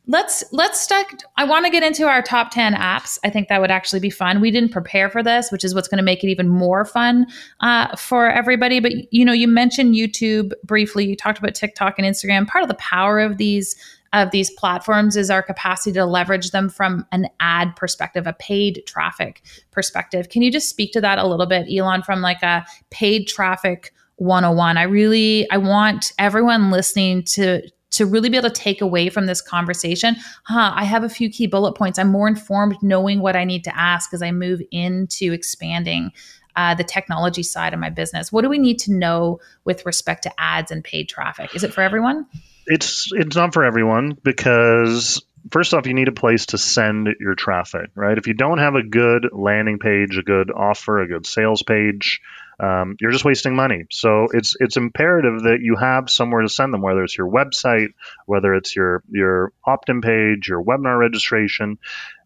Let's 0.07 0.45
let's 0.53 0.81
start 0.81 1.23
i 1.37 1.45
want 1.45 1.65
to 1.65 1.71
get 1.71 1.83
into 1.83 2.07
our 2.07 2.21
top 2.21 2.51
10 2.51 2.75
apps. 2.75 3.19
I 3.25 3.31
think 3.31 3.49
that 3.49 3.61
would 3.61 3.71
actually 3.71 4.01
be 4.01 4.11
fun. 4.11 4.41
We 4.41 4.51
didn't 4.51 4.73
prepare 4.73 5.09
for 5.09 5.23
this 5.23 5.51
which 5.51 5.65
is 5.65 5.75
what's 5.75 5.89
going 5.89 5.99
to 5.99 6.05
make 6.05 6.23
it 6.23 6.29
even 6.29 6.49
more 6.49 6.85
fun 6.85 7.27
uh, 7.61 7.97
for 7.97 8.29
everybody. 8.31 8.81
But 8.81 8.93
you 9.11 9.25
know 9.25 9.33
you 9.33 9.49
mentioned 9.49 9.95
youtube 9.95 10.53
briefly. 10.65 11.07
You 11.07 11.17
talked 11.17 11.39
about 11.39 11.55
tiktok 11.55 11.99
and 11.99 12.07
instagram. 12.07 12.47
Part 12.47 12.63
of 12.63 12.69
the 12.69 12.75
power 12.75 13.21
of 13.21 13.39
these 13.39 13.77
of 14.13 14.31
these 14.31 14.51
platforms 14.51 15.17
is 15.17 15.31
our 15.31 15.43
capacity 15.43 15.93
to 15.93 16.05
leverage 16.05 16.51
them 16.51 16.69
from 16.69 17.07
an 17.13 17.29
ad 17.39 17.77
perspective, 17.77 18.27
a 18.27 18.33
paid 18.35 18.83
traffic 18.87 19.43
perspective. 19.71 20.29
Can 20.29 20.43
you 20.43 20.51
just 20.51 20.69
speak 20.69 20.93
to 20.93 21.01
that 21.01 21.19
a 21.19 21.27
little 21.27 21.47
bit, 21.47 21.69
Elan, 21.71 22.03
from 22.03 22.21
like 22.21 22.43
a 22.43 22.67
paid 22.91 23.27
traffic 23.27 23.93
101? 24.17 24.77
I 24.77 24.83
really 24.83 25.49
I 25.51 25.59
want 25.59 26.13
everyone 26.19 26.71
listening 26.71 27.23
to 27.25 27.63
to 27.91 28.07
really 28.07 28.29
be 28.29 28.37
able 28.37 28.49
to 28.49 28.55
take 28.55 28.81
away 28.81 29.09
from 29.09 29.27
this 29.27 29.43
conversation, 29.43 30.17
huh, 30.45 30.73
I 30.75 30.85
have 30.85 31.03
a 31.03 31.09
few 31.09 31.29
key 31.29 31.47
bullet 31.47 31.73
points. 31.73 31.99
I'm 31.99 32.09
more 32.09 32.29
informed 32.29 32.77
knowing 32.83 33.21
what 33.21 33.37
I 33.37 33.45
need 33.45 33.65
to 33.65 33.77
ask 33.77 34.15
as 34.15 34.23
I 34.23 34.31
move 34.31 34.63
into 34.71 35.33
expanding 35.33 36.13
uh, 36.57 36.75
the 36.75 36.85
technology 36.85 37.43
side 37.43 37.75
of 37.75 37.81
my 37.81 37.91
business. 37.91 38.33
What 38.33 38.43
do 38.43 38.49
we 38.49 38.59
need 38.59 38.79
to 38.81 38.93
know 38.93 39.41
with 39.65 39.85
respect 39.87 40.23
to 40.25 40.41
ads 40.41 40.71
and 40.71 40.85
paid 40.85 41.09
traffic? 41.09 41.55
Is 41.55 41.65
it 41.65 41.73
for 41.73 41.81
everyone? 41.81 42.27
It's 42.71 43.11
it's 43.13 43.37
not 43.37 43.53
for 43.53 43.65
everyone 43.65 44.17
because 44.23 45.23
first 45.51 45.75
off 45.75 45.87
you 45.87 45.95
need 45.95 46.09
a 46.09 46.13
place 46.13 46.47
to 46.47 46.59
send 46.59 47.09
your 47.19 47.35
traffic 47.35 47.91
right? 47.95 48.17
If 48.17 48.27
you 48.27 48.35
don't 48.35 48.59
have 48.59 48.75
a 48.75 48.83
good 48.83 49.29
landing 49.33 49.79
page 49.79 50.17
a 50.17 50.23
good 50.23 50.51
offer 50.51 51.01
a 51.01 51.09
good 51.09 51.27
sales 51.27 51.63
page 51.63 52.21
um, 52.61 52.97
you're 53.01 53.11
just 53.11 53.25
wasting 53.25 53.57
money. 53.57 53.87
So 53.91 54.29
it's 54.33 54.55
it's 54.61 54.77
imperative 54.77 55.45
that 55.45 55.61
you 55.63 55.77
have 55.77 56.11
somewhere 56.11 56.43
to 56.43 56.49
send 56.49 56.75
them 56.75 56.83
whether 56.83 57.03
it's 57.03 57.17
your 57.17 57.31
website 57.31 57.95
whether 58.27 58.55
it's 58.55 58.77
your 58.77 59.03
your 59.11 59.53
opt-in 59.65 60.03
page 60.03 60.49
your 60.49 60.63
webinar 60.63 60.99
registration 60.99 61.79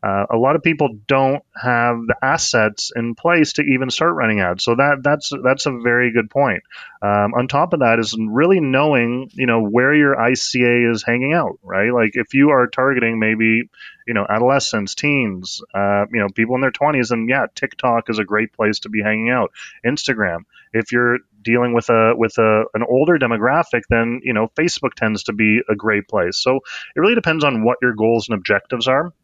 uh, 0.04 0.26
a 0.28 0.36
lot 0.36 0.54
of 0.54 0.62
people 0.62 0.90
don't 1.06 1.42
have 1.56 1.96
the 2.06 2.14
assets 2.20 2.92
in 2.94 3.14
place 3.14 3.54
to 3.54 3.62
even 3.62 3.88
start 3.88 4.14
running 4.14 4.40
ads. 4.40 4.62
So 4.62 4.74
that 4.74 4.98
that's 5.02 5.32
that's 5.42 5.64
a 5.64 5.70
very 5.70 6.12
good 6.12 6.28
point. 6.28 6.62
Um, 7.00 7.32
on 7.32 7.48
top 7.48 7.72
of 7.72 7.80
that 7.80 7.98
is 7.98 8.14
really 8.18 8.60
knowing 8.60 9.30
you 9.32 9.46
know 9.46 9.62
where 9.62 9.94
your 9.94 10.14
ICA 10.14 10.92
is 10.92 11.02
hanging 11.02 11.32
out, 11.32 11.58
right? 11.62 11.90
Like 11.90 12.10
if 12.14 12.34
you 12.34 12.50
are 12.50 12.66
targeting 12.66 13.18
maybe 13.18 13.70
you 14.06 14.12
know 14.12 14.26
adolescents, 14.28 14.94
teens, 14.94 15.62
uh, 15.72 16.04
you 16.12 16.20
know 16.20 16.28
people 16.28 16.54
in 16.54 16.60
their 16.60 16.70
20s, 16.70 17.10
and 17.10 17.26
yeah, 17.26 17.46
TikTok 17.54 18.10
is 18.10 18.18
a 18.18 18.24
great 18.24 18.52
place 18.52 18.80
to 18.80 18.90
be 18.90 19.02
hanging 19.02 19.30
out. 19.30 19.52
Instagram. 19.86 20.40
If 20.74 20.92
you're 20.92 21.20
dealing 21.40 21.72
with 21.72 21.88
a 21.88 22.12
with 22.14 22.36
a 22.36 22.64
an 22.74 22.82
older 22.86 23.18
demographic, 23.18 23.84
then 23.88 24.20
you 24.22 24.34
know 24.34 24.48
Facebook 24.48 24.92
tends 24.96 25.22
to 25.24 25.32
be 25.32 25.62
a 25.66 25.74
great 25.74 26.08
place. 26.08 26.36
So 26.36 26.56
it 26.94 27.00
really 27.00 27.14
depends 27.14 27.42
on 27.42 27.64
what 27.64 27.78
your 27.80 27.94
goals 27.94 28.28
and 28.28 28.36
objectives 28.36 28.86
are 28.86 29.14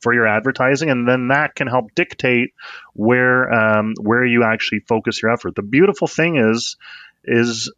for 0.00 0.12
your 0.12 0.26
advertising, 0.26 0.90
and 0.90 1.08
then 1.08 1.28
that 1.28 1.54
can 1.54 1.66
help 1.66 1.94
dictate 1.94 2.54
where 2.94 3.52
um, 3.52 3.94
where 4.00 4.24
you 4.24 4.44
actually 4.44 4.80
focus 4.80 5.22
your 5.22 5.32
effort. 5.32 5.54
The 5.54 5.62
beautiful 5.62 6.06
thing 6.06 6.36
is 6.36 6.76
is 7.24 7.70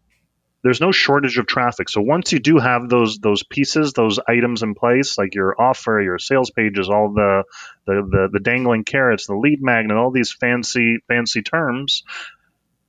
there's 0.62 0.80
no 0.80 0.90
shortage 0.90 1.38
of 1.38 1.46
traffic. 1.46 1.88
So 1.88 2.00
once 2.00 2.32
you 2.32 2.40
do 2.40 2.58
have 2.58 2.88
those 2.88 3.18
those 3.18 3.42
pieces, 3.42 3.92
those 3.92 4.18
items 4.26 4.62
in 4.62 4.74
place, 4.74 5.16
like 5.16 5.34
your 5.34 5.60
offer, 5.60 6.00
your 6.00 6.18
sales 6.18 6.50
pages, 6.50 6.88
all 6.88 7.12
the 7.12 7.44
the 7.86 7.94
the, 7.94 8.28
the 8.32 8.40
dangling 8.40 8.84
carrots, 8.84 9.26
the 9.26 9.36
lead 9.36 9.62
magnet, 9.62 9.96
all 9.96 10.10
these 10.10 10.32
fancy 10.32 10.98
fancy 11.06 11.42
terms, 11.42 12.02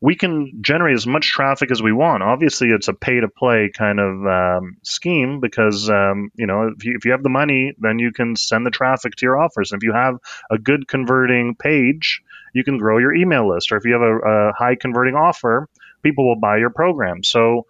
we 0.01 0.15
can 0.15 0.62
generate 0.62 0.95
as 0.95 1.05
much 1.05 1.27
traffic 1.27 1.71
as 1.71 1.81
we 1.81 1.91
want. 1.91 2.23
Obviously, 2.23 2.69
it's 2.69 2.88
a 2.88 2.93
pay 2.93 3.19
to 3.19 3.27
play 3.27 3.69
kind 3.75 3.99
of 3.99 4.25
um, 4.25 4.77
scheme 4.81 5.39
because 5.39 5.89
um, 5.89 6.31
you 6.35 6.47
know 6.47 6.71
if 6.75 6.85
you, 6.85 6.95
if 6.95 7.05
you 7.05 7.12
have 7.12 7.23
the 7.23 7.29
money, 7.29 7.73
then 7.79 7.99
you 7.99 8.12
can 8.12 8.35
send 8.35 8.65
the 8.65 8.71
traffic 8.71 9.15
to 9.15 9.25
your 9.25 9.38
offers. 9.38 9.71
And 9.71 9.81
if 9.81 9.85
you 9.85 9.93
have 9.93 10.17
a 10.49 10.57
good 10.57 10.88
converting 10.88 11.55
page, 11.55 12.21
you 12.53 12.63
can 12.63 12.77
grow 12.77 12.97
your 12.97 13.13
email 13.13 13.49
list. 13.49 13.71
Or 13.71 13.77
if 13.77 13.85
you 13.85 13.93
have 13.93 14.01
a, 14.01 14.17
a 14.17 14.53
high 14.53 14.75
converting 14.75 15.15
offer, 15.15 15.67
people 16.01 16.27
will 16.27 16.39
buy 16.39 16.57
your 16.57 16.69
program. 16.69 17.23
So 17.23 17.65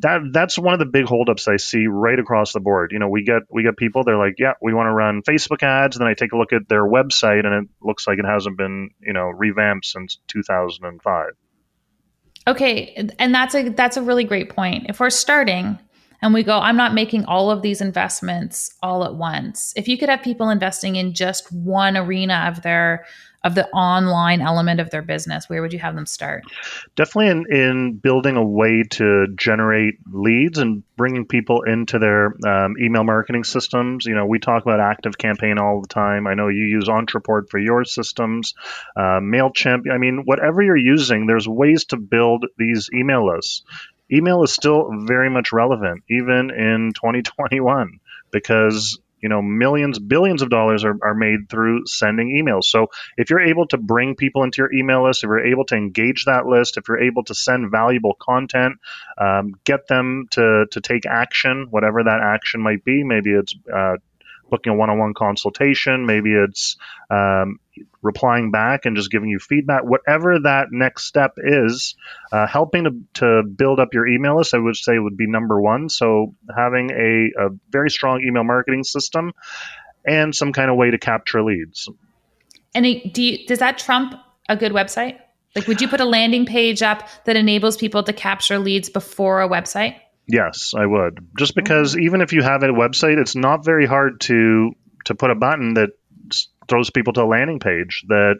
that 0.00 0.20
that's 0.32 0.58
one 0.58 0.74
of 0.74 0.78
the 0.80 0.86
big 0.86 1.06
holdups 1.06 1.48
I 1.48 1.56
see 1.56 1.86
right 1.86 2.18
across 2.18 2.52
the 2.52 2.60
board. 2.60 2.90
You 2.92 2.98
know, 2.98 3.08
we 3.08 3.24
get 3.24 3.42
we 3.50 3.62
get 3.62 3.76
people 3.76 4.04
they're 4.04 4.18
like, 4.18 4.34
yeah, 4.38 4.52
we 4.60 4.74
want 4.74 4.86
to 4.86 4.92
run 4.92 5.22
Facebook 5.22 5.62
ads. 5.62 5.98
Then 5.98 6.06
I 6.06 6.14
take 6.14 6.32
a 6.32 6.36
look 6.36 6.52
at 6.52 6.68
their 6.68 6.84
website 6.84 7.44
and 7.46 7.64
it 7.64 7.70
looks 7.82 8.06
like 8.06 8.18
it 8.18 8.24
hasn't 8.24 8.56
been 8.56 8.90
you 9.00 9.12
know 9.12 9.26
revamped 9.26 9.86
since 9.86 10.18
2005. 10.28 11.30
Okay, 12.46 13.08
and 13.18 13.34
that's 13.34 13.54
a 13.54 13.70
that's 13.70 13.96
a 13.96 14.02
really 14.02 14.24
great 14.24 14.50
point. 14.50 14.86
If 14.88 15.00
we're 15.00 15.10
starting, 15.10 15.78
and 16.20 16.34
we 16.34 16.42
go, 16.42 16.58
I'm 16.58 16.76
not 16.76 16.94
making 16.94 17.24
all 17.26 17.50
of 17.50 17.62
these 17.62 17.80
investments 17.80 18.74
all 18.82 19.04
at 19.04 19.14
once. 19.14 19.72
If 19.76 19.88
you 19.88 19.98
could 19.98 20.08
have 20.08 20.22
people 20.22 20.50
investing 20.50 20.96
in 20.96 21.14
just 21.14 21.52
one 21.52 21.96
arena 21.96 22.50
of 22.50 22.62
their 22.62 23.04
of 23.44 23.54
the 23.54 23.68
online 23.68 24.40
element 24.40 24.80
of 24.80 24.90
their 24.90 25.02
business, 25.02 25.48
where 25.48 25.60
would 25.60 25.72
you 25.72 25.78
have 25.78 25.94
them 25.94 26.06
start? 26.06 26.42
Definitely 26.96 27.28
in, 27.28 27.54
in 27.54 27.92
building 27.96 28.36
a 28.36 28.44
way 28.44 28.82
to 28.92 29.26
generate 29.36 29.96
leads 30.10 30.58
and 30.58 30.82
bringing 30.96 31.26
people 31.26 31.62
into 31.62 31.98
their 31.98 32.34
um, 32.46 32.76
email 32.80 33.04
marketing 33.04 33.44
systems. 33.44 34.06
You 34.06 34.14
know, 34.14 34.24
we 34.24 34.38
talk 34.38 34.62
about 34.62 34.80
Active 34.80 35.18
Campaign 35.18 35.58
all 35.58 35.82
the 35.82 35.88
time. 35.88 36.26
I 36.26 36.34
know 36.34 36.48
you 36.48 36.64
use 36.64 36.88
Ontraport 36.88 37.50
for 37.50 37.58
your 37.58 37.84
systems, 37.84 38.54
uh, 38.96 39.20
MailChimp. 39.20 39.90
I 39.92 39.98
mean, 39.98 40.22
whatever 40.24 40.62
you're 40.62 40.76
using, 40.76 41.26
there's 41.26 41.46
ways 41.46 41.84
to 41.86 41.98
build 41.98 42.46
these 42.56 42.88
email 42.94 43.26
lists 43.26 43.62
email 44.12 44.42
is 44.42 44.52
still 44.52 44.90
very 45.06 45.30
much 45.30 45.50
relevant 45.50 46.04
even 46.10 46.50
in 46.50 46.92
2021 46.94 48.00
because 48.30 48.98
you 49.24 49.30
know 49.30 49.40
millions 49.40 49.98
billions 49.98 50.42
of 50.42 50.50
dollars 50.50 50.84
are, 50.84 50.96
are 51.02 51.14
made 51.14 51.48
through 51.48 51.86
sending 51.86 52.28
emails. 52.28 52.64
So 52.64 52.88
if 53.16 53.30
you're 53.30 53.40
able 53.40 53.66
to 53.68 53.78
bring 53.78 54.16
people 54.16 54.42
into 54.44 54.58
your 54.58 54.72
email 54.72 55.06
list 55.06 55.24
if 55.24 55.28
you're 55.28 55.46
able 55.46 55.64
to 55.64 55.76
engage 55.76 56.26
that 56.26 56.44
list 56.44 56.76
if 56.76 56.86
you're 56.88 57.02
able 57.02 57.24
to 57.24 57.34
send 57.34 57.70
valuable 57.70 58.14
content 58.20 58.74
um, 59.18 59.54
get 59.64 59.88
them 59.88 60.26
to 60.32 60.66
to 60.70 60.80
take 60.82 61.06
action 61.06 61.68
whatever 61.70 62.04
that 62.04 62.20
action 62.20 62.60
might 62.60 62.84
be 62.84 63.02
maybe 63.02 63.30
it's 63.32 63.54
uh, 63.74 63.96
booking 64.50 64.72
a 64.72 64.76
one-on-one 64.76 65.14
consultation. 65.14 66.06
Maybe 66.06 66.32
it's 66.32 66.76
um, 67.10 67.58
replying 68.02 68.50
back 68.50 68.84
and 68.84 68.96
just 68.96 69.10
giving 69.10 69.28
you 69.28 69.38
feedback. 69.38 69.84
Whatever 69.84 70.40
that 70.40 70.68
next 70.70 71.04
step 71.04 71.32
is 71.38 71.94
uh, 72.32 72.46
helping 72.46 72.84
to, 72.84 72.90
to 73.14 73.42
build 73.42 73.80
up 73.80 73.94
your 73.94 74.06
email 74.06 74.36
list 74.36 74.54
i 74.54 74.58
would 74.58 74.76
say 74.76 74.98
would 74.98 75.16
be 75.16 75.26
number 75.26 75.60
one. 75.60 75.88
So 75.88 76.34
having 76.54 76.90
a, 76.90 77.46
a 77.46 77.48
very 77.70 77.90
strong 77.90 78.22
email 78.22 78.44
marketing 78.44 78.84
system 78.84 79.32
and 80.04 80.34
some 80.34 80.52
kind 80.52 80.70
of 80.70 80.76
way 80.76 80.90
to 80.90 80.98
capture 80.98 81.42
leads. 81.42 81.88
And 82.74 82.84
do 83.12 83.22
you, 83.22 83.46
does 83.46 83.60
that 83.60 83.78
trump 83.78 84.14
a 84.48 84.56
good 84.56 84.72
website? 84.72 85.18
Like 85.56 85.68
would 85.68 85.80
you 85.80 85.88
put 85.88 86.00
a 86.00 86.04
landing 86.04 86.46
page 86.46 86.82
up 86.82 87.08
that 87.24 87.36
enables 87.36 87.76
people 87.76 88.02
to 88.02 88.12
capture 88.12 88.58
leads 88.58 88.88
before 88.88 89.40
a 89.40 89.48
website 89.48 89.96
Yes, 90.26 90.72
I 90.76 90.86
would. 90.86 91.26
Just 91.38 91.54
because 91.54 91.96
even 91.96 92.20
if 92.20 92.32
you 92.32 92.42
have 92.42 92.62
a 92.62 92.68
website, 92.68 93.18
it's 93.18 93.36
not 93.36 93.64
very 93.64 93.86
hard 93.86 94.20
to 94.22 94.72
to 95.06 95.14
put 95.14 95.30
a 95.30 95.34
button 95.34 95.74
that 95.74 95.90
throws 96.66 96.90
people 96.90 97.12
to 97.12 97.22
a 97.22 97.26
landing 97.26 97.60
page 97.60 98.04
that 98.08 98.36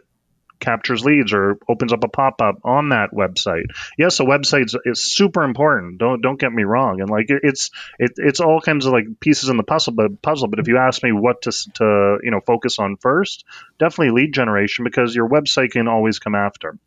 captures 0.59 1.03
leads 1.03 1.33
or 1.33 1.57
opens 1.69 1.93
up 1.93 2.03
a 2.03 2.07
pop-up 2.07 2.55
on 2.63 2.89
that 2.89 3.11
website. 3.11 3.65
Yes, 3.97 4.19
a 4.19 4.23
website 4.23 4.73
is 4.85 5.01
super 5.01 5.43
important. 5.43 5.97
Don't 5.99 6.21
don't 6.21 6.39
get 6.39 6.51
me 6.51 6.63
wrong. 6.63 7.01
And 7.01 7.09
like 7.09 7.27
it's 7.29 7.71
it, 7.99 8.13
it's 8.17 8.39
all 8.39 8.61
kinds 8.61 8.85
of 8.85 8.93
like 8.93 9.05
pieces 9.19 9.49
in 9.49 9.57
the 9.57 9.63
puzzle. 9.63 9.93
But 9.93 10.21
puzzle. 10.21 10.47
But 10.47 10.59
if 10.59 10.67
you 10.67 10.77
ask 10.77 11.03
me 11.03 11.11
what 11.11 11.43
to 11.43 11.51
to 11.75 12.17
you 12.23 12.31
know 12.31 12.39
focus 12.39 12.79
on 12.79 12.97
first, 12.97 13.45
definitely 13.77 14.21
lead 14.21 14.33
generation 14.33 14.85
because 14.85 15.15
your 15.15 15.29
website 15.29 15.71
can 15.71 15.87
always 15.87 16.19
come 16.19 16.35
after. 16.35 16.77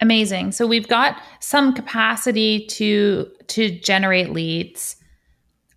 Amazing. 0.00 0.52
So 0.52 0.66
we've 0.66 0.88
got 0.88 1.20
some 1.40 1.72
capacity 1.72 2.66
to 2.66 3.30
to 3.48 3.78
generate 3.78 4.30
leads. 4.30 4.96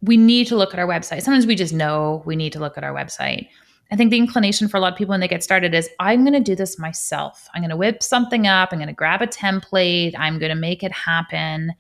We 0.01 0.17
need 0.17 0.47
to 0.47 0.55
look 0.55 0.73
at 0.73 0.79
our 0.79 0.87
website. 0.87 1.21
Sometimes 1.21 1.45
we 1.45 1.55
just 1.55 1.73
know 1.73 2.23
we 2.25 2.35
need 2.35 2.53
to 2.53 2.59
look 2.59 2.77
at 2.77 2.83
our 2.83 2.93
website. 2.93 3.47
I 3.91 3.95
think 3.95 4.11
the 4.11 4.17
inclination 4.17 4.67
for 4.67 4.77
a 4.77 4.79
lot 4.79 4.91
of 4.91 4.97
people 4.97 5.13
when 5.13 5.21
they 5.21 5.27
get 5.27 5.43
started 5.43 5.73
is 5.73 5.89
I'm 5.99 6.23
going 6.23 6.33
to 6.33 6.41
do 6.41 6.55
this 6.55 6.77
myself. 6.77 7.47
I'm 7.53 7.61
going 7.61 7.69
to 7.69 7.77
whip 7.77 8.03
something 8.03 8.45
up. 8.45 8.69
I'm 8.71 8.79
going 8.79 8.87
to 8.87 8.93
grab 8.93 9.21
a 9.21 9.27
template. 9.27 10.13
I'm 10.17 10.39
going 10.39 10.49
to 10.49 10.55
make 10.55 10.83
it 10.83 10.91
happen. 10.91 11.73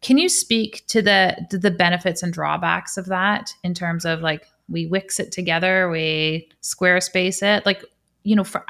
Can 0.00 0.18
you 0.18 0.28
speak 0.28 0.84
to 0.88 1.02
the 1.02 1.46
to 1.50 1.58
the 1.58 1.70
benefits 1.70 2.22
and 2.22 2.32
drawbacks 2.32 2.96
of 2.96 3.06
that 3.06 3.52
in 3.64 3.74
terms 3.74 4.04
of 4.04 4.20
like 4.20 4.46
we 4.68 4.86
Wix 4.86 5.20
it 5.20 5.32
together, 5.32 5.90
we 5.90 6.48
Squarespace 6.62 7.42
it, 7.42 7.66
like 7.66 7.84
you 8.22 8.34
know, 8.34 8.44
for 8.44 8.64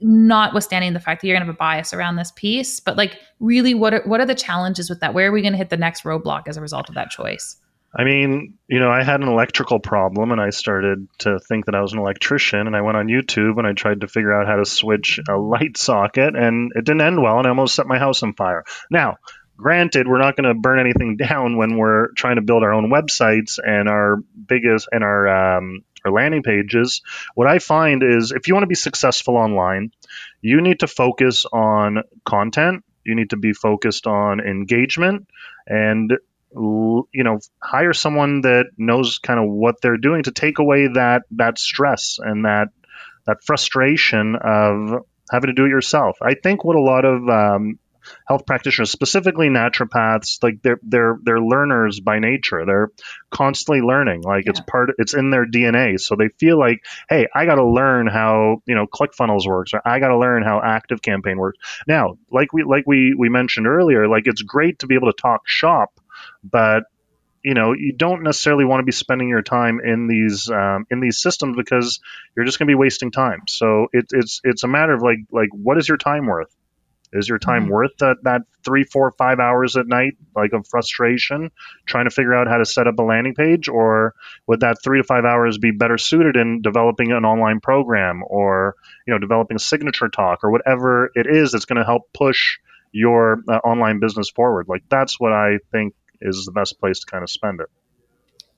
notwithstanding 0.00 0.92
the 0.92 1.00
fact 1.00 1.20
that 1.20 1.26
you're 1.26 1.36
going 1.36 1.46
to 1.46 1.46
have 1.46 1.54
a 1.54 1.58
bias 1.58 1.92
around 1.92 2.16
this 2.16 2.32
piece, 2.34 2.80
but 2.80 2.96
like 2.96 3.18
really, 3.40 3.74
what 3.74 3.94
are 3.94 4.02
what 4.04 4.20
are 4.20 4.26
the 4.26 4.34
challenges 4.34 4.88
with 4.88 5.00
that? 5.00 5.14
Where 5.14 5.28
are 5.28 5.32
we 5.32 5.42
going 5.42 5.52
to 5.52 5.58
hit 5.58 5.70
the 5.70 5.76
next 5.76 6.04
roadblock 6.04 6.44
as 6.46 6.56
a 6.56 6.60
result 6.60 6.88
of 6.88 6.94
that 6.94 7.10
choice? 7.10 7.56
I 7.96 8.04
mean, 8.04 8.58
you 8.68 8.80
know, 8.80 8.90
I 8.90 9.02
had 9.02 9.22
an 9.22 9.28
electrical 9.28 9.80
problem 9.80 10.30
and 10.30 10.40
I 10.40 10.50
started 10.50 11.08
to 11.20 11.40
think 11.40 11.66
that 11.66 11.74
I 11.74 11.80
was 11.80 11.94
an 11.94 11.98
electrician 11.98 12.66
and 12.66 12.76
I 12.76 12.82
went 12.82 12.98
on 12.98 13.06
YouTube 13.06 13.56
and 13.56 13.66
I 13.66 13.72
tried 13.72 14.02
to 14.02 14.08
figure 14.08 14.32
out 14.32 14.46
how 14.46 14.56
to 14.56 14.66
switch 14.66 15.18
a 15.26 15.36
light 15.36 15.78
socket 15.78 16.36
and 16.36 16.70
it 16.74 16.84
didn't 16.84 17.00
end 17.00 17.22
well 17.22 17.38
and 17.38 17.46
I 17.46 17.50
almost 17.50 17.74
set 17.74 17.86
my 17.86 17.98
house 17.98 18.22
on 18.22 18.34
fire. 18.34 18.64
Now, 18.90 19.16
granted, 19.58 20.08
we're 20.08 20.18
not 20.18 20.36
going 20.36 20.48
to 20.48 20.54
burn 20.54 20.78
anything 20.78 21.16
down 21.28 21.56
when 21.56 21.76
we're 21.76 22.12
trying 22.12 22.36
to 22.36 22.42
build 22.42 22.62
our 22.62 22.72
own 22.72 22.90
websites 22.90 23.58
and 23.62 23.88
our 23.88 24.16
biggest 24.16 24.88
and 24.90 25.04
our 25.04 25.58
um, 25.58 25.84
our 26.04 26.12
landing 26.12 26.42
pages. 26.42 27.02
What 27.34 27.48
I 27.48 27.58
find 27.58 28.02
is 28.02 28.32
if 28.32 28.48
you 28.48 28.54
want 28.54 28.62
to 28.62 28.68
be 28.68 28.74
successful 28.76 29.36
online, 29.36 29.92
you 30.40 30.60
need 30.60 30.80
to 30.80 30.86
focus 30.86 31.44
on 31.52 32.04
content. 32.24 32.84
You 33.04 33.14
need 33.14 33.30
to 33.30 33.36
be 33.36 33.52
focused 33.52 34.06
on 34.06 34.40
engagement 34.40 35.28
and 35.66 36.12
you 36.52 37.06
know 37.12 37.38
hire 37.62 37.92
someone 37.92 38.40
that 38.40 38.66
knows 38.78 39.18
kind 39.18 39.38
of 39.38 39.50
what 39.50 39.82
they're 39.82 39.98
doing 39.98 40.22
to 40.22 40.30
take 40.30 40.58
away 40.58 40.88
that 40.88 41.22
that 41.32 41.58
stress 41.58 42.18
and 42.22 42.46
that 42.46 42.68
that 43.26 43.44
frustration 43.44 44.36
of 44.36 45.04
having 45.30 45.48
to 45.48 45.52
do 45.52 45.66
it 45.66 45.68
yourself. 45.68 46.16
I 46.22 46.34
think 46.34 46.64
what 46.64 46.76
a 46.76 46.80
lot 46.80 47.04
of 47.04 47.28
um, 47.28 47.78
health 48.26 48.46
practitioners, 48.46 48.90
specifically 48.90 49.48
naturopaths, 49.48 50.42
like 50.42 50.62
they're 50.62 50.80
they're 50.82 51.18
they're 51.22 51.40
learners 51.40 52.00
by 52.00 52.18
nature. 52.18 52.64
They're 52.64 52.90
constantly 53.30 53.80
learning. 53.80 54.22
Like 54.22 54.44
yeah. 54.44 54.50
it's 54.50 54.60
part 54.60 54.90
it's 54.98 55.14
in 55.14 55.30
their 55.30 55.46
DNA. 55.46 56.00
So 56.00 56.16
they 56.16 56.28
feel 56.38 56.58
like, 56.58 56.84
hey, 57.08 57.28
I 57.34 57.46
got 57.46 57.56
to 57.56 57.66
learn 57.66 58.06
how 58.06 58.62
you 58.66 58.74
know 58.74 58.86
ClickFunnels 58.86 59.46
works, 59.46 59.72
or 59.74 59.82
I 59.84 59.98
got 60.00 60.08
to 60.08 60.18
learn 60.18 60.42
how 60.42 60.60
Active 60.64 61.02
Campaign 61.02 61.38
works. 61.38 61.58
Now, 61.86 62.18
like 62.30 62.52
we 62.52 62.64
like 62.64 62.84
we 62.86 63.14
we 63.16 63.28
mentioned 63.28 63.66
earlier, 63.66 64.08
like 64.08 64.26
it's 64.26 64.42
great 64.42 64.80
to 64.80 64.86
be 64.86 64.94
able 64.94 65.12
to 65.12 65.20
talk 65.20 65.42
shop 65.46 65.98
but 66.42 66.84
you 67.42 67.54
know 67.54 67.72
you 67.72 67.92
don't 67.92 68.22
necessarily 68.22 68.64
want 68.64 68.80
to 68.80 68.84
be 68.84 68.92
spending 68.92 69.28
your 69.28 69.42
time 69.42 69.80
in 69.80 70.06
these 70.08 70.50
um, 70.50 70.86
in 70.90 71.00
these 71.00 71.18
systems 71.18 71.56
because 71.56 72.00
you're 72.36 72.44
just 72.44 72.58
going 72.58 72.66
to 72.66 72.70
be 72.70 72.76
wasting 72.76 73.10
time. 73.10 73.42
So 73.48 73.88
it, 73.92 74.06
it's 74.10 74.40
it's 74.44 74.64
a 74.64 74.68
matter 74.68 74.92
of 74.92 75.02
like 75.02 75.18
like 75.30 75.50
what 75.52 75.78
is 75.78 75.88
your 75.88 75.98
time 75.98 76.26
worth? 76.26 76.54
Is 77.12 77.28
your 77.28 77.38
time 77.38 77.64
mm-hmm. 77.64 77.72
worth 77.72 77.96
that 77.98 78.16
that 78.24 78.42
three, 78.64 78.84
four, 78.84 79.12
five 79.12 79.38
hours 79.38 79.76
at 79.76 79.86
night, 79.86 80.16
like 80.36 80.52
of 80.52 80.66
frustration, 80.68 81.50
trying 81.86 82.04
to 82.04 82.10
figure 82.10 82.34
out 82.34 82.48
how 82.48 82.58
to 82.58 82.66
set 82.66 82.86
up 82.86 82.98
a 82.98 83.02
landing 83.02 83.34
page, 83.34 83.68
or 83.68 84.14
would 84.46 84.60
that 84.60 84.82
three 84.82 84.98
to 84.98 85.04
five 85.04 85.24
hours 85.24 85.56
be 85.56 85.70
better 85.70 85.96
suited 85.96 86.36
in 86.36 86.60
developing 86.60 87.12
an 87.12 87.24
online 87.24 87.60
program, 87.60 88.22
or 88.26 88.74
you 89.06 89.14
know, 89.14 89.18
developing 89.18 89.56
a 89.56 89.60
signature 89.60 90.08
talk, 90.08 90.44
or 90.44 90.50
whatever 90.50 91.10
it 91.14 91.26
is 91.26 91.52
that's 91.52 91.64
going 91.64 91.78
to 91.78 91.84
help 91.84 92.02
push 92.12 92.58
your 92.92 93.42
uh, 93.48 93.56
online 93.64 94.00
business 94.00 94.28
forward? 94.28 94.66
Like 94.68 94.82
that's 94.90 95.18
what 95.18 95.32
I 95.32 95.58
think 95.72 95.94
is 96.20 96.44
the 96.44 96.52
best 96.52 96.78
place 96.78 97.00
to 97.00 97.06
kind 97.06 97.22
of 97.22 97.30
spend 97.30 97.60
it. 97.60 97.68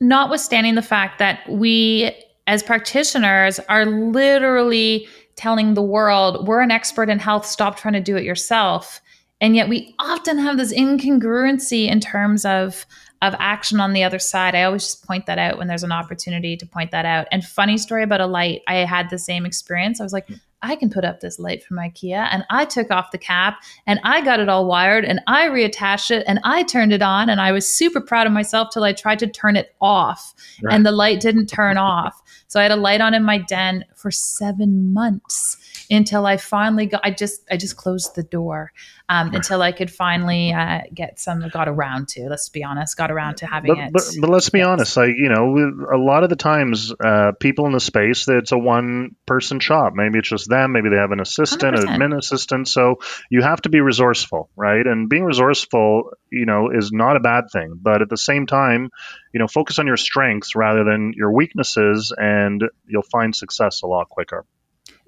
Notwithstanding 0.01 0.75
the 0.75 0.83
fact 0.83 1.19
that 1.19 1.49
we 1.49 2.13
as 2.47 2.65
practitioners 2.65 3.61
are 3.69 3.87
literally 3.87 5.07
telling 5.41 5.73
the 5.73 5.83
world 5.83 6.47
we're 6.47 6.61
an 6.61 6.71
expert 6.71 7.09
in 7.09 7.19
health, 7.19 7.47
stop 7.47 7.79
trying 7.79 7.95
to 7.95 8.01
do 8.01 8.17
it 8.17 8.25
yourself. 8.25 9.01
And 9.41 9.57
yet 9.57 9.71
we 9.71 9.95
often 9.99 10.37
have 10.39 10.59
this 10.59 10.73
incongruency 10.73 11.89
in 11.89 11.99
terms 11.99 12.45
of 12.45 12.85
of 13.23 13.35
action 13.39 13.81
on 13.81 13.93
the 13.93 14.03
other 14.03 14.19
side. 14.19 14.55
I 14.55 14.63
always 14.63 14.85
just 14.85 15.07
point 15.07 15.27
that 15.27 15.39
out 15.39 15.59
when 15.59 15.67
there's 15.67 15.83
an 15.83 15.93
opportunity 15.93 16.57
to 16.57 16.67
point 16.67 16.91
that 16.91 17.05
out. 17.05 17.27
And 17.31 17.45
funny 17.45 17.77
story 17.77 18.03
about 18.03 18.23
a 18.23 18.27
light, 18.27 18.63
I 18.67 18.77
had 18.77 19.11
the 19.11 19.19
same 19.19 19.45
experience. 19.45 20.01
I 20.01 20.05
was 20.05 20.13
like, 20.13 20.27
hmm. 20.27 20.35
I 20.63 20.77
can 20.77 20.91
put 20.91 21.05
up 21.05 21.21
this 21.21 21.39
light 21.39 21.65
from 21.65 21.79
IKEA. 21.79 22.29
And 22.31 22.45
I 22.51 22.65
took 22.65 22.91
off 22.91 23.13
the 23.13 23.19
cap 23.19 23.63
and 23.87 24.01
I 24.05 24.21
got 24.23 24.41
it 24.41 24.49
all 24.49 24.67
wired 24.67 25.05
and 25.05 25.21
I 25.27 25.49
reattached 25.49 26.11
it 26.11 26.25
and 26.27 26.41
I 26.45 26.63
turned 26.63 26.93
it 26.93 27.03
on. 27.03 27.31
And 27.31 27.41
I 27.41 27.53
was 27.53 27.69
super 27.69 28.01
proud 28.01 28.27
of 28.27 28.33
myself 28.33 28.69
till 28.73 28.85
I 28.85 28.93
tried 28.93 29.19
to 29.21 29.27
turn 29.27 29.57
it 29.57 29.75
off 29.81 30.35
right. 30.63 30.75
and 30.75 30.85
the 30.85 30.93
light 30.93 31.21
didn't 31.21 31.47
turn 31.47 31.79
off. 31.79 32.21
So 32.49 32.61
I 32.61 32.65
had 32.65 32.73
a 32.73 32.77
light 32.77 33.01
on 33.01 33.15
in 33.15 33.23
my 33.23 33.39
den 33.39 33.85
for 33.95 34.11
seven 34.11 34.93
months 34.93 35.57
until 35.91 36.25
I 36.25 36.37
finally 36.37 36.87
got, 36.87 37.01
I 37.05 37.11
just, 37.11 37.43
I 37.51 37.57
just 37.57 37.77
closed 37.77 38.15
the 38.15 38.23
door 38.23 38.73
um, 39.09 39.35
until 39.35 39.61
I 39.61 39.73
could 39.73 39.91
finally 39.91 40.53
uh, 40.53 40.83
get 40.95 41.19
some, 41.19 41.49
got 41.49 41.69
around 41.69 42.09
to, 42.11 42.29
let's 42.29 42.49
be 42.49 42.63
honest, 42.63 42.97
got 42.97 43.11
around 43.11 43.39
to 43.39 43.47
having 43.47 43.75
but, 43.75 43.79
it. 43.79 43.93
But, 43.93 44.05
but 44.21 44.31
let's 44.31 44.51
be 44.51 44.63
honest, 44.63 44.97
like, 44.97 45.15
you 45.17 45.29
know, 45.29 45.57
a 45.93 45.99
lot 45.99 46.23
of 46.23 46.31
the 46.31 46.37
times 46.37 46.93
uh, 47.05 47.33
people 47.41 47.67
in 47.67 47.73
the 47.73 47.81
space, 47.81 48.29
it's 48.29 48.53
a 48.53 48.59
one 48.59 49.17
person 49.27 49.59
shop. 49.59 49.93
Maybe 49.95 50.21
it's 50.21 50.29
just 50.29 50.49
them. 50.49 50.73
Maybe 50.73 50.91
they 50.91 50.97
have 50.97 51.11
an 51.11 51.21
assistant, 51.21 51.77
100%. 51.77 51.81
an 51.81 51.89
admin 51.89 52.17
assistant. 52.17 52.69
So 52.69 53.01
you 53.29 53.43
have 53.43 53.61
to 53.63 53.69
be 53.69 53.81
resourceful, 53.81 54.49
right? 54.55 54.87
And 54.87 55.09
being 55.09 55.25
resourceful, 55.25 56.13
you 56.31 56.47
know, 56.47 56.71
is 56.71 56.93
not 56.93 57.17
a 57.17 57.21
bad 57.21 57.45
thing. 57.53 57.79
But 57.81 58.03
at 58.03 58.09
the 58.09 58.17
same 58.17 58.47
time, 58.47 58.91
you 59.35 59.41
know, 59.41 59.49
focus 59.49 59.81
on 59.81 59.87
your 59.87 59.97
strengths 59.97 60.55
rather 60.55 60.85
than 60.85 61.15
your 61.17 61.33
weaknesses, 61.33 62.13
and 62.17 62.63
you'll 62.87 63.03
find 63.03 63.35
success 63.35 63.83
a 63.83 63.87
lot 63.87 64.09
quicker 64.09 64.45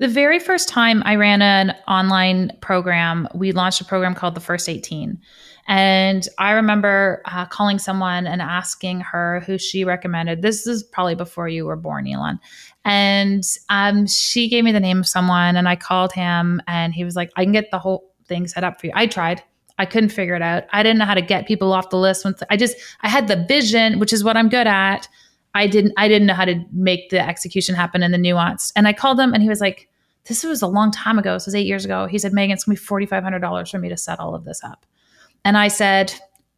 The 0.02 0.08
very 0.08 0.40
first 0.40 0.68
time 0.68 1.00
I 1.06 1.14
ran 1.14 1.42
an 1.42 1.76
online 1.86 2.50
program, 2.60 3.28
we 3.36 3.52
launched 3.52 3.80
a 3.80 3.84
program 3.84 4.16
called 4.16 4.34
the 4.34 4.40
First 4.40 4.68
18. 4.68 5.16
And 5.68 6.28
I 6.38 6.50
remember 6.50 7.22
uh, 7.24 7.46
calling 7.46 7.78
someone 7.78 8.26
and 8.26 8.42
asking 8.42 9.02
her 9.02 9.44
who 9.46 9.58
she 9.58 9.84
recommended. 9.84 10.42
This 10.42 10.66
is 10.66 10.82
probably 10.82 11.14
before 11.14 11.46
you 11.46 11.66
were 11.66 11.76
born, 11.76 12.08
Elan. 12.08 12.40
And 12.84 13.44
um, 13.68 14.08
she 14.08 14.48
gave 14.48 14.64
me 14.64 14.72
the 14.72 14.80
name 14.80 14.98
of 14.98 15.06
someone, 15.06 15.54
and 15.54 15.68
I 15.68 15.76
called 15.76 16.12
him, 16.12 16.60
and 16.66 16.92
he 16.92 17.04
was 17.04 17.14
like, 17.14 17.30
I 17.36 17.44
can 17.44 17.52
get 17.52 17.70
the 17.70 17.78
whole 17.78 18.12
thing 18.26 18.48
set 18.48 18.64
up 18.64 18.80
for 18.80 18.88
you. 18.88 18.92
I 18.96 19.06
tried. 19.06 19.40
I 19.78 19.86
couldn't 19.86 20.10
figure 20.10 20.34
it 20.34 20.42
out. 20.42 20.64
I 20.72 20.82
didn't 20.82 20.98
know 20.98 21.04
how 21.04 21.14
to 21.14 21.22
get 21.22 21.46
people 21.46 21.72
off 21.72 21.90
the 21.90 21.96
list. 21.96 22.24
Once 22.24 22.42
I 22.50 22.56
just, 22.56 22.76
I 23.02 23.08
had 23.08 23.28
the 23.28 23.46
vision, 23.48 24.00
which 24.00 24.12
is 24.12 24.24
what 24.24 24.36
I'm 24.36 24.48
good 24.48 24.66
at. 24.66 25.06
I 25.54 25.68
didn't, 25.68 25.92
I 25.96 26.08
didn't 26.08 26.26
know 26.26 26.34
how 26.34 26.46
to 26.46 26.60
make 26.72 27.10
the 27.10 27.20
execution 27.20 27.76
happen 27.76 28.02
and 28.02 28.12
the 28.12 28.18
nuance. 28.18 28.72
And 28.74 28.88
I 28.88 28.94
called 28.94 29.20
him, 29.20 29.32
and 29.32 29.44
he 29.44 29.48
was 29.48 29.60
like, 29.60 29.88
"This 30.24 30.44
was 30.44 30.62
a 30.62 30.66
long 30.66 30.90
time 30.90 31.18
ago. 31.18 31.34
This 31.34 31.46
was 31.46 31.54
eight 31.54 31.66
years 31.66 31.84
ago." 31.84 32.06
He 32.06 32.18
said, 32.18 32.32
"Megan, 32.32 32.54
it's 32.54 32.64
be 32.64 32.76
forty 32.76 33.06
five 33.06 33.22
hundred 33.22 33.40
dollars 33.40 33.70
for 33.70 33.78
me 33.78 33.88
to 33.88 33.96
set 33.96 34.20
all 34.20 34.34
of 34.34 34.44
this 34.44 34.62
up." 34.64 34.86
And 35.44 35.56
I 35.56 35.68
said, 35.68 36.14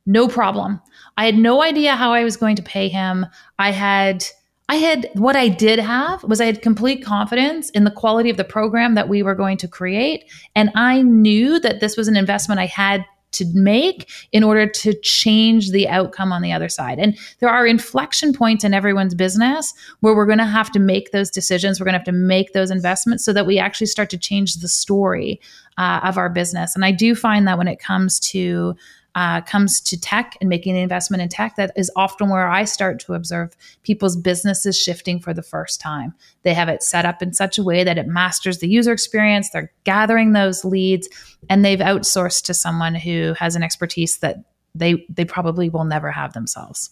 "No 0.07 0.29
problem." 0.29 0.81
I 1.16 1.27
had 1.27 1.37
no 1.37 1.62
idea 1.62 1.96
how 1.96 2.12
I 2.12 2.24
was 2.24 2.37
going 2.37 2.57
to 2.57 2.62
pay 2.62 2.88
him. 2.88 3.27
I 3.59 3.70
had 3.70 4.24
I 4.68 4.77
had 4.77 5.11
what 5.14 5.37
I 5.37 5.48
did 5.48 5.79
have 5.79 6.24
was 6.24 6.40
I 6.40 6.46
had 6.46 6.62
complete 6.62 7.05
confidence 7.05 7.70
in 7.70 7.85
the 7.85 7.90
quality 7.90 8.31
of 8.31 8.38
the 8.38 8.44
program 8.44 8.94
that 8.94 9.09
we 9.09 9.22
were 9.22 9.35
going 9.35 9.59
to 9.59 9.68
create. 9.68 10.24
And 10.57 10.70
I 10.74 11.03
knew 11.03 11.61
that 11.61 11.81
this 11.81 11.96
was 11.96 12.09
an 12.09 12.16
investment 12.16 12.61
I 12.61 12.66
had 12.66 13.05
to 13.35 13.44
make 13.55 14.11
in 14.33 14.42
order 14.42 14.66
to 14.66 14.94
change 15.01 15.70
the 15.70 15.88
outcome 15.88 16.33
on 16.33 16.42
the 16.42 16.53
other 16.53 16.68
side. 16.68 16.99
And 16.99 17.18
there 17.40 17.49
are 17.49 17.66
inflection 17.66 18.33
points 18.33 18.64
in 18.64 18.75
everyone's 18.75 19.14
business 19.14 19.73
where 20.01 20.14
we're 20.14 20.27
going 20.27 20.38
to 20.38 20.44
have 20.44 20.70
to 20.73 20.79
make 20.79 21.12
those 21.12 21.31
decisions. 21.31 21.79
We're 21.79 21.85
going 21.85 21.94
to 21.94 21.99
have 21.99 22.07
to 22.07 22.12
make 22.12 22.53
those 22.53 22.70
investments 22.70 23.25
so 23.25 23.33
that 23.33 23.47
we 23.47 23.59
actually 23.59 23.87
start 23.88 24.11
to 24.11 24.18
change 24.18 24.57
the 24.57 24.68
story 24.68 25.40
uh, 25.79 26.01
of 26.03 26.18
our 26.18 26.29
business. 26.29 26.75
And 26.75 26.85
I 26.85 26.92
do 26.92 27.14
find 27.14 27.47
that 27.47 27.59
when 27.59 27.68
it 27.68 27.79
comes 27.79 28.20
to 28.20 28.75
uh, 29.14 29.40
comes 29.42 29.81
to 29.81 30.00
tech 30.00 30.37
and 30.40 30.48
making 30.48 30.77
an 30.77 30.83
investment 30.83 31.22
in 31.22 31.29
tech, 31.29 31.57
that 31.57 31.72
is 31.77 31.90
often 31.94 32.29
where 32.29 32.48
I 32.48 32.64
start 32.64 32.98
to 33.00 33.14
observe 33.14 33.57
people's 33.83 34.16
businesses 34.16 34.79
shifting 34.79 35.20
for 35.20 35.33
the 35.33 35.42
first 35.42 35.81
time. 35.81 36.14
They 36.42 36.55
have 36.55 36.68
it 36.68 36.83
set 36.83 37.05
up 37.05 37.22
in 37.22 37.33
such 37.33 37.59
a 37.59 37.62
way 37.62 37.85
that 37.85 37.98
it 37.98 38.07
masters 38.07 38.59
the 38.59 38.68
user 38.68 38.92
experience. 38.92 39.50
They're 39.50 39.72
gathering 39.85 40.33
those 40.33 40.64
leads, 40.64 41.09
and 41.48 41.64
they've 41.64 41.79
outsourced 41.79 42.44
to 42.46 42.55
someone 42.55 42.94
who 42.94 43.35
has 43.38 43.57
an 43.57 43.62
expertise 43.62 44.18
that 44.18 44.38
they 44.74 45.07
they 45.09 45.24
probably 45.24 45.68
will 45.68 45.85
never 45.85 46.11
have 46.11 46.33
themselves. 46.33 46.90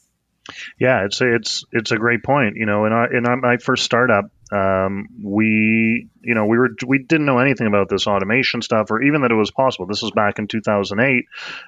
Yeah, 0.78 1.04
it's 1.04 1.20
a, 1.20 1.34
it's 1.34 1.64
it's 1.72 1.92
a 1.92 1.96
great 1.96 2.22
point. 2.22 2.56
You 2.56 2.66
know, 2.66 2.84
in 2.84 2.92
our 2.92 3.12
in 3.12 3.24
my 3.40 3.56
first 3.58 3.84
startup, 3.84 4.26
um, 4.52 5.08
we 5.22 6.08
you 6.20 6.34
know 6.34 6.44
we 6.44 6.58
were 6.58 6.68
we 6.86 6.98
didn't 6.98 7.24
know 7.24 7.38
anything 7.38 7.66
about 7.66 7.88
this 7.88 8.06
automation 8.06 8.60
stuff 8.60 8.90
or 8.90 9.02
even 9.02 9.22
that 9.22 9.30
it 9.30 9.34
was 9.34 9.50
possible. 9.50 9.86
This 9.86 10.02
was 10.02 10.10
back 10.10 10.38
in 10.38 10.46
2008, 10.46 11.24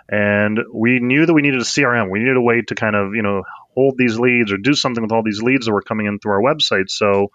and 0.09 0.61
we 0.73 1.01
knew 1.01 1.25
that 1.25 1.33
we 1.33 1.41
needed 1.41 1.61
a 1.61 1.65
CRM. 1.65 2.11
We 2.11 2.19
needed 2.19 2.37
a 2.37 2.43
way 2.43 2.61
to 2.61 2.75
kind 2.75 2.95
of 2.95 3.15
you 3.15 3.23
know 3.23 3.43
hold 3.75 3.97
these 3.97 4.19
leads 4.19 4.53
or 4.53 4.59
do 4.59 4.75
something 4.75 5.03
with 5.03 5.13
all 5.13 5.23
these 5.23 5.43
leads 5.43 5.67
that 5.67 5.73
were 5.73 5.83
coming 5.83 6.07
in 6.07 6.19
through 6.19 6.33
our 6.33 6.43
website. 6.43 6.91
So 6.91 7.33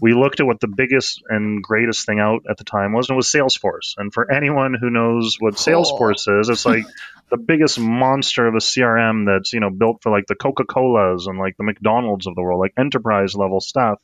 we 0.00 0.12
looked 0.12 0.38
at 0.38 0.46
what 0.46 0.60
the 0.60 0.68
biggest 0.68 1.22
and 1.28 1.62
greatest 1.62 2.04
thing 2.04 2.20
out 2.20 2.42
at 2.48 2.58
the 2.58 2.64
time 2.64 2.92
was, 2.92 3.08
and 3.08 3.14
it 3.14 3.16
was 3.16 3.32
Salesforce. 3.32 3.94
And 3.96 4.12
for 4.12 4.30
anyone 4.30 4.74
who 4.74 4.90
knows 4.90 5.36
what 5.40 5.56
cool. 5.56 5.82
Salesforce 5.82 6.40
is, 6.40 6.50
it's 6.50 6.66
like 6.66 6.84
the 7.30 7.38
biggest 7.38 7.78
monster 7.78 8.46
of 8.46 8.54
a 8.54 8.58
CRM 8.58 9.24
that's 9.24 9.54
you 9.54 9.60
know 9.60 9.70
built 9.70 10.02
for 10.02 10.12
like 10.12 10.26
the 10.26 10.34
Coca 10.34 10.64
Colas 10.64 11.26
and 11.26 11.38
like 11.38 11.56
the 11.56 11.64
McDonald's 11.64 12.26
of 12.26 12.34
the 12.34 12.42
world, 12.42 12.60
like 12.60 12.74
enterprise 12.76 13.34
level 13.34 13.60
stuff. 13.60 13.98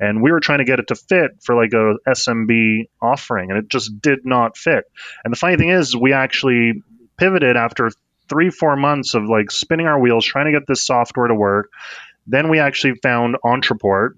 And 0.00 0.22
we 0.22 0.30
were 0.30 0.40
trying 0.40 0.58
to 0.58 0.64
get 0.64 0.78
it 0.78 0.88
to 0.88 0.94
fit 0.94 1.42
for 1.42 1.54
like 1.54 1.72
a 1.72 1.96
SMB 2.08 2.88
offering, 3.02 3.50
and 3.50 3.58
it 3.58 3.68
just 3.68 4.00
did 4.00 4.24
not 4.24 4.56
fit. 4.56 4.84
And 5.24 5.32
the 5.32 5.36
funny 5.36 5.56
thing 5.56 5.70
is, 5.70 5.96
we 5.96 6.12
actually 6.12 6.82
pivoted 7.16 7.56
after 7.56 7.90
three, 8.28 8.50
four 8.50 8.76
months 8.76 9.14
of 9.14 9.24
like 9.24 9.50
spinning 9.50 9.86
our 9.86 9.98
wheels 9.98 10.24
trying 10.24 10.46
to 10.46 10.52
get 10.52 10.66
this 10.66 10.86
software 10.86 11.28
to 11.28 11.34
work. 11.34 11.70
Then 12.26 12.48
we 12.48 12.60
actually 12.60 12.94
found 13.02 13.36
Ontraport, 13.44 14.10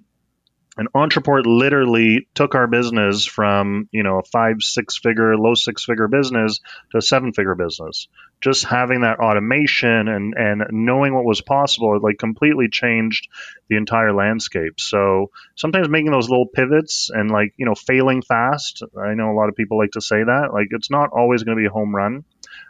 and 0.80 0.90
Ontraport 0.94 1.42
literally 1.44 2.26
took 2.34 2.54
our 2.54 2.66
business 2.66 3.26
from, 3.26 3.90
you 3.92 4.02
know, 4.02 4.18
a 4.18 4.22
five, 4.22 4.62
six 4.62 4.96
figure, 4.96 5.36
low 5.36 5.52
six 5.52 5.84
figure 5.84 6.08
business 6.08 6.58
to 6.92 6.96
a 6.96 7.02
seven 7.02 7.34
figure 7.34 7.54
business. 7.54 8.08
Just 8.40 8.64
having 8.64 9.02
that 9.02 9.18
automation 9.18 10.08
and, 10.08 10.32
and 10.34 10.62
knowing 10.70 11.14
what 11.14 11.26
was 11.26 11.42
possible, 11.42 11.96
it 11.96 12.02
like 12.02 12.16
completely 12.16 12.68
changed 12.70 13.28
the 13.68 13.76
entire 13.76 14.14
landscape. 14.14 14.80
So 14.80 15.30
sometimes 15.54 15.90
making 15.90 16.12
those 16.12 16.30
little 16.30 16.46
pivots 16.46 17.10
and 17.10 17.30
like, 17.30 17.52
you 17.58 17.66
know, 17.66 17.74
failing 17.74 18.22
fast. 18.22 18.82
I 18.98 19.12
know 19.12 19.30
a 19.30 19.36
lot 19.36 19.50
of 19.50 19.56
people 19.56 19.76
like 19.76 19.90
to 19.92 20.00
say 20.00 20.24
that. 20.24 20.48
Like 20.54 20.68
it's 20.70 20.90
not 20.90 21.10
always 21.12 21.42
going 21.42 21.58
to 21.58 21.60
be 21.60 21.66
a 21.66 21.70
home 21.70 21.94
run, 21.94 22.24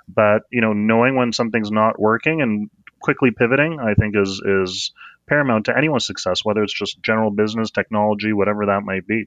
but 0.09 0.43
you 0.51 0.63
know, 0.63 0.73
knowing 0.73 1.15
when 1.15 1.33
something's 1.33 1.71
not 1.71 2.01
working 2.01 2.43
and 2.43 2.71
quickly 3.01 3.31
pivoting, 3.31 3.79
I 3.79 3.95
think 3.95 4.17
is 4.17 4.43
is 4.45 4.93
paramount 5.31 5.65
to 5.67 5.77
anyone's 5.77 6.05
success, 6.05 6.45
whether 6.45 6.63
it's 6.63 6.75
just 6.75 7.01
general 7.03 7.31
business, 7.31 7.71
technology, 7.71 8.33
whatever 8.33 8.67
that 8.67 8.83
might 8.83 9.07
be. 9.07 9.27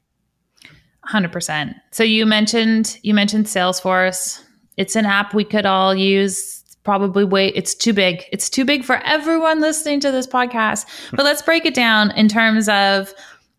100%. 1.08 1.74
So 1.90 2.04
you 2.04 2.24
mentioned 2.26 2.98
you 3.02 3.14
mentioned 3.14 3.46
Salesforce. 3.46 4.40
It's 4.76 4.96
an 4.96 5.06
app 5.06 5.34
we 5.34 5.44
could 5.44 5.66
all 5.66 5.94
use. 5.94 6.62
Probably 6.84 7.24
wait, 7.24 7.54
it's 7.56 7.74
too 7.74 7.92
big. 7.92 8.24
It's 8.30 8.50
too 8.50 8.64
big 8.64 8.84
for 8.84 8.96
everyone 9.04 9.60
listening 9.60 10.00
to 10.00 10.12
this 10.12 10.26
podcast. 10.26 10.86
But 11.12 11.24
let's 11.24 11.42
break 11.42 11.64
it 11.64 11.74
down 11.74 12.10
in 12.12 12.28
terms 12.28 12.68
of 12.68 13.12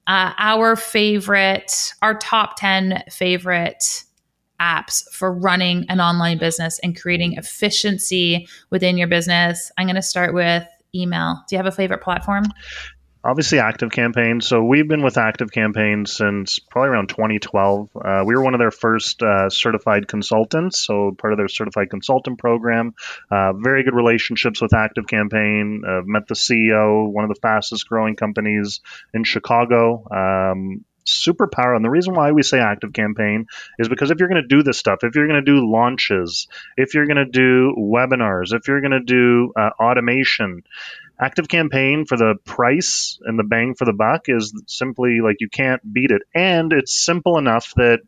uh, 0.07 0.33
our 0.37 0.75
favorite, 0.75 1.93
our 2.03 2.13
top 2.15 2.57
10 2.57 3.03
favorite 3.09 4.03
apps 4.61 5.03
for 5.11 5.33
running 5.33 5.85
an 5.89 5.99
online 5.99 6.37
business 6.37 6.79
and 6.79 6.99
creating 6.99 7.33
efficiency 7.33 8.47
within 8.69 8.97
your 8.97 9.07
business. 9.07 9.71
I'm 9.77 9.87
going 9.87 9.95
to 9.95 10.01
start 10.03 10.33
with 10.33 10.65
email. 10.95 11.43
Do 11.47 11.55
you 11.55 11.57
have 11.57 11.65
a 11.65 11.71
favorite 11.71 12.01
platform? 12.01 12.45
Obviously, 13.23 13.57
Active 13.57 13.89
Campaign. 13.89 14.39
So 14.39 14.63
we've 14.63 14.87
been 14.87 15.01
with 15.01 15.17
Active 15.17 15.51
Campaign 15.51 16.05
since 16.05 16.59
probably 16.59 16.89
around 16.89 17.09
2012. 17.09 17.89
Uh, 17.95 18.23
we 18.23 18.35
were 18.35 18.43
one 18.43 18.53
of 18.53 18.59
their 18.59 18.69
first 18.69 19.23
uh, 19.23 19.49
certified 19.49 20.07
consultants, 20.07 20.85
so 20.85 21.11
part 21.17 21.33
of 21.33 21.37
their 21.37 21.47
certified 21.47 21.89
consultant 21.89 22.37
program. 22.37 22.93
Uh, 23.31 23.53
very 23.53 23.83
good 23.83 23.95
relationships 23.95 24.61
with 24.61 24.75
Active 24.75 25.07
Campaign. 25.07 25.81
met 26.05 26.27
the 26.27 26.35
CEO, 26.35 27.11
one 27.11 27.23
of 27.23 27.29
the 27.29 27.39
fastest 27.41 27.89
growing 27.89 28.15
companies 28.15 28.81
in 29.11 29.23
Chicago. 29.23 30.05
Um, 30.11 30.85
super 31.05 31.47
power. 31.47 31.73
And 31.73 31.85
the 31.85 31.89
reason 31.89 32.13
why 32.13 32.31
we 32.31 32.43
say 32.43 32.59
active 32.59 32.93
campaign 32.93 33.47
is 33.79 33.87
because 33.87 34.11
if 34.11 34.19
you're 34.19 34.29
going 34.29 34.41
to 34.41 34.47
do 34.47 34.63
this 34.63 34.77
stuff, 34.77 34.99
if 35.03 35.15
you're 35.15 35.27
going 35.27 35.43
to 35.43 35.51
do 35.51 35.69
launches, 35.71 36.47
if 36.77 36.93
you're 36.93 37.07
going 37.07 37.17
to 37.17 37.25
do 37.25 37.75
webinars, 37.77 38.53
if 38.53 38.67
you're 38.67 38.81
going 38.81 38.91
to 38.91 38.99
do 38.99 39.53
uh, 39.55 39.69
automation, 39.79 40.63
active 41.19 41.47
campaign 41.47 42.05
for 42.05 42.17
the 42.17 42.35
price 42.43 43.19
and 43.23 43.39
the 43.39 43.43
bang 43.43 43.75
for 43.75 43.85
the 43.85 43.93
buck 43.93 44.27
is 44.27 44.53
simply 44.67 45.21
like 45.21 45.37
you 45.39 45.49
can't 45.49 45.81
beat 45.93 46.11
it. 46.11 46.23
And 46.33 46.73
it's 46.73 46.93
simple 46.93 47.37
enough 47.37 47.73
that 47.75 48.01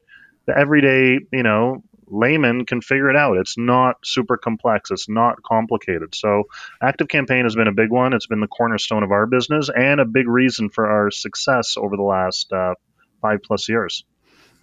the 0.46 0.58
everyday, 0.58 1.20
you 1.32 1.44
know, 1.44 1.84
layman 2.10 2.66
can 2.66 2.82
figure 2.82 3.10
it 3.10 3.16
out. 3.16 3.38
It's 3.38 3.58
not 3.58 3.98
super 4.04 4.38
complex. 4.38 4.92
It's 4.92 5.10
not 5.10 5.44
complicated. 5.44 6.16
So, 6.16 6.44
Active 6.82 7.08
Campaign 7.08 7.44
has 7.44 7.56
been 7.56 7.68
a 7.68 7.74
big 7.74 7.92
one. 7.92 8.14
It's 8.14 8.28
been 8.28 8.40
the 8.40 8.48
cornerstone 8.48 9.04
of 9.04 9.12
our 9.12 9.26
business 9.26 9.70
and 9.74 10.00
a 10.00 10.06
big 10.06 10.28
reason 10.28 10.70
for 10.70 10.88
our 10.88 11.12
success 11.12 11.76
over 11.78 11.98
the 11.98 12.04
last 12.04 12.52
uh, 12.52 12.76
five 13.22 13.40
plus 13.44 13.68
years. 13.68 14.04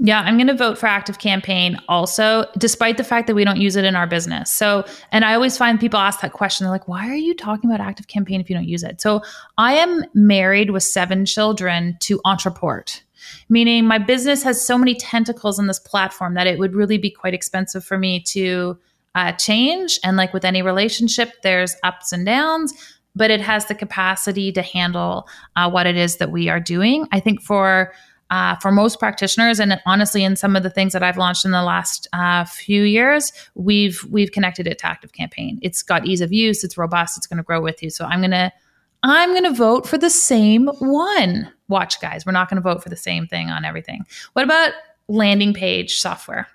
Yeah, 0.00 0.20
I'm 0.20 0.36
going 0.36 0.48
to 0.48 0.56
vote 0.56 0.76
for 0.76 0.86
Active 0.86 1.20
Campaign 1.20 1.78
also, 1.88 2.46
despite 2.58 2.96
the 2.96 3.04
fact 3.04 3.28
that 3.28 3.34
we 3.34 3.44
don't 3.44 3.60
use 3.60 3.76
it 3.76 3.84
in 3.84 3.94
our 3.94 4.08
business. 4.08 4.50
So, 4.50 4.84
and 5.12 5.24
I 5.24 5.34
always 5.34 5.56
find 5.56 5.78
people 5.78 6.00
ask 6.00 6.20
that 6.20 6.32
question. 6.32 6.64
They're 6.64 6.72
like, 6.72 6.88
why 6.88 7.08
are 7.08 7.14
you 7.14 7.32
talking 7.32 7.70
about 7.70 7.80
Active 7.80 8.08
Campaign 8.08 8.40
if 8.40 8.50
you 8.50 8.56
don't 8.56 8.66
use 8.66 8.82
it? 8.82 9.00
So, 9.00 9.22
I 9.56 9.74
am 9.74 10.04
married 10.12 10.70
with 10.70 10.82
seven 10.82 11.24
children 11.24 11.96
to 12.00 12.18
Ontraport, 12.26 13.02
meaning 13.48 13.86
my 13.86 13.98
business 13.98 14.42
has 14.42 14.64
so 14.64 14.76
many 14.76 14.96
tentacles 14.96 15.60
in 15.60 15.68
this 15.68 15.78
platform 15.78 16.34
that 16.34 16.48
it 16.48 16.58
would 16.58 16.74
really 16.74 16.98
be 16.98 17.10
quite 17.10 17.34
expensive 17.34 17.84
for 17.84 17.96
me 17.96 18.20
to 18.22 18.76
uh, 19.14 19.30
change. 19.32 20.00
And 20.02 20.16
like 20.16 20.32
with 20.32 20.44
any 20.44 20.60
relationship, 20.60 21.30
there's 21.42 21.76
ups 21.84 22.10
and 22.12 22.26
downs 22.26 22.72
but 23.16 23.30
it 23.30 23.40
has 23.40 23.66
the 23.66 23.74
capacity 23.76 24.50
to 24.50 24.60
handle 24.60 25.28
uh, 25.54 25.70
what 25.70 25.86
it 25.86 25.96
is 25.96 26.16
that 26.16 26.32
we 26.32 26.48
are 26.48 26.58
doing. 26.58 27.06
I 27.12 27.20
think 27.20 27.40
for 27.40 27.92
uh, 28.30 28.56
for 28.56 28.72
most 28.72 28.98
practitioners, 28.98 29.60
and 29.60 29.80
honestly, 29.86 30.24
in 30.24 30.36
some 30.36 30.56
of 30.56 30.62
the 30.62 30.70
things 30.70 30.92
that 30.92 31.02
I've 31.02 31.18
launched 31.18 31.44
in 31.44 31.50
the 31.50 31.62
last 31.62 32.08
uh, 32.12 32.44
few 32.44 32.82
years, 32.82 33.32
we've 33.54 34.02
we've 34.10 34.32
connected 34.32 34.66
it 34.66 34.78
to 34.78 34.86
Active 34.86 35.12
Campaign. 35.12 35.58
It's 35.62 35.82
got 35.82 36.06
ease 36.06 36.20
of 36.20 36.32
use, 36.32 36.64
it's 36.64 36.78
robust, 36.78 37.16
it's 37.16 37.26
going 37.26 37.36
to 37.36 37.42
grow 37.42 37.60
with 37.60 37.82
you. 37.82 37.90
So 37.90 38.04
I'm 38.04 38.20
gonna 38.20 38.52
I'm 39.02 39.34
gonna 39.34 39.52
vote 39.52 39.86
for 39.86 39.98
the 39.98 40.10
same 40.10 40.68
one. 40.78 41.52
Watch, 41.68 42.00
guys, 42.00 42.24
we're 42.26 42.32
not 42.32 42.48
going 42.48 42.56
to 42.56 42.62
vote 42.62 42.82
for 42.82 42.88
the 42.88 42.96
same 42.96 43.26
thing 43.26 43.50
on 43.50 43.64
everything. 43.64 44.04
What 44.32 44.44
about 44.44 44.72
landing 45.08 45.54
page 45.54 45.96
software? 45.96 46.48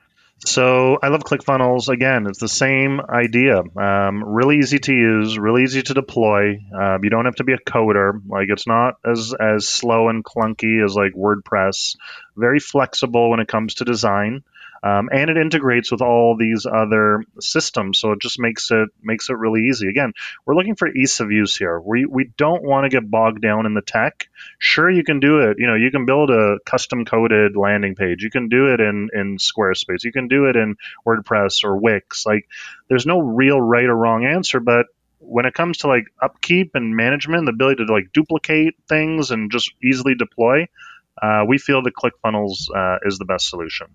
So 0.50 0.98
I 1.02 1.10
love 1.10 1.22
ClickFunnels. 1.24 1.90
Again, 1.90 2.26
it's 2.26 2.40
the 2.40 2.48
same 2.48 3.00
idea. 3.00 3.62
Um, 3.76 4.24
really 4.24 4.58
easy 4.58 4.80
to 4.80 4.92
use, 4.92 5.38
really 5.38 5.62
easy 5.62 5.84
to 5.84 5.94
deploy. 5.94 6.60
Uh, 6.76 6.98
you 7.04 7.12
don't 7.12 7.26
have 7.26 7.36
to 7.36 7.44
be 7.44 7.54
a 7.54 7.60
coder. 7.60 8.20
Like 8.28 8.50
it's 8.50 8.66
not 8.66 8.96
as 9.06 9.34
as 9.40 9.68
slow 9.68 10.10
and 10.10 10.24
clunky 10.24 10.84
as 10.84 10.96
like 10.96 11.14
WordPress. 11.14 11.98
Very 12.36 12.60
flexible 12.60 13.30
when 13.30 13.40
it 13.40 13.48
comes 13.48 13.76
to 13.76 13.86
design. 13.86 14.44
Um, 14.82 15.10
and 15.12 15.30
it 15.30 15.38
integrates 15.38 15.92
with 15.92 16.02
all 16.02 16.38
these 16.38 16.66
other 16.66 17.24
systems, 17.40 18.00
so 18.00 18.14
it 18.14 18.22
just 18.22 18.40
makes 18.40 18.72
it 18.72 18.90
makes 19.02 19.30
it 19.30 19.38
really 19.38 19.68
easy. 19.68 19.90
Again, 19.90 20.14
we're 20.46 20.56
looking 20.56 20.76
for 20.76 20.88
ease 20.88 21.20
of 21.20 21.32
use 21.32 21.58
here. 21.58 21.80
We 21.80 22.06
we 22.06 22.32
don't 22.38 22.64
want 22.64 22.86
to 22.86 22.90
get 22.90 23.10
bogged 23.10 23.42
down 23.42 23.66
in 23.66 23.74
the 23.74 23.82
tech. 23.82 24.30
Sure, 24.58 24.90
you 24.90 25.04
can 25.04 25.20
do 25.20 25.50
it. 25.50 25.58
You 25.60 25.68
know, 25.68 25.76
you 25.76 25.92
can 25.92 26.06
build 26.06 26.30
a 26.30 26.60
custom 26.66 27.06
coded 27.06 27.56
landing 27.58 27.96
page. 27.96 28.24
You 28.24 28.30
can 28.30 28.48
do 28.48 28.74
it 28.74 28.80
in 28.80 29.10
in 29.14 29.38
Squarespace. 29.38 30.04
You 30.04 30.12
can 30.12 30.28
do 30.28 30.46
it 30.46 30.56
in 30.56 30.78
WordPress 31.06 31.64
or 31.64 31.78
Wix. 31.78 32.26
Like, 32.26 32.48
there's 32.88 33.06
no 33.06 33.20
real 33.20 33.60
right 33.60 33.86
or 33.86 33.96
wrong 33.96 34.26
answer, 34.26 34.60
but 34.60 34.86
when 35.20 35.46
it 35.46 35.54
comes 35.54 35.80
to 35.80 35.88
like 35.88 36.06
upkeep 36.22 36.72
and 36.76 36.96
management, 36.96 37.46
the 37.46 37.52
ability 37.52 37.86
to 37.86 37.94
like 37.94 38.12
duplicate 38.14 38.76
things 38.88 39.32
and 39.32 39.52
just 39.52 39.72
easily 39.84 40.16
deploy, 40.16 40.68
uh, 41.22 41.44
we 41.48 41.58
feel 41.58 41.82
that 41.84 41.94
ClickFunnels 41.94 42.74
uh, 42.74 43.00
is 43.04 43.18
the 43.18 43.26
best 43.26 43.50
solution. 43.50 43.88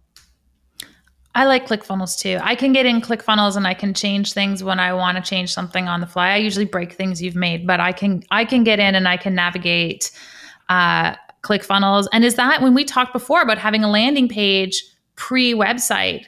I 1.34 1.46
like 1.46 1.66
ClickFunnels 1.66 2.16
too. 2.18 2.38
I 2.42 2.54
can 2.54 2.72
get 2.72 2.86
in 2.86 3.00
ClickFunnels 3.00 3.56
and 3.56 3.66
I 3.66 3.74
can 3.74 3.92
change 3.92 4.32
things 4.32 4.62
when 4.62 4.78
I 4.78 4.92
want 4.92 5.16
to 5.16 5.22
change 5.22 5.52
something 5.52 5.88
on 5.88 6.00
the 6.00 6.06
fly. 6.06 6.30
I 6.30 6.36
usually 6.36 6.64
break 6.64 6.92
things 6.92 7.20
you've 7.20 7.34
made, 7.34 7.66
but 7.66 7.80
I 7.80 7.92
can 7.92 8.22
I 8.30 8.44
can 8.44 8.62
get 8.62 8.78
in 8.78 8.94
and 8.94 9.08
I 9.08 9.16
can 9.16 9.34
navigate 9.34 10.12
uh, 10.68 11.14
ClickFunnels. 11.42 12.06
And 12.12 12.24
is 12.24 12.36
that 12.36 12.62
when 12.62 12.72
we 12.72 12.84
talked 12.84 13.12
before 13.12 13.42
about 13.42 13.58
having 13.58 13.82
a 13.82 13.90
landing 13.90 14.28
page 14.28 14.84
pre 15.16 15.54
website? 15.54 16.26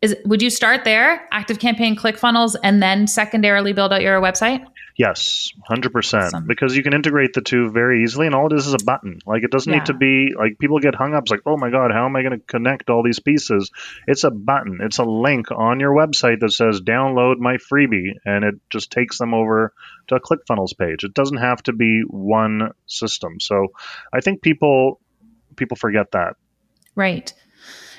Is 0.00 0.14
would 0.26 0.42
you 0.42 0.50
start 0.50 0.84
there, 0.84 1.26
Active 1.32 1.58
Campaign 1.58 1.96
ClickFunnels, 1.96 2.54
and 2.62 2.80
then 2.82 3.08
secondarily 3.08 3.72
build 3.72 3.92
out 3.92 4.02
your 4.02 4.20
website? 4.20 4.64
Yes, 4.98 5.52
hundred 5.62 5.92
percent. 5.92 6.46
Because 6.46 6.74
you 6.74 6.82
can 6.82 6.94
integrate 6.94 7.34
the 7.34 7.42
two 7.42 7.70
very 7.70 8.02
easily, 8.02 8.24
and 8.24 8.34
all 8.34 8.46
it 8.46 8.56
is 8.56 8.66
is 8.66 8.72
a 8.72 8.82
button. 8.82 9.20
Like 9.26 9.42
it 9.42 9.50
doesn't 9.50 9.70
yeah. 9.70 9.80
need 9.80 9.86
to 9.86 9.94
be 9.94 10.32
like 10.34 10.58
people 10.58 10.78
get 10.78 10.94
hung 10.94 11.14
up. 11.14 11.24
It's 11.24 11.30
like, 11.30 11.42
oh 11.44 11.58
my 11.58 11.68
god, 11.68 11.92
how 11.92 12.06
am 12.06 12.16
I 12.16 12.22
going 12.22 12.38
to 12.38 12.46
connect 12.46 12.88
all 12.88 13.02
these 13.02 13.20
pieces? 13.20 13.70
It's 14.06 14.24
a 14.24 14.30
button. 14.30 14.78
It's 14.80 14.96
a 14.96 15.04
link 15.04 15.50
on 15.50 15.80
your 15.80 15.94
website 15.94 16.40
that 16.40 16.52
says 16.52 16.80
download 16.80 17.36
my 17.36 17.58
freebie, 17.58 18.14
and 18.24 18.42
it 18.42 18.54
just 18.70 18.90
takes 18.90 19.18
them 19.18 19.34
over 19.34 19.74
to 20.08 20.14
a 20.14 20.20
ClickFunnels 20.20 20.78
page. 20.78 21.04
It 21.04 21.12
doesn't 21.12 21.38
have 21.38 21.62
to 21.64 21.74
be 21.74 22.02
one 22.08 22.70
system. 22.86 23.38
So 23.38 23.68
I 24.14 24.20
think 24.20 24.40
people 24.40 24.98
people 25.56 25.76
forget 25.76 26.12
that. 26.12 26.36
Right. 26.94 27.34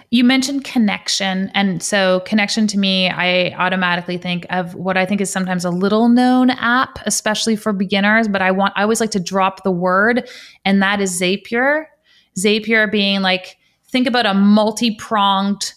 You 0.10 0.24
mentioned 0.24 0.64
connection. 0.64 1.52
And 1.54 1.84
so, 1.84 2.22
connection 2.26 2.66
to 2.68 2.80
me, 2.80 3.10
I 3.10 3.52
automatically 3.58 4.18
think 4.18 4.46
of 4.50 4.74
what 4.74 4.96
I 4.96 5.06
think 5.06 5.20
is 5.20 5.30
sometimes 5.30 5.66
a 5.66 5.70
little 5.70 6.08
known 6.08 6.50
app, 6.50 7.00
especially 7.06 7.58
for 7.58 7.74
beginners. 7.74 8.28
But 8.28 8.42
I 8.42 8.52
want, 8.52 8.74
I 8.78 8.84
always 8.84 9.02
like 9.02 9.12
to 9.12 9.20
drop 9.20 9.64
the 9.64 9.72
word, 9.72 10.30
and 10.64 10.82
that 10.82 11.02
is 11.02 11.20
Zapier. 11.20 11.86
Zapier 12.38 12.90
being 12.90 13.22
like, 13.22 13.58
think 13.90 14.08
about 14.08 14.26
a 14.26 14.34
multi 14.34 14.96
pronged, 14.96 15.74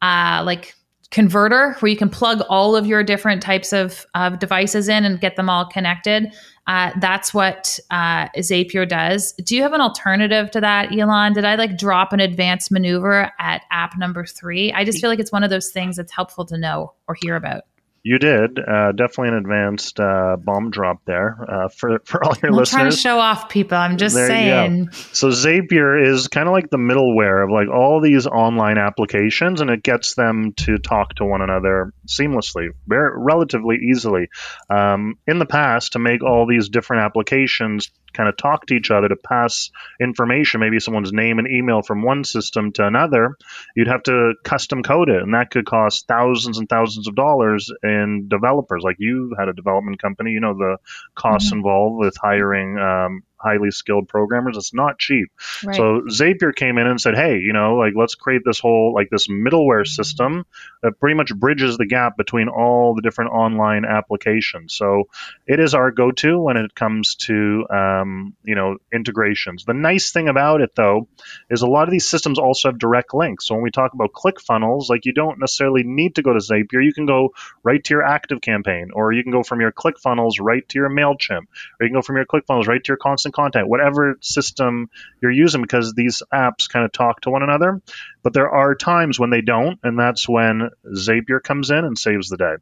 uh, 0.00 0.42
like 0.44 0.74
converter 1.10 1.76
where 1.80 1.90
you 1.90 1.96
can 1.96 2.10
plug 2.10 2.42
all 2.48 2.74
of 2.74 2.86
your 2.86 3.02
different 3.02 3.42
types 3.42 3.72
of, 3.72 4.06
of 4.14 4.38
devices 4.38 4.88
in 4.88 5.04
and 5.04 5.20
get 5.20 5.36
them 5.36 5.48
all 5.48 5.66
connected. 5.66 6.32
Uh, 6.66 6.90
that's 7.00 7.32
what 7.32 7.78
uh, 7.90 8.28
Zapier 8.30 8.88
does. 8.88 9.32
Do 9.44 9.54
you 9.54 9.62
have 9.62 9.72
an 9.72 9.80
alternative 9.80 10.50
to 10.50 10.60
that, 10.60 10.92
Elan? 10.92 11.32
Did 11.32 11.44
I 11.44 11.54
like 11.54 11.78
drop 11.78 12.12
an 12.12 12.20
advanced 12.20 12.72
maneuver 12.72 13.30
at 13.38 13.62
app 13.70 13.96
number 13.96 14.26
three? 14.26 14.72
I 14.72 14.84
just 14.84 15.00
feel 15.00 15.08
like 15.08 15.20
it's 15.20 15.32
one 15.32 15.44
of 15.44 15.50
those 15.50 15.70
things 15.70 15.96
that's 15.96 16.12
helpful 16.12 16.44
to 16.46 16.58
know 16.58 16.92
or 17.06 17.16
hear 17.22 17.36
about. 17.36 17.62
You 18.08 18.20
did 18.20 18.60
uh, 18.60 18.92
definitely 18.92 19.30
an 19.30 19.38
advanced 19.38 19.98
uh, 19.98 20.36
bomb 20.36 20.70
drop 20.70 21.04
there 21.06 21.36
uh, 21.48 21.68
for 21.70 21.98
for 22.04 22.22
all 22.24 22.36
your 22.40 22.52
I'm 22.52 22.56
listeners. 22.56 22.70
Trying 22.70 22.90
to 22.92 22.96
show 22.96 23.18
off 23.18 23.48
people. 23.48 23.76
I'm 23.76 23.96
just 23.96 24.14
there 24.14 24.28
saying. 24.28 24.90
So 24.92 25.30
Zapier 25.30 26.06
is 26.06 26.28
kind 26.28 26.46
of 26.46 26.52
like 26.52 26.70
the 26.70 26.76
middleware 26.76 27.42
of 27.42 27.50
like 27.50 27.66
all 27.68 28.00
these 28.00 28.28
online 28.28 28.78
applications, 28.78 29.60
and 29.60 29.70
it 29.70 29.82
gets 29.82 30.14
them 30.14 30.52
to 30.58 30.78
talk 30.78 31.16
to 31.16 31.24
one 31.24 31.42
another 31.42 31.92
seamlessly, 32.06 32.68
very 32.86 33.10
relatively 33.12 33.78
easily. 33.90 34.28
Um, 34.70 35.18
in 35.26 35.40
the 35.40 35.46
past, 35.46 35.94
to 35.94 35.98
make 35.98 36.22
all 36.22 36.46
these 36.48 36.68
different 36.68 37.02
applications 37.02 37.90
kind 38.16 38.28
of 38.28 38.36
talk 38.36 38.66
to 38.66 38.74
each 38.74 38.90
other 38.90 39.08
to 39.08 39.16
pass 39.16 39.70
information, 40.00 40.60
maybe 40.60 40.78
someone's 40.78 41.12
name 41.12 41.38
and 41.38 41.48
email 41.50 41.82
from 41.82 42.02
one 42.02 42.24
system 42.24 42.72
to 42.72 42.86
another, 42.86 43.36
you'd 43.74 43.88
have 43.88 44.02
to 44.04 44.32
custom 44.42 44.82
code 44.82 45.10
it. 45.10 45.22
And 45.22 45.34
that 45.34 45.50
could 45.50 45.66
cost 45.66 46.06
thousands 46.06 46.58
and 46.58 46.68
thousands 46.68 47.08
of 47.08 47.14
dollars 47.14 47.70
in 47.82 47.95
developers. 48.28 48.82
Like 48.82 48.96
you 48.98 49.34
had 49.38 49.48
a 49.48 49.52
development 49.52 50.00
company, 50.00 50.30
you 50.30 50.40
know, 50.40 50.54
the 50.54 50.78
costs 51.14 51.48
mm-hmm. 51.48 51.58
involved 51.58 51.98
with 51.98 52.16
hiring 52.16 52.78
um, 52.78 53.22
highly 53.38 53.70
skilled 53.70 54.08
programmers. 54.08 54.56
It's 54.56 54.74
not 54.74 54.98
cheap. 54.98 55.28
Right. 55.64 55.76
So 55.76 56.02
Zapier 56.10 56.54
came 56.54 56.78
in 56.78 56.86
and 56.86 57.00
said, 57.00 57.14
hey, 57.14 57.38
you 57.38 57.52
know, 57.52 57.76
like 57.76 57.94
let's 57.96 58.14
create 58.14 58.42
this 58.44 58.58
whole 58.58 58.92
like 58.94 59.10
this 59.10 59.28
middleware 59.28 59.86
system 59.86 60.46
that 60.82 60.98
pretty 61.00 61.14
much 61.14 61.34
bridges 61.34 61.76
the 61.76 61.86
gap 61.86 62.16
between 62.16 62.48
all 62.48 62.94
the 62.94 63.02
different 63.02 63.32
online 63.32 63.84
applications. 63.84 64.74
So 64.74 65.04
it 65.46 65.60
is 65.60 65.74
our 65.74 65.90
go-to 65.90 66.38
when 66.38 66.56
it 66.56 66.74
comes 66.74 67.16
to 67.26 67.66
um, 67.70 68.34
you 68.44 68.54
know 68.54 68.76
integrations. 68.92 69.64
The 69.64 69.74
nice 69.74 70.12
thing 70.12 70.28
about 70.28 70.60
it 70.60 70.74
though 70.74 71.08
is 71.50 71.62
a 71.62 71.66
lot 71.66 71.88
of 71.88 71.92
these 71.92 72.06
systems 72.06 72.38
also 72.38 72.68
have 72.68 72.78
direct 72.78 73.14
links. 73.14 73.46
So 73.46 73.54
when 73.54 73.62
we 73.62 73.70
talk 73.70 73.94
about 73.94 74.12
ClickFunnels, 74.12 74.88
like 74.88 75.04
you 75.04 75.12
don't 75.12 75.38
necessarily 75.38 75.82
need 75.84 76.16
to 76.16 76.22
go 76.22 76.32
to 76.32 76.38
Zapier. 76.38 76.84
You 76.84 76.92
can 76.92 77.06
go 77.06 77.30
right 77.62 77.82
to 77.82 77.94
your 77.94 78.04
Active 78.04 78.40
Campaign, 78.40 78.90
or 78.92 79.12
you 79.12 79.22
can 79.22 79.32
go 79.32 79.42
from 79.42 79.60
your 79.60 79.72
ClickFunnels 79.72 80.34
right 80.40 80.66
to 80.68 80.78
your 80.78 80.88
Mailchimp, 80.88 81.46
or 81.78 81.80
you 81.80 81.88
can 81.88 81.94
go 81.94 82.02
from 82.02 82.16
your 82.16 82.26
ClickFunnels 82.26 82.66
right 82.66 82.82
to 82.82 82.88
your 82.88 82.96
Constant 82.96 83.25
Contact, 83.32 83.68
whatever 83.68 84.16
system 84.20 84.88
you're 85.20 85.30
using, 85.30 85.62
because 85.62 85.94
these 85.94 86.22
apps 86.32 86.68
kind 86.68 86.84
of 86.84 86.92
talk 86.92 87.20
to 87.22 87.30
one 87.30 87.42
another. 87.42 87.80
But 88.22 88.32
there 88.32 88.50
are 88.50 88.74
times 88.74 89.18
when 89.18 89.30
they 89.30 89.40
don't, 89.40 89.78
and 89.82 89.98
that's 89.98 90.28
when 90.28 90.70
Zapier 90.94 91.42
comes 91.42 91.70
in 91.70 91.84
and 91.84 91.98
saves 91.98 92.28
the 92.28 92.36
day. 92.36 92.54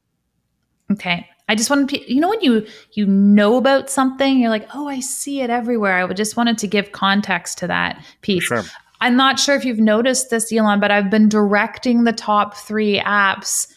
Okay. 0.92 1.28
I 1.48 1.54
just 1.54 1.68
wanted 1.68 1.90
to, 1.90 2.12
you 2.12 2.20
know, 2.20 2.30
when 2.30 2.40
you 2.40 2.66
you 2.92 3.06
know 3.06 3.56
about 3.56 3.90
something, 3.90 4.38
you're 4.38 4.50
like, 4.50 4.68
oh, 4.74 4.88
I 4.88 5.00
see 5.00 5.42
it 5.42 5.50
everywhere. 5.50 6.04
I 6.04 6.12
just 6.12 6.36
wanted 6.36 6.58
to 6.58 6.66
give 6.66 6.92
context 6.92 7.58
to 7.58 7.66
that 7.66 8.02
piece. 8.22 8.44
Sure. 8.44 8.62
I'm 9.00 9.16
not 9.16 9.38
sure 9.38 9.54
if 9.54 9.64
you've 9.66 9.78
noticed 9.78 10.30
this, 10.30 10.50
Elan, 10.50 10.80
but 10.80 10.90
I've 10.90 11.10
been 11.10 11.28
directing 11.28 12.04
the 12.04 12.12
top 12.12 12.56
three 12.56 12.98
apps 12.98 13.70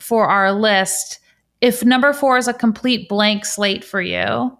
for 0.00 0.26
our 0.26 0.52
list. 0.52 1.20
If 1.60 1.84
number 1.84 2.12
four 2.12 2.36
is 2.36 2.48
a 2.48 2.52
complete 2.52 3.08
blank 3.08 3.44
slate 3.44 3.84
for 3.84 4.00
you, 4.00 4.56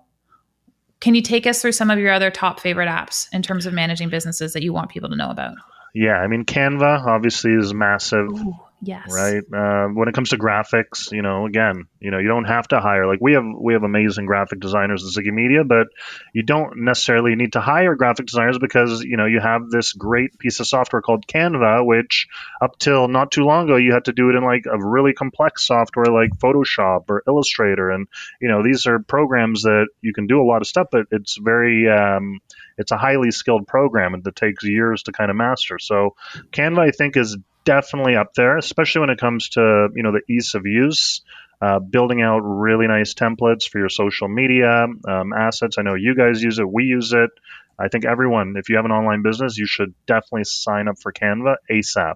can 1.01 1.15
you 1.15 1.23
take 1.23 1.47
us 1.47 1.63
through 1.63 1.73
some 1.73 1.91
of 1.91 1.99
your 1.99 2.13
other 2.13 2.31
top 2.31 2.61
favorite 2.61 2.89
apps 2.89 3.29
in 3.33 3.43
terms 3.43 3.67
of 3.67 3.73
managing 3.73 4.09
businesses 4.09 4.53
that 4.53 4.63
you 4.63 4.73
want 4.73 4.91
people 4.91 5.09
to 5.09 5.17
know 5.17 5.31
about? 5.31 5.55
Yeah, 5.95 6.17
I 6.17 6.27
mean, 6.27 6.45
Canva 6.45 7.07
obviously 7.07 7.53
is 7.53 7.73
massive. 7.73 8.29
Ooh, 8.31 8.55
yes. 8.81 9.13
Right. 9.13 9.43
Uh, 9.53 9.89
when 9.89 10.09
it 10.09 10.15
comes 10.15 10.31
to 10.31 10.39
graphics, 10.39 11.13
you 11.13 11.23
know, 11.23 11.47
again, 11.47 11.87
you 12.01 12.11
know, 12.11 12.19
you 12.19 12.29
don't 12.29 12.45
have 12.45 12.69
to 12.69 12.81
hire. 12.81 13.07
Like 13.07 13.21
we 13.21 13.33
have, 13.33 13.45
we 13.45 13.73
have 13.73 13.83
amazing 13.83 14.27
graphic 14.27 14.61
designers 14.61 15.05
at 15.05 15.23
ZigiMedia, 15.23 15.67
but 15.67 15.89
you 16.33 16.43
don't 16.43 16.85
necessarily 16.85 17.35
need 17.35 17.55
to 17.55 17.61
hire 17.61 17.95
graphic 17.95 18.27
designers 18.27 18.59
because 18.59 19.03
you 19.03 19.17
know 19.17 19.27
you 19.27 19.41
have 19.41 19.71
this 19.71 19.93
great 19.93 20.39
piece 20.39 20.61
of 20.61 20.67
software 20.67 21.03
called 21.03 21.27
Canva, 21.27 21.85
which 21.85 22.29
up 22.61 22.79
till 22.79 23.09
not 23.09 23.31
too 23.31 23.45
long 23.45 23.65
ago 23.65 23.77
you 23.77 23.93
had 23.93 24.07
to 24.07 24.13
do 24.13 24.31
it 24.31 24.37
in 24.37 24.45
like 24.45 24.67
a 24.67 24.79
really 24.79 25.13
complex 25.13 25.67
software 25.67 26.07
like 26.07 26.31
Photoshop 26.39 27.05
or 27.09 27.23
Illustrator, 27.27 27.91
and 27.91 28.07
you 28.41 28.49
know 28.49 28.63
these 28.63 28.87
are 28.87 28.99
programs 29.01 29.63
that 29.63 29.89
you 30.01 30.13
can 30.13 30.27
do 30.27 30.41
a 30.41 30.47
lot 30.47 30.63
of 30.63 30.69
stuff, 30.69 30.89
but 30.93 31.07
it's 31.11 31.37
very 31.37 31.89
um, 31.89 32.41
it's 32.79 32.93
a 32.93 32.97
highly 32.97 33.31
skilled 33.31 33.67
program 33.67 34.21
that 34.23 34.37
takes 34.37 34.65
years 34.65 35.03
to 35.05 35.13
kind 35.13 35.31
of 35.31 35.37
master. 35.37 35.79
So 35.79 36.15
Canva, 36.53 36.79
I 36.79 36.91
think, 36.93 37.17
is 37.17 37.37
definitely 37.69 38.17
up 38.17 38.33
there, 38.33 38.57
especially 38.57 39.01
when 39.01 39.11
it 39.11 39.19
comes 39.19 39.51
to 39.51 39.89
you 39.95 40.03
know 40.03 40.13
the 40.13 40.23
ease 40.33 40.55
of 40.55 40.65
use. 40.65 41.21
Uh, 41.61 41.81
building 41.81 42.23
out 42.23 42.39
really 42.39 42.87
nice 42.87 43.15
templates 43.15 43.69
for 43.69 43.79
your 43.79 43.89
social 43.89 44.29
media 44.29 44.87
um, 45.09 45.33
assets. 45.37 45.77
I 45.77 45.83
know 45.83 45.97
you 45.97 46.15
guys 46.15 46.41
use 46.41 46.61
it. 46.61 46.71
We 46.71 46.85
use 46.85 47.13
it. 47.13 47.31
I 47.77 47.89
think 47.89 48.05
everyone, 48.05 48.55
if 48.57 48.69
you 48.69 48.77
have 48.77 48.85
an 48.85 48.93
online 48.93 49.23
business, 49.23 49.59
you 49.59 49.67
should 49.67 49.93
definitely 50.07 50.45
sign 50.45 50.87
up 50.87 51.01
for 51.01 51.13
Canva 51.13 51.57
ASAP. 51.69 52.15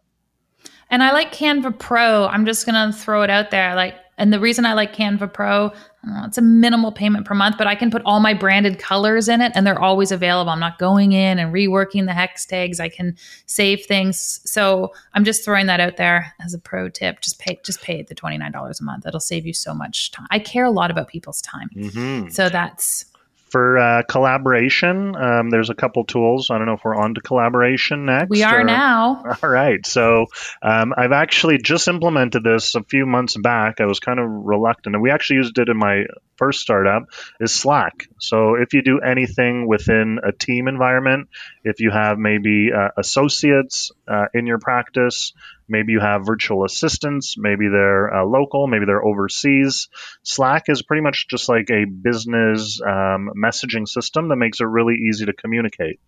And 0.88 1.02
I 1.02 1.12
like 1.12 1.34
Canva 1.34 1.76
Pro. 1.76 2.26
I'm 2.26 2.46
just 2.46 2.66
going 2.66 2.92
to 2.92 2.96
throw 2.96 3.22
it 3.22 3.30
out 3.30 3.50
there. 3.50 3.74
Like 3.74 3.96
and 4.22 4.32
the 4.32 4.38
reason 4.38 4.64
I 4.64 4.74
like 4.74 4.94
Canva 4.94 5.32
Pro, 5.32 5.72
know, 6.04 6.22
it's 6.24 6.38
a 6.38 6.42
minimal 6.42 6.92
payment 6.92 7.26
per 7.26 7.34
month, 7.34 7.58
but 7.58 7.66
I 7.66 7.74
can 7.74 7.90
put 7.90 8.02
all 8.04 8.20
my 8.20 8.34
branded 8.34 8.78
colors 8.78 9.28
in 9.28 9.40
it 9.40 9.50
and 9.56 9.66
they're 9.66 9.80
always 9.80 10.12
available. 10.12 10.52
I'm 10.52 10.60
not 10.60 10.78
going 10.78 11.10
in 11.10 11.40
and 11.40 11.52
reworking 11.52 12.06
the 12.06 12.12
hex 12.12 12.46
tags. 12.46 12.78
I 12.78 12.88
can 12.88 13.16
save 13.46 13.84
things. 13.84 14.40
So 14.44 14.92
I'm 15.14 15.24
just 15.24 15.44
throwing 15.44 15.66
that 15.66 15.80
out 15.80 15.96
there 15.96 16.32
as 16.40 16.54
a 16.54 16.60
pro 16.60 16.88
tip. 16.88 17.20
Just 17.20 17.40
pay 17.40 17.58
just 17.64 17.82
pay 17.82 18.02
the 18.02 18.14
$29 18.14 18.80
a 18.80 18.84
month. 18.84 19.06
It'll 19.06 19.18
save 19.18 19.44
you 19.44 19.52
so 19.52 19.74
much 19.74 20.12
time. 20.12 20.28
I 20.30 20.38
care 20.38 20.64
a 20.64 20.70
lot 20.70 20.92
about 20.92 21.08
people's 21.08 21.42
time. 21.42 21.68
Mm-hmm. 21.74 22.28
So 22.28 22.48
that's 22.48 23.06
For 23.52 23.76
uh, 23.76 24.02
collaboration, 24.08 25.14
um, 25.14 25.50
there's 25.50 25.68
a 25.68 25.74
couple 25.74 26.04
tools. 26.04 26.48
I 26.50 26.56
don't 26.56 26.66
know 26.66 26.72
if 26.72 26.80
we're 26.82 26.96
on 26.96 27.16
to 27.16 27.20
collaboration 27.20 28.06
next. 28.06 28.30
We 28.30 28.42
are 28.42 28.62
or- 28.62 28.64
now. 28.64 29.22
All 29.42 29.50
right. 29.50 29.84
So 29.84 30.28
um, 30.62 30.94
I've 30.96 31.12
actually 31.12 31.58
just 31.58 31.86
implemented 31.86 32.44
this 32.44 32.76
a 32.76 32.82
few 32.82 33.04
months 33.04 33.36
back. 33.36 33.82
I 33.82 33.84
was 33.84 34.00
kind 34.00 34.18
of 34.18 34.26
reluctant, 34.26 34.94
and 34.94 35.02
we 35.02 35.10
actually 35.10 35.36
used 35.36 35.58
it 35.58 35.68
in 35.68 35.76
my 35.76 36.04
first 36.36 36.60
startup. 36.60 37.10
Is 37.40 37.52
Slack. 37.54 38.08
So 38.18 38.54
if 38.54 38.72
you 38.72 38.80
do 38.80 39.00
anything 39.00 39.68
within 39.68 40.20
a 40.24 40.32
team 40.32 40.66
environment, 40.66 41.28
if 41.62 41.80
you 41.80 41.90
have 41.90 42.18
maybe 42.18 42.70
uh, 42.72 42.88
associates 42.96 43.92
uh, 44.08 44.28
in 44.32 44.46
your 44.46 44.60
practice, 44.60 45.34
maybe 45.72 45.92
you 45.92 46.00
have 46.00 46.24
virtual 46.24 46.64
assistants, 46.64 47.34
maybe 47.36 47.68
they're 47.68 48.14
uh, 48.14 48.24
local, 48.24 48.68
maybe 48.68 48.84
they're 48.84 49.04
overseas. 49.04 49.88
Slack 50.22 50.64
is 50.68 50.82
pretty 50.82 51.02
much 51.02 51.26
just 51.28 51.48
like 51.48 51.70
a 51.70 51.84
business 51.86 52.80
um, 52.80 53.30
messaging 53.36 53.88
system 53.88 54.28
that 54.28 54.36
makes 54.36 54.60
it 54.60 54.66
really 54.66 54.94
easy 55.08 55.26
to 55.26 55.32
communicate. 55.32 55.98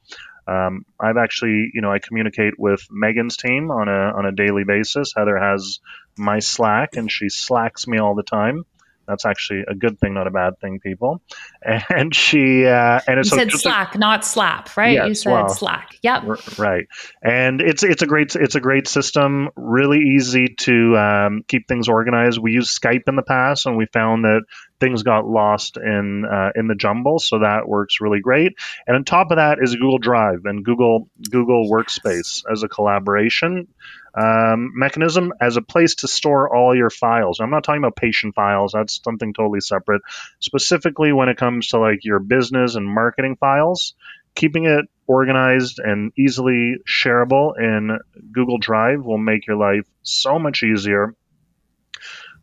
Um, 0.47 0.85
I've 1.01 1.17
actually, 1.17 1.71
you 1.73 1.81
know, 1.81 1.91
I 1.91 1.99
communicate 1.99 2.55
with 2.59 2.87
Megan's 2.91 3.39
team 3.39 3.71
on 3.71 3.89
a 3.89 4.13
on 4.17 4.27
a 4.27 4.33
daily 4.33 4.65
basis. 4.65 5.15
Heather 5.17 5.39
has 5.39 5.81
my 6.19 6.39
Slack, 6.39 6.97
and 6.97 7.11
she 7.11 7.31
slacks 7.31 7.87
me 7.87 7.99
all 7.99 8.15
the 8.15 8.23
time. 8.23 8.65
That's 9.07 9.25
actually 9.27 9.65
a 9.69 9.75
good 9.75 9.99
thing, 9.99 10.15
not 10.15 10.27
a 10.27 10.31
bad 10.31 10.59
thing, 10.61 10.81
people. 10.81 11.21
And 11.89 12.15
she 12.15 12.67
uh, 12.67 13.01
and 13.07 13.17
You 13.17 13.21
it's 13.21 13.31
so 13.31 13.37
said 13.37 13.49
a- 13.49 13.59
Slack, 13.59 13.99
not 13.99 14.25
slap, 14.25 14.77
right? 14.77 15.07
you 15.09 15.15
said 15.15 15.49
Slack. 15.51 15.99
Yep. 16.03 16.23
R- 16.25 16.39
right 16.59 16.87
and 17.23 17.61
it's 17.61 17.83
it's 17.83 18.03
a 18.03 18.07
great 18.07 18.35
it's 18.37 18.55
a 18.55 18.61
great 18.61 18.87
system 18.89 19.49
really 19.57 20.01
easy 20.01 20.55
to 20.59 20.97
um, 20.97 21.43
keep 21.49 21.67
things 21.67 21.89
organized 21.89 22.39
we 22.39 22.53
used 22.53 22.79
skype 22.81 23.03
in 23.09 23.17
the 23.17 23.23
past 23.23 23.65
and 23.67 23.77
we 23.77 23.87
found 23.93 24.25
that 24.25 24.43
things 24.81 25.03
got 25.03 25.27
lost 25.27 25.77
in 25.77 26.25
uh, 26.25 26.51
in 26.55 26.67
the 26.67 26.75
jumble 26.75 27.19
so 27.19 27.39
that 27.41 27.69
works 27.69 28.01
really 28.01 28.21
great 28.21 28.53
and 28.87 28.97
on 28.97 29.05
top 29.05 29.31
of 29.31 29.37
that 29.37 29.59
is 29.61 29.75
google 29.75 29.99
drive 29.99 30.41
and 30.45 30.65
google 30.65 31.09
google 31.31 31.71
workspace 31.71 32.43
as 32.51 32.63
a 32.63 32.69
collaboration 32.69 33.67
um, 34.17 34.73
mechanism 34.75 35.33
as 35.41 35.57
a 35.57 35.63
place 35.63 35.97
to 35.97 36.09
store 36.09 36.55
all 36.55 36.77
your 36.77 36.91
files. 36.91 37.41
I'm 37.41 37.51
not 37.51 37.65
talking 37.65 37.81
about 37.81 37.97
patient 37.97 38.35
files, 38.35 38.73
that's 38.73 39.01
something 39.03 39.35
totally 39.35 39.61
separate. 39.61 40.03
Specifically, 40.41 41.13
when 41.13 41.29
it 41.29 41.37
comes 41.37 41.69
to 41.69 41.81
like 41.81 42.05
your 42.05 42.21
business 42.21 42.77
and 42.77 42.87
marketing 42.87 43.37
files, 43.37 43.95
keeping 44.35 44.67
it 44.67 44.87
organized 45.07 45.79
and 45.79 46.13
easily 46.17 46.77
shareable 46.89 47.59
in 47.59 47.99
Google 48.33 48.59
Drive 48.59 49.05
will 49.05 49.19
make 49.19 49.47
your 49.47 49.57
life 49.57 49.87
so 50.03 50.39
much 50.39 50.63
easier. 50.63 51.15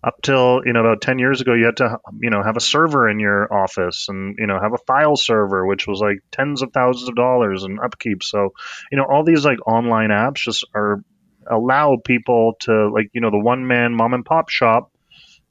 Up 0.04 0.20
till 0.24 0.62
you 0.66 0.74
know 0.74 0.80
about 0.80 1.02
ten 1.02 1.20
years 1.20 1.41
ago, 1.41 1.54
you 1.54 1.66
had 1.66 1.78
to 1.78 1.99
you 2.20 2.32
know 2.32 2.41
have 2.41 2.58
a 2.58 2.62
server 2.62 3.08
in 3.08 3.20
your 3.20 3.54
office 3.54 4.08
and 4.10 4.36
you 4.39 4.47
know 4.47 4.60
have 4.60 4.74
a 4.74 4.84
file 4.88 5.16
server, 5.16 5.66
which 5.66 5.86
was 5.86 5.99
like 5.99 6.18
tens 6.32 6.64
of 6.64 6.74
thousands 6.74 7.08
of 7.08 7.16
dollars 7.16 7.64
in 7.64 7.78
upkeep. 7.80 8.24
So 8.24 8.54
you 8.91 8.97
know 8.97 9.06
all 9.06 9.24
these 9.24 9.45
like 9.45 9.60
online 9.68 10.10
apps 10.10 10.38
just 10.38 10.66
are 10.74 11.04
allow 11.49 11.97
people 12.04 12.54
to 12.62 12.89
like 12.89 13.10
you 13.14 13.22
know 13.22 13.30
the 13.30 13.39
one 13.39 13.68
man 13.68 13.93
mom 13.93 14.14
and 14.14 14.26
pop 14.26 14.49
shop 14.49 14.91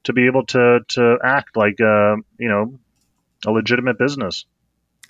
to 0.03 0.13
be 0.13 0.25
able 0.25 0.45
to 0.47 0.79
to 0.89 1.17
act 1.23 1.55
like 1.55 1.79
a 1.79 2.15
you 2.37 2.49
know 2.49 2.77
a 3.45 3.51
legitimate 3.51 3.97
business. 3.97 4.45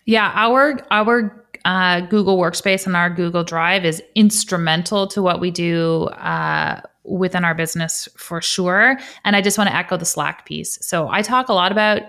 Yeah, 0.05 0.31
our 0.33 0.79
our 0.89 1.45
uh, 1.65 2.01
Google 2.01 2.37
Workspace 2.37 2.87
and 2.87 2.95
our 2.95 3.09
Google 3.09 3.43
Drive 3.43 3.85
is 3.85 4.01
instrumental 4.15 5.07
to 5.07 5.21
what 5.21 5.39
we 5.39 5.51
do 5.51 6.05
uh, 6.05 6.81
within 7.03 7.43
our 7.43 7.55
business 7.55 8.07
for 8.17 8.41
sure. 8.41 8.97
And 9.23 9.35
I 9.35 9.41
just 9.41 9.57
want 9.57 9.69
to 9.69 9.75
echo 9.75 9.97
the 9.97 10.05
Slack 10.05 10.45
piece. 10.45 10.77
So 10.81 11.09
I 11.09 11.21
talk 11.21 11.49
a 11.49 11.53
lot 11.53 11.71
about 11.71 12.03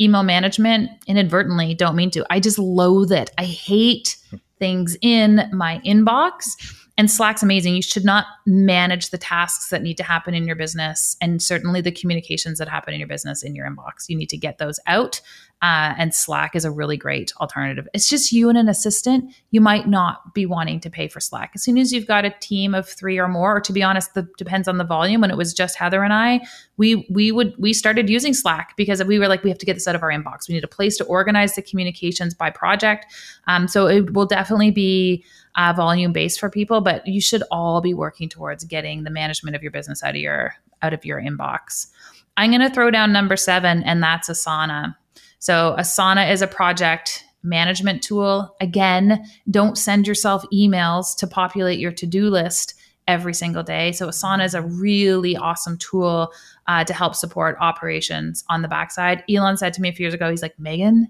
email 0.00 0.22
management 0.22 0.90
inadvertently. 1.06 1.74
Don't 1.74 1.96
mean 1.96 2.10
to. 2.12 2.24
I 2.30 2.40
just 2.40 2.58
loathe 2.58 3.12
it. 3.12 3.30
I 3.36 3.44
hate 3.44 4.16
things 4.58 4.96
in 5.02 5.48
my 5.52 5.80
inbox. 5.84 6.56
And 6.96 7.08
Slack's 7.08 7.44
amazing. 7.44 7.76
You 7.76 7.82
should 7.82 8.04
not 8.04 8.26
manage 8.44 9.10
the 9.10 9.18
tasks 9.18 9.70
that 9.70 9.82
need 9.82 9.96
to 9.98 10.02
happen 10.02 10.34
in 10.34 10.46
your 10.46 10.56
business 10.56 11.16
and 11.20 11.40
certainly 11.40 11.80
the 11.80 11.92
communications 11.92 12.58
that 12.58 12.68
happen 12.68 12.92
in 12.92 12.98
your 12.98 13.08
business 13.08 13.44
in 13.44 13.54
your 13.54 13.70
inbox. 13.70 14.08
You 14.08 14.16
need 14.16 14.30
to 14.30 14.36
get 14.36 14.58
those 14.58 14.80
out. 14.86 15.20
Uh, 15.60 15.92
and 15.98 16.14
Slack 16.14 16.54
is 16.54 16.64
a 16.64 16.70
really 16.70 16.96
great 16.96 17.32
alternative. 17.40 17.88
It's 17.92 18.08
just 18.08 18.30
you 18.30 18.48
and 18.48 18.56
an 18.56 18.68
assistant. 18.68 19.34
You 19.50 19.60
might 19.60 19.88
not 19.88 20.32
be 20.32 20.46
wanting 20.46 20.78
to 20.80 20.90
pay 20.90 21.08
for 21.08 21.18
Slack. 21.18 21.50
As 21.54 21.64
soon 21.64 21.78
as 21.78 21.92
you've 21.92 22.06
got 22.06 22.24
a 22.24 22.30
team 22.38 22.76
of 22.76 22.88
three 22.88 23.18
or 23.18 23.26
more, 23.26 23.56
or 23.56 23.60
to 23.62 23.72
be 23.72 23.82
honest, 23.82 24.14
the 24.14 24.28
depends 24.38 24.68
on 24.68 24.78
the 24.78 24.84
volume. 24.84 25.20
When 25.20 25.32
it 25.32 25.36
was 25.36 25.52
just 25.52 25.76
Heather 25.76 26.04
and 26.04 26.12
I, 26.12 26.40
we 26.76 27.08
we 27.10 27.32
would 27.32 27.54
we 27.58 27.72
started 27.72 28.08
using 28.08 28.34
Slack 28.34 28.76
because 28.76 29.02
we 29.02 29.18
were 29.18 29.26
like, 29.26 29.42
we 29.42 29.50
have 29.50 29.58
to 29.58 29.66
get 29.66 29.74
this 29.74 29.88
out 29.88 29.96
of 29.96 30.02
our 30.04 30.10
inbox. 30.10 30.48
We 30.48 30.54
need 30.54 30.64
a 30.64 30.68
place 30.68 30.96
to 30.98 31.04
organize 31.04 31.56
the 31.56 31.62
communications 31.62 32.34
by 32.34 32.50
project. 32.50 33.06
Um, 33.48 33.66
so 33.66 33.88
it 33.88 34.12
will 34.12 34.26
definitely 34.26 34.70
be 34.70 35.24
uh, 35.56 35.72
volume 35.72 36.12
based 36.12 36.38
for 36.38 36.48
people, 36.48 36.80
but 36.80 37.04
you 37.04 37.20
should 37.20 37.42
all 37.50 37.80
be 37.80 37.94
working 37.94 38.28
towards 38.28 38.62
getting 38.62 39.02
the 39.02 39.10
management 39.10 39.56
of 39.56 39.62
your 39.62 39.72
business 39.72 40.04
out 40.04 40.10
of 40.10 40.20
your 40.20 40.54
out 40.82 40.92
of 40.92 41.04
your 41.04 41.20
inbox. 41.20 41.88
I'm 42.36 42.50
going 42.50 42.60
to 42.60 42.70
throw 42.70 42.92
down 42.92 43.12
number 43.12 43.36
seven, 43.36 43.82
and 43.82 44.00
that's 44.00 44.28
Asana. 44.28 44.94
So 45.38 45.76
Asana 45.78 46.30
is 46.30 46.42
a 46.42 46.46
project 46.46 47.24
management 47.42 48.02
tool. 48.02 48.54
Again, 48.60 49.24
don't 49.50 49.78
send 49.78 50.06
yourself 50.06 50.44
emails 50.52 51.16
to 51.18 51.26
populate 51.26 51.78
your 51.78 51.92
to-do 51.92 52.28
list 52.28 52.74
every 53.06 53.32
single 53.32 53.62
day. 53.62 53.92
So 53.92 54.08
Asana 54.08 54.44
is 54.44 54.54
a 54.54 54.62
really 54.62 55.36
awesome 55.36 55.78
tool 55.78 56.32
uh, 56.66 56.84
to 56.84 56.92
help 56.92 57.14
support 57.14 57.56
operations 57.60 58.44
on 58.48 58.62
the 58.62 58.68
backside. 58.68 59.24
Elan 59.30 59.56
said 59.56 59.72
to 59.74 59.80
me 59.80 59.88
a 59.88 59.92
few 59.92 60.04
years 60.04 60.14
ago, 60.14 60.28
he's 60.30 60.42
like, 60.42 60.58
Megan, 60.58 61.08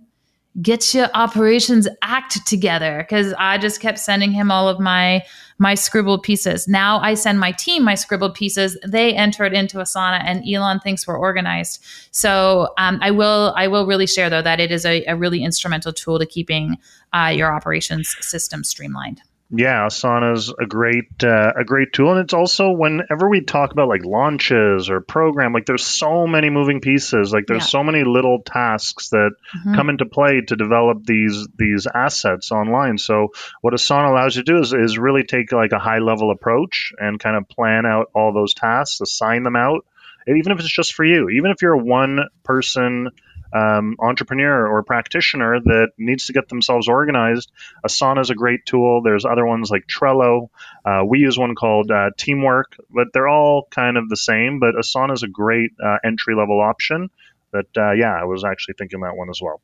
get 0.62 0.94
your 0.94 1.08
operations 1.14 1.86
act 2.02 2.44
together 2.46 3.04
because 3.06 3.32
i 3.38 3.58
just 3.58 3.80
kept 3.80 3.98
sending 3.98 4.32
him 4.32 4.50
all 4.50 4.68
of 4.68 4.80
my 4.80 5.22
my 5.58 5.74
scribbled 5.74 6.22
pieces. 6.22 6.68
Now 6.68 7.00
i 7.00 7.14
send 7.14 7.40
my 7.40 7.52
team 7.52 7.84
my 7.84 7.94
scribbled 7.94 8.34
pieces. 8.34 8.78
They 8.86 9.14
enter 9.14 9.44
it 9.44 9.52
into 9.52 9.78
asana 9.78 10.22
and 10.24 10.46
elan 10.48 10.80
thinks 10.80 11.06
we're 11.06 11.18
organized. 11.18 11.84
So 12.10 12.72
um, 12.78 12.98
i 13.02 13.10
will 13.10 13.52
i 13.56 13.68
will 13.68 13.86
really 13.86 14.06
share 14.06 14.30
though 14.30 14.42
that 14.42 14.60
it 14.60 14.70
is 14.70 14.84
a, 14.84 15.04
a 15.06 15.16
really 15.16 15.42
instrumental 15.42 15.92
tool 15.92 16.18
to 16.18 16.26
keeping 16.26 16.78
uh, 17.12 17.32
your 17.34 17.52
operations 17.52 18.16
system 18.20 18.64
streamlined 18.64 19.20
Yeah, 19.50 19.86
Asana's 19.86 20.52
a 20.60 20.66
great 20.66 21.24
uh, 21.24 21.52
a 21.58 21.64
great 21.64 21.94
tool, 21.94 22.10
and 22.12 22.20
it's 22.20 22.34
also 22.34 22.70
whenever 22.72 23.30
we 23.30 23.40
talk 23.40 23.72
about 23.72 23.88
like 23.88 24.04
launches 24.04 24.90
or 24.90 25.00
program, 25.00 25.54
like 25.54 25.64
there's 25.64 25.86
so 25.86 26.26
many 26.26 26.50
moving 26.50 26.82
pieces, 26.82 27.32
like 27.32 27.46
there's 27.46 27.62
Yeah. 27.62 27.78
so 27.80 27.82
many 27.82 28.04
little 28.04 28.42
tasks 28.44 29.08
that 29.08 29.30
Mhm. 29.64 29.74
come 29.74 29.88
into 29.88 30.04
play 30.04 30.42
to 30.42 30.54
develop 30.54 31.02
these 31.04 31.48
these 31.56 31.86
assets 31.86 32.52
online. 32.52 32.98
So 32.98 33.28
what 33.62 33.72
Asana 33.72 34.10
allows 34.10 34.36
you 34.36 34.42
to 34.42 34.52
do 34.52 34.58
is, 34.60 34.74
is 34.74 34.98
really 34.98 35.22
take 35.22 35.50
like 35.50 35.72
a 35.72 35.78
high 35.78 36.00
level 36.00 36.30
approach 36.30 36.92
and 36.98 37.18
kind 37.18 37.36
of 37.36 37.48
plan 37.48 37.86
out 37.86 38.10
all 38.14 38.34
those 38.34 38.52
tasks, 38.52 39.00
assign 39.00 39.44
them 39.44 39.56
out, 39.56 39.86
and 40.26 40.36
even 40.36 40.52
if 40.52 40.58
it's 40.60 40.68
just 40.70 40.92
for 40.92 41.06
you, 41.06 41.30
even 41.30 41.50
if 41.50 41.62
you're 41.62 41.72
a 41.72 41.78
one 41.78 42.18
person 42.44 43.08
um, 43.52 43.96
entrepreneur 44.00 44.66
or 44.66 44.82
practitioner 44.82 45.60
that 45.60 45.90
needs 45.98 46.26
to 46.26 46.32
get 46.32 46.48
themselves 46.48 46.88
organized, 46.88 47.50
Asana 47.86 48.20
is 48.20 48.30
a 48.30 48.34
great 48.34 48.66
tool. 48.66 49.02
There's 49.02 49.24
other 49.24 49.46
ones 49.46 49.70
like 49.70 49.86
Trello. 49.86 50.48
Uh, 50.84 51.02
we 51.06 51.20
use 51.20 51.38
one 51.38 51.54
called 51.54 51.90
uh, 51.90 52.10
Teamwork, 52.16 52.76
but 52.90 53.08
they're 53.12 53.28
all 53.28 53.66
kind 53.70 53.96
of 53.96 54.08
the 54.08 54.16
same. 54.16 54.60
But 54.60 54.74
Asana 54.74 55.14
is 55.14 55.22
a 55.22 55.28
great 55.28 55.72
uh, 55.82 55.98
entry 56.04 56.34
level 56.34 56.60
option. 56.60 57.08
That 57.52 57.76
uh, 57.76 57.92
yeah, 57.92 58.14
I 58.14 58.24
was 58.24 58.44
actually 58.44 58.74
thinking 58.78 59.00
that 59.00 59.16
one 59.16 59.30
as 59.30 59.40
well. 59.40 59.60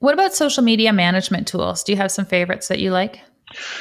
what 0.00 0.14
about 0.14 0.34
social 0.34 0.64
media 0.64 0.92
management 0.92 1.46
tools 1.46 1.84
do 1.84 1.92
you 1.92 1.96
have 1.96 2.10
some 2.10 2.24
favorites 2.24 2.68
that 2.68 2.80
you 2.80 2.90
like 2.90 3.20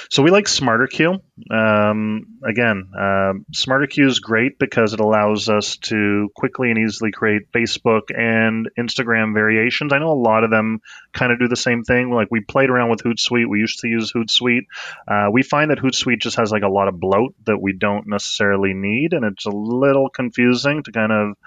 So 0.10 0.24
we 0.24 0.32
like 0.32 0.46
SmarterQueue. 0.46 1.20
Um, 1.52 2.26
again, 2.44 2.90
um, 2.98 3.46
SmarterQueue 3.54 4.08
is 4.08 4.20
great 4.20 4.58
because 4.58 4.94
it 4.94 5.00
allows 5.00 5.50
us 5.50 5.78
to 5.78 6.30
quickly 6.36 6.72
and 6.72 6.80
easily 6.80 7.12
create 7.12 7.52
Facebook 7.52 8.10
and 8.16 8.70
Instagram 8.78 9.34
variations. 9.34 9.94
I 9.94 10.00
know 10.00 10.12
a 10.12 10.14
lot 10.14 10.44
of 10.44 10.50
them 10.50 10.82
kind 11.14 11.32
of 11.32 11.40
do 11.40 11.48
the 11.48 11.56
same 11.56 11.84
thing. 11.84 12.12
Like 12.12 12.30
we 12.32 12.42
played 12.42 12.70
around 12.70 12.90
with 12.90 13.04
Hootsuite. 13.04 13.48
We 13.48 13.60
used 13.60 13.80
to 13.80 13.88
use 13.88 14.12
Hootsuite. 14.12 14.66
Uh, 15.08 15.30
we 15.32 15.44
find 15.44 15.72
that 15.72 15.80
Hootsuite 15.80 16.22
just 16.22 16.38
has 16.38 16.52
like 16.52 16.64
a 16.64 16.70
lot 16.70 16.88
of 16.88 17.00
bloat 17.00 17.36
that 17.46 17.62
we 17.62 17.74
don't 17.74 18.08
necessarily 18.08 18.74
need, 18.74 19.14
and 19.14 19.24
it's 19.26 19.46
a 19.46 19.52
little 19.52 20.10
confusing 20.10 20.84
to 20.84 20.92
kind 20.92 21.12
of 21.12 21.38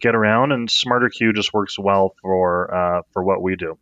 get 0.00 0.14
around. 0.14 0.52
And 0.52 0.68
SmarterQueue 0.68 1.34
just 1.34 1.52
works 1.52 1.78
well 1.78 2.14
for 2.22 2.72
uh, 2.74 3.02
for 3.12 3.24
what 3.24 3.42
we 3.42 3.56
do. 3.56 3.78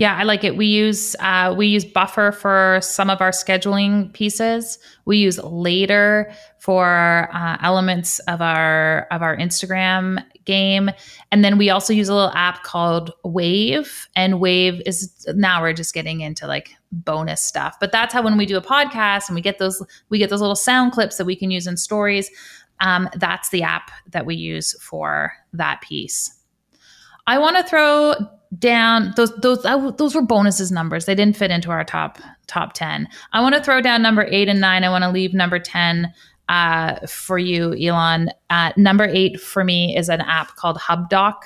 Yeah, 0.00 0.16
I 0.16 0.22
like 0.22 0.44
it. 0.44 0.56
We 0.56 0.64
use 0.64 1.14
uh, 1.20 1.54
we 1.54 1.66
use 1.66 1.84
Buffer 1.84 2.32
for 2.32 2.78
some 2.80 3.10
of 3.10 3.20
our 3.20 3.32
scheduling 3.32 4.10
pieces. 4.14 4.78
We 5.04 5.18
use 5.18 5.38
Later 5.44 6.32
for 6.58 7.28
uh, 7.34 7.58
elements 7.60 8.18
of 8.20 8.40
our 8.40 9.06
of 9.10 9.20
our 9.20 9.36
Instagram 9.36 10.24
game, 10.46 10.88
and 11.30 11.44
then 11.44 11.58
we 11.58 11.68
also 11.68 11.92
use 11.92 12.08
a 12.08 12.14
little 12.14 12.32
app 12.32 12.62
called 12.62 13.12
Wave. 13.24 14.08
And 14.16 14.40
Wave 14.40 14.80
is 14.86 15.26
now 15.34 15.60
we're 15.60 15.74
just 15.74 15.92
getting 15.92 16.22
into 16.22 16.46
like 16.46 16.70
bonus 16.90 17.42
stuff, 17.42 17.76
but 17.78 17.92
that's 17.92 18.14
how 18.14 18.22
when 18.22 18.38
we 18.38 18.46
do 18.46 18.56
a 18.56 18.62
podcast 18.62 19.28
and 19.28 19.34
we 19.34 19.42
get 19.42 19.58
those 19.58 19.84
we 20.08 20.16
get 20.16 20.30
those 20.30 20.40
little 20.40 20.56
sound 20.56 20.92
clips 20.92 21.18
that 21.18 21.26
we 21.26 21.36
can 21.36 21.50
use 21.50 21.66
in 21.66 21.76
stories. 21.76 22.30
Um, 22.80 23.10
that's 23.16 23.50
the 23.50 23.64
app 23.64 23.90
that 24.12 24.24
we 24.24 24.34
use 24.34 24.74
for 24.80 25.34
that 25.52 25.82
piece. 25.82 26.38
I 27.26 27.38
want 27.38 27.58
to 27.58 27.62
throw 27.62 28.14
down 28.58 29.12
those 29.16 29.34
those 29.36 29.62
those 29.96 30.14
were 30.14 30.22
bonuses 30.22 30.72
numbers. 30.72 31.06
They 31.06 31.14
didn't 31.14 31.36
fit 31.36 31.50
into 31.50 31.70
our 31.70 31.84
top 31.84 32.18
top 32.46 32.72
ten. 32.72 33.08
I 33.32 33.40
want 33.40 33.54
to 33.54 33.62
throw 33.62 33.80
down 33.80 34.02
number 34.02 34.26
eight 34.28 34.48
and 34.48 34.60
nine. 34.60 34.82
I 34.82 34.90
want 34.90 35.04
to 35.04 35.10
leave 35.10 35.32
number 35.34 35.58
ten 35.58 36.12
uh, 36.48 37.06
for 37.06 37.38
you, 37.38 37.74
Elan. 37.74 38.30
Uh, 38.50 38.72
number 38.76 39.04
eight 39.04 39.40
for 39.40 39.62
me 39.62 39.96
is 39.96 40.08
an 40.08 40.20
app 40.22 40.56
called 40.56 40.78
HubDoc. 40.78 41.36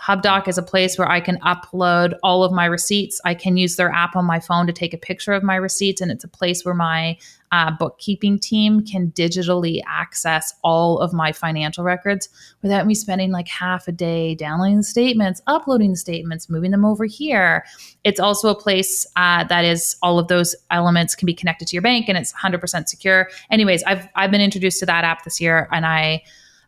HubDoc 0.00 0.48
is 0.48 0.58
a 0.58 0.64
place 0.64 0.98
where 0.98 1.08
I 1.08 1.20
can 1.20 1.38
upload 1.42 2.18
all 2.24 2.42
of 2.42 2.50
my 2.50 2.64
receipts. 2.64 3.20
I 3.24 3.34
can 3.34 3.56
use 3.56 3.76
their 3.76 3.90
app 3.90 4.16
on 4.16 4.24
my 4.24 4.40
phone 4.40 4.66
to 4.66 4.72
take 4.72 4.92
a 4.92 4.98
picture 4.98 5.32
of 5.32 5.44
my 5.44 5.54
receipts, 5.54 6.00
and 6.00 6.10
it's 6.10 6.24
a 6.24 6.28
place 6.28 6.64
where 6.64 6.74
my 6.74 7.16
uh, 7.52 7.70
bookkeeping 7.70 8.38
team 8.38 8.84
can 8.84 9.12
digitally 9.12 9.80
access 9.86 10.54
all 10.64 10.98
of 10.98 11.12
my 11.12 11.30
financial 11.32 11.84
records 11.84 12.28
without 12.62 12.86
me 12.86 12.94
spending 12.94 13.30
like 13.30 13.46
half 13.46 13.86
a 13.86 13.92
day 13.92 14.34
downloading 14.34 14.78
the 14.78 14.82
statements, 14.82 15.42
uploading 15.46 15.90
the 15.90 15.96
statements, 15.96 16.48
moving 16.48 16.70
them 16.70 16.84
over 16.84 17.04
here. 17.04 17.64
It's 18.04 18.18
also 18.18 18.48
a 18.48 18.54
place 18.58 19.06
uh, 19.16 19.44
that 19.44 19.64
is 19.64 19.96
all 20.02 20.18
of 20.18 20.28
those 20.28 20.56
elements 20.70 21.14
can 21.14 21.26
be 21.26 21.34
connected 21.34 21.68
to 21.68 21.76
your 21.76 21.82
bank, 21.82 22.08
and 22.08 22.18
it's 22.18 22.32
100% 22.32 22.88
secure. 22.88 23.28
Anyways, 23.50 23.84
I've 23.84 24.08
I've 24.16 24.30
been 24.30 24.40
introduced 24.40 24.80
to 24.80 24.86
that 24.86 25.04
app 25.04 25.24
this 25.24 25.40
year, 25.40 25.68
and 25.70 25.86
I. 25.86 26.22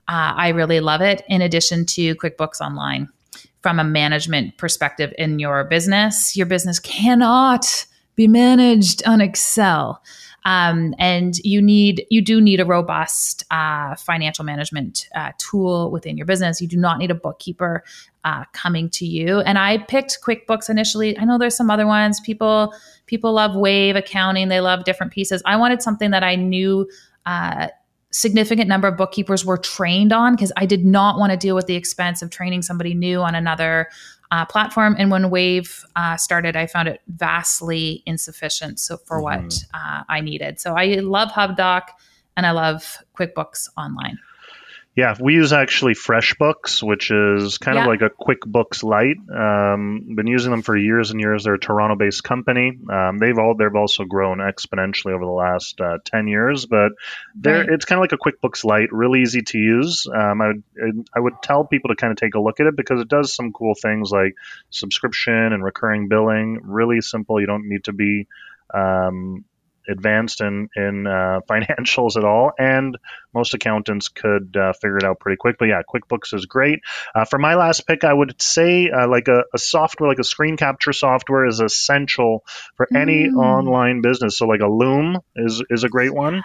Uh, 0.07 0.37
I 0.37 0.49
really 0.49 0.81
love 0.81 1.01
it. 1.01 1.23
In 1.29 1.41
addition 1.41 1.87
to 1.87 2.15
QuickBooks 2.17 2.61
Online, 2.61 3.09
from 3.63 3.81
a 3.81 3.85
management 3.85 4.59
perspective 4.59 5.15
in 5.17 5.39
your 5.39 5.65
business. 5.65 6.37
Your 6.37 6.45
business 6.45 6.79
cannot 6.79 7.87
be 8.15 8.29
managed 8.29 9.03
on 9.07 9.23
Excel. 9.23 10.03
Um, 10.45 10.95
and 10.99 11.39
you 11.39 11.63
need 11.63 12.07
you 12.11 12.21
do 12.21 12.41
need 12.41 12.61
a 12.61 12.65
robust 12.65 13.45
uh, 13.51 13.95
financial 13.97 14.45
management 14.45 15.09
uh, 15.15 15.33
tool 15.39 15.91
within 15.91 16.17
your 16.17 16.27
business. 16.27 16.61
You 16.61 16.69
do 16.69 16.77
not 16.77 16.99
need 16.99 17.11
a 17.11 17.15
bookkeeper 17.15 17.83
uh, 18.25 18.45
coming 18.53 18.91
to 18.91 19.07
you. 19.07 19.41
And 19.41 19.59
I 19.59 19.79
picked 19.79 20.19
QuickBooks 20.23 20.69
initially. 20.69 21.19
I 21.19 21.25
know 21.25 21.39
there's 21.39 21.57
some 21.57 21.71
other 21.71 21.87
ones. 21.87 22.21
People 22.21 22.75
people 23.07 23.33
love 23.33 23.55
Wave 23.55 23.97
accounting. 23.97 24.49
They 24.49 24.61
love 24.61 24.85
different 24.85 25.13
pieces. 25.13 25.43
I 25.45 25.57
wanted 25.57 25.83
something 25.83 26.11
that 26.11 26.25
I 26.25 26.37
knew 26.37 26.89
uh, 27.27 27.69
significant 28.11 28.69
number 28.69 28.87
of 28.87 28.97
bookkeepers 28.97 29.45
were 29.45 29.59
trained 29.59 30.13
on 30.13 30.35
because 30.35 30.53
I 30.57 30.67
did 30.67 30.85
not 30.85 31.19
want 31.19 31.33
to 31.33 31.37
deal 31.37 31.57
with 31.57 31.67
the 31.67 31.75
expense 31.75 32.23
of 32.23 32.31
training 32.31 32.63
somebody 32.63 32.95
new 32.95 33.21
on 33.21 33.35
another 33.35 33.89
uh, 34.35 34.45
platform. 34.47 34.97
And 34.99 35.13
when 35.13 35.31
Wave 35.31 35.85
uh, 35.95 36.17
started, 36.17 36.57
I 36.57 36.67
found 36.67 36.89
it 36.89 37.01
vastly 37.07 38.03
insufficient 38.05 38.81
so 38.81 38.97
for 38.97 39.19
mm-hmm. 39.19 39.45
what 39.45 39.55
uh, 39.73 40.03
I 40.09 40.21
needed. 40.21 40.59
So 40.59 40.75
I 40.75 40.87
love 40.97 41.29
HubDoc 41.29 41.83
and 42.37 42.45
I 42.45 42.51
love 42.51 42.99
QuickBooks 43.17 43.69
Online. 43.77 44.19
Yeah, 44.97 45.17
we 45.21 45.35
use 45.35 45.53
actually 45.53 45.95
FreshBooks, 45.95 46.81
which 46.81 47.11
is 47.11 47.59
kind 47.59 47.75
yeah. 47.75 47.83
of 47.83 47.89
like 47.89 48.01
a 48.01 48.11
QuickBooks 48.11 48.85
Lite. 48.85 49.17
Um, 49.29 50.15
been 50.15 50.29
using 50.29 50.53
them 50.53 50.63
for 50.63 50.77
years 50.77 51.11
and 51.11 51.21
years. 51.21 51.43
They're 51.43 51.55
a 51.55 51.59
Toronto-based 51.59 52.23
company. 52.23 52.79
Um, 52.89 53.19
they've 53.19 53.37
all 53.37 53.57
they've 53.57 53.75
also 53.75 54.05
grown 54.05 54.39
exponentially 54.39 55.13
over 55.13 55.25
the 55.25 55.33
last 55.33 55.81
uh, 55.81 55.99
ten 56.05 56.29
years, 56.29 56.67
but 56.67 56.93
they're 57.35 57.61
right. 57.61 57.71
it's 57.71 57.85
kind 57.85 57.99
of 57.99 58.03
like 58.03 58.13
a 58.13 58.19
QuickBooks 58.19 58.65
Lite, 58.65 58.93
really 58.93 59.23
easy 59.23 59.43
to 59.43 59.59
use. 59.59 60.07
Um, 60.07 60.41
I 60.41 60.53
would 60.53 61.09
I 61.17 61.19
would 61.19 61.43
tell 61.43 61.65
people 61.65 61.89
to 61.89 61.97
kind 61.97 62.13
of 62.13 62.17
take 62.17 62.37
a 62.37 62.41
look 62.41 62.61
at 62.61 62.67
it 62.67 62.77
because 62.77 63.01
it 63.01 63.09
does 63.09 63.35
some 63.35 63.53
cool 63.53 63.75
things 63.75 64.13
like 64.13 64.37
subscription 64.71 65.35
and 65.35 65.65
recurring 65.65 66.07
billing. 66.07 66.61
Really 66.63 67.01
simple. 67.01 67.41
You 67.41 67.49
don't 67.49 67.69
need 67.69 67.85
to 67.85 67.93
be 67.93 68.29
um, 68.73 69.45
advanced 69.89 70.41
in 70.41 70.69
in 70.77 71.07
uh, 71.07 71.41
financials 71.49 72.17
at 72.17 72.25
all, 72.25 72.53
and 72.59 72.97
most 73.33 73.55
accountants 73.55 74.09
could 74.09 74.57
uh, 74.57 74.73
figure 74.73 74.99
it 74.99 75.05
out 75.05 75.21
pretty 75.21 75.37
quickly. 75.37 75.69
Yeah, 75.69 75.83
QuickBooks 75.83 76.35
is 76.35 76.47
great. 76.47 76.81
Uh, 77.15 77.25
for 77.25 77.39
my 77.39 77.55
last 77.55 77.87
pick, 77.87 78.05
I 78.05 78.13
would 78.13 78.41
say 78.41 78.91
uh, 78.91 79.09
like 79.09 79.29
a, 79.29 79.45
a, 79.53 79.59
software, 79.59 80.09
like 80.09 80.21
a 80.21 80.25
screen 80.25 80.57
capture 80.57 80.93
software, 80.93 81.47
is 81.47 81.61
essential 81.61 82.45
for 82.77 82.87
any 82.95 83.29
mm. 83.29 83.37
online 83.37 84.01
business. 84.01 84.39
So 84.39 84.47
like 84.47 84.61
a 84.61 84.69
Loom 84.69 85.19
is 85.37 85.63
is 85.71 85.85
a 85.85 85.89
great 85.89 86.15
one. 86.15 86.43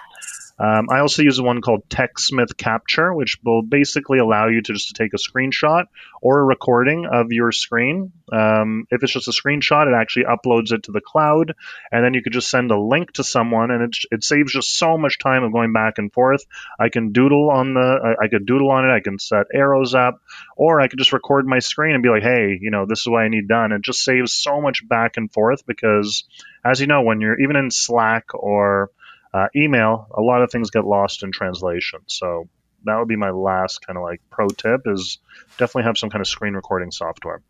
Um, 0.59 0.87
I 0.89 0.99
also 0.99 1.23
use 1.23 1.39
one 1.41 1.61
called 1.61 1.87
TechSmith 1.87 2.57
Capture, 2.57 3.13
which 3.13 3.37
will 3.43 3.61
basically 3.61 4.19
allow 4.19 4.47
you 4.49 4.61
to 4.61 4.73
just 4.73 4.95
take 4.95 5.13
a 5.13 5.17
screenshot 5.17 5.85
or 6.21 6.39
a 6.39 6.43
recording 6.43 7.05
of 7.05 7.31
your 7.31 7.51
screen. 7.51 8.11
Um, 8.31 8.85
if 8.91 9.01
it's 9.01 9.13
just 9.13 9.29
a 9.29 9.31
screenshot, 9.31 9.87
it 9.87 9.95
actually 9.95 10.25
uploads 10.25 10.73
it 10.73 10.83
to 10.83 10.91
the 10.91 11.01
cloud, 11.01 11.55
and 11.91 12.03
then 12.03 12.13
you 12.13 12.21
could 12.21 12.33
just 12.33 12.49
send 12.49 12.71
a 12.71 12.79
link 12.79 13.13
to 13.13 13.23
someone, 13.23 13.71
and 13.71 13.83
it, 13.83 13.97
it 14.11 14.23
saves 14.23 14.51
just 14.51 14.77
so 14.77 14.97
much 14.97 15.17
time 15.17 15.43
of 15.43 15.53
going 15.53 15.71
back 15.71 15.97
and 15.97 16.11
forth. 16.11 16.45
I 16.77 16.89
can 16.89 17.13
doodle 17.13 17.49
on 17.49 17.73
the, 17.73 18.15
I, 18.19 18.25
I 18.25 18.27
could 18.27 18.45
doodle 18.45 18.69
on 18.69 18.83
it, 18.83 18.93
I 18.93 18.99
can 18.99 19.17
set 19.17 19.47
arrows 19.53 19.95
up, 19.95 20.21
or 20.57 20.81
I 20.81 20.89
could 20.89 20.99
just 20.99 21.13
record 21.13 21.47
my 21.47 21.59
screen 21.59 21.93
and 21.93 22.03
be 22.03 22.09
like, 22.09 22.23
hey, 22.23 22.57
you 22.59 22.69
know, 22.69 22.85
this 22.85 22.99
is 22.99 23.07
what 23.07 23.21
I 23.21 23.29
need 23.29 23.47
done. 23.47 23.71
It 23.71 23.81
just 23.81 24.03
saves 24.03 24.33
so 24.33 24.59
much 24.59 24.87
back 24.87 25.15
and 25.15 25.31
forth 25.31 25.65
because, 25.65 26.25
as 26.65 26.81
you 26.81 26.87
know, 26.87 27.01
when 27.01 27.21
you're 27.21 27.39
even 27.39 27.55
in 27.55 27.71
Slack 27.71 28.33
or 28.33 28.91
uh, 29.33 29.47
email, 29.55 30.07
a 30.15 30.21
lot 30.21 30.41
of 30.41 30.51
things 30.51 30.69
get 30.69 30.85
lost 30.85 31.23
in 31.23 31.31
translation. 31.31 31.99
So 32.07 32.47
that 32.85 32.97
would 32.97 33.07
be 33.07 33.15
my 33.15 33.31
last 33.31 33.85
kind 33.85 33.97
of 33.97 34.03
like 34.03 34.21
pro 34.29 34.47
tip 34.47 34.81
is 34.85 35.19
definitely 35.57 35.83
have 35.83 35.97
some 35.97 36.09
kind 36.09 36.21
of 36.21 36.27
screen 36.27 36.53
recording 36.53 36.91
software. 36.91 37.41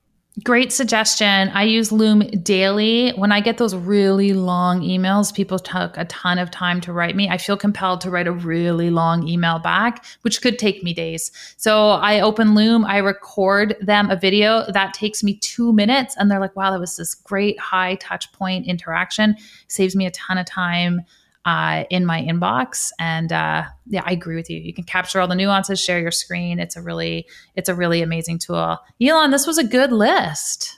Great 0.43 0.71
suggestion. 0.71 1.49
I 1.49 1.63
use 1.63 1.91
Loom 1.91 2.19
daily. 2.43 3.11
When 3.11 3.31
I 3.31 3.41
get 3.41 3.57
those 3.57 3.75
really 3.75 4.31
long 4.33 4.81
emails, 4.81 5.33
people 5.33 5.57
took 5.57 5.97
a 5.97 6.05
ton 6.05 6.37
of 6.37 6.51
time 6.51 6.79
to 6.81 6.93
write 6.93 7.15
me. 7.15 7.27
I 7.27 7.37
feel 7.37 7.57
compelled 7.57 7.99
to 8.01 8.11
write 8.11 8.27
a 8.27 8.31
really 8.31 8.89
long 8.89 9.27
email 9.27 9.59
back, 9.59 10.05
which 10.21 10.41
could 10.41 10.59
take 10.59 10.83
me 10.83 10.93
days. 10.93 11.31
So 11.57 11.89
I 11.89 12.21
open 12.21 12.53
Loom, 12.53 12.85
I 12.85 12.97
record 12.97 13.75
them 13.81 14.09
a 14.11 14.15
video 14.15 14.71
that 14.71 14.93
takes 14.93 15.23
me 15.23 15.35
two 15.35 15.73
minutes, 15.73 16.15
and 16.17 16.29
they're 16.29 16.39
like, 16.39 16.55
wow, 16.55 16.71
that 16.71 16.79
was 16.79 16.95
this 16.95 17.15
great 17.15 17.59
high 17.59 17.95
touch 17.95 18.31
point 18.31 18.67
interaction. 18.67 19.35
Saves 19.67 19.95
me 19.95 20.05
a 20.05 20.11
ton 20.11 20.37
of 20.37 20.45
time 20.45 21.01
uh, 21.49 21.83
in 21.89 22.05
my 22.05 22.21
inbox. 22.21 22.91
And 22.99 23.31
uh, 23.31 23.63
yeah, 23.87 24.03
I 24.05 24.11
agree 24.11 24.35
with 24.35 24.51
you. 24.51 24.59
You 24.59 24.71
can 24.71 24.83
capture 24.83 25.19
all 25.19 25.27
the 25.27 25.33
nuances, 25.33 25.83
share 25.83 25.99
your 25.99 26.11
screen. 26.11 26.59
It's 26.59 26.75
a 26.75 26.81
really, 26.81 27.25
it's 27.55 27.69
a 27.69 27.73
really 27.73 28.03
amazing 28.03 28.37
tool. 28.37 28.77
Elan, 29.01 29.31
this 29.31 29.47
was 29.47 29.57
a 29.57 29.63
good 29.63 29.91
list. 29.91 30.77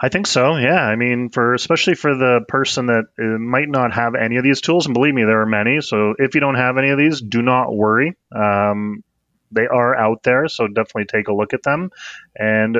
I 0.00 0.08
think 0.08 0.26
so. 0.26 0.56
Yeah. 0.56 0.80
I 0.80 0.96
mean, 0.96 1.28
for 1.28 1.52
especially 1.52 1.94
for 1.94 2.14
the 2.14 2.40
person 2.48 2.86
that 2.86 3.04
uh, 3.18 3.38
might 3.38 3.68
not 3.68 3.92
have 3.92 4.14
any 4.14 4.38
of 4.38 4.44
these 4.44 4.62
tools, 4.62 4.86
and 4.86 4.94
believe 4.94 5.12
me, 5.12 5.24
there 5.24 5.42
are 5.42 5.46
many. 5.46 5.82
So 5.82 6.14
if 6.18 6.34
you 6.34 6.40
don't 6.40 6.54
have 6.54 6.78
any 6.78 6.88
of 6.88 6.96
these, 6.96 7.20
do 7.20 7.42
not 7.42 7.74
worry. 7.74 8.16
Um, 8.34 9.04
they 9.50 9.66
are 9.66 9.94
out 9.94 10.22
there, 10.22 10.48
so 10.48 10.68
definitely 10.68 11.06
take 11.06 11.28
a 11.28 11.34
look 11.34 11.52
at 11.52 11.62
them. 11.62 11.90
And 12.34 12.78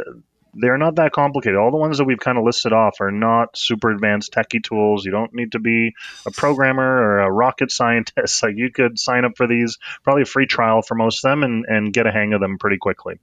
they're 0.61 0.79
not 0.79 0.97
that 0.97 1.13
complicated. 1.13 1.59
All 1.59 1.71
the 1.71 1.77
ones 1.77 1.99
that 1.99 2.05
we've 2.05 2.19
kind 2.19 2.39
of 2.39 2.45
listed 2.45 2.73
off 2.73 3.01
are 3.01 3.11
not 3.11 3.57
super 3.57 3.91
advanced 3.91 4.33
techie 4.33 4.63
tools. 4.63 5.05
You 5.05 5.11
don't 5.11 5.35
need 5.35 5.53
to 5.53 5.59
be 5.59 5.95
a 6.27 6.31
programmer 6.31 6.85
or 6.85 7.21
a 7.21 7.31
rocket 7.31 7.71
scientist. 7.71 8.43
Like 8.49 8.57
you 8.57 8.71
could 8.71 8.99
sign 8.99 9.25
up 9.25 9.33
for 9.37 9.47
these, 9.47 9.79
probably 10.05 10.23
a 10.23 10.27
free 10.27 10.47
trial 10.47 10.81
for 10.81 10.95
most 10.95 11.25
of 11.25 11.31
them, 11.31 11.43
and, 11.43 11.65
and 11.67 11.93
get 11.93 12.07
a 12.07 12.13
hang 12.13 12.33
of 12.33 12.41
them 12.41 12.57
pretty 12.59 12.79
quickly. 12.79 13.19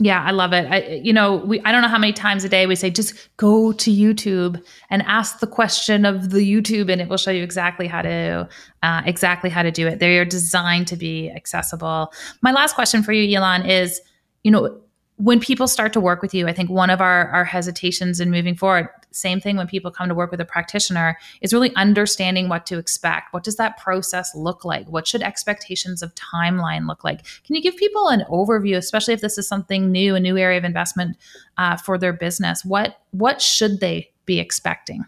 Yeah, 0.00 0.22
I 0.22 0.30
love 0.30 0.52
it. 0.52 0.70
I, 0.70 1.00
you 1.02 1.12
know, 1.12 1.36
we 1.36 1.60
I 1.62 1.72
don't 1.72 1.82
know 1.82 1.88
how 1.88 1.98
many 1.98 2.12
times 2.12 2.44
a 2.44 2.48
day 2.48 2.66
we 2.66 2.76
say 2.76 2.88
just 2.88 3.14
go 3.36 3.72
to 3.72 3.90
YouTube 3.90 4.62
and 4.90 5.02
ask 5.02 5.40
the 5.40 5.46
question 5.46 6.04
of 6.04 6.30
the 6.30 6.38
YouTube, 6.38 6.90
and 6.90 7.00
it 7.00 7.08
will 7.08 7.16
show 7.16 7.32
you 7.32 7.42
exactly 7.42 7.88
how 7.88 8.02
to 8.02 8.48
uh, 8.84 9.02
exactly 9.04 9.50
how 9.50 9.64
to 9.64 9.72
do 9.72 9.88
it. 9.88 9.98
They 9.98 10.18
are 10.18 10.24
designed 10.24 10.86
to 10.88 10.96
be 10.96 11.30
accessible. 11.30 12.12
My 12.42 12.52
last 12.52 12.76
question 12.76 13.02
for 13.02 13.12
you, 13.12 13.36
Elan, 13.36 13.66
is 13.66 14.00
you 14.44 14.52
know 14.52 14.80
when 15.18 15.40
people 15.40 15.66
start 15.66 15.92
to 15.92 16.00
work 16.00 16.22
with 16.22 16.32
you, 16.32 16.46
I 16.46 16.52
think 16.52 16.70
one 16.70 16.90
of 16.90 17.00
our, 17.00 17.28
our 17.30 17.44
hesitations 17.44 18.20
in 18.20 18.30
moving 18.30 18.54
forward, 18.54 18.88
same 19.10 19.40
thing 19.40 19.56
when 19.56 19.66
people 19.66 19.90
come 19.90 20.08
to 20.08 20.14
work 20.14 20.30
with 20.30 20.40
a 20.40 20.44
practitioner, 20.44 21.18
is 21.40 21.52
really 21.52 21.74
understanding 21.74 22.48
what 22.48 22.66
to 22.66 22.78
expect. 22.78 23.32
What 23.32 23.42
does 23.42 23.56
that 23.56 23.78
process 23.78 24.32
look 24.36 24.64
like? 24.64 24.86
What 24.88 25.08
should 25.08 25.22
expectations 25.22 26.02
of 26.02 26.14
timeline 26.14 26.86
look 26.86 27.02
like? 27.02 27.26
Can 27.44 27.56
you 27.56 27.62
give 27.62 27.76
people 27.76 28.08
an 28.08 28.22
overview, 28.30 28.76
especially 28.76 29.12
if 29.12 29.20
this 29.20 29.38
is 29.38 29.48
something 29.48 29.90
new, 29.90 30.14
a 30.14 30.20
new 30.20 30.38
area 30.38 30.58
of 30.58 30.64
investment 30.64 31.16
uh, 31.56 31.76
for 31.76 31.98
their 31.98 32.12
business? 32.12 32.64
What 32.64 33.00
what 33.10 33.42
should 33.42 33.80
they 33.80 34.12
be 34.24 34.38
expecting? 34.38 35.04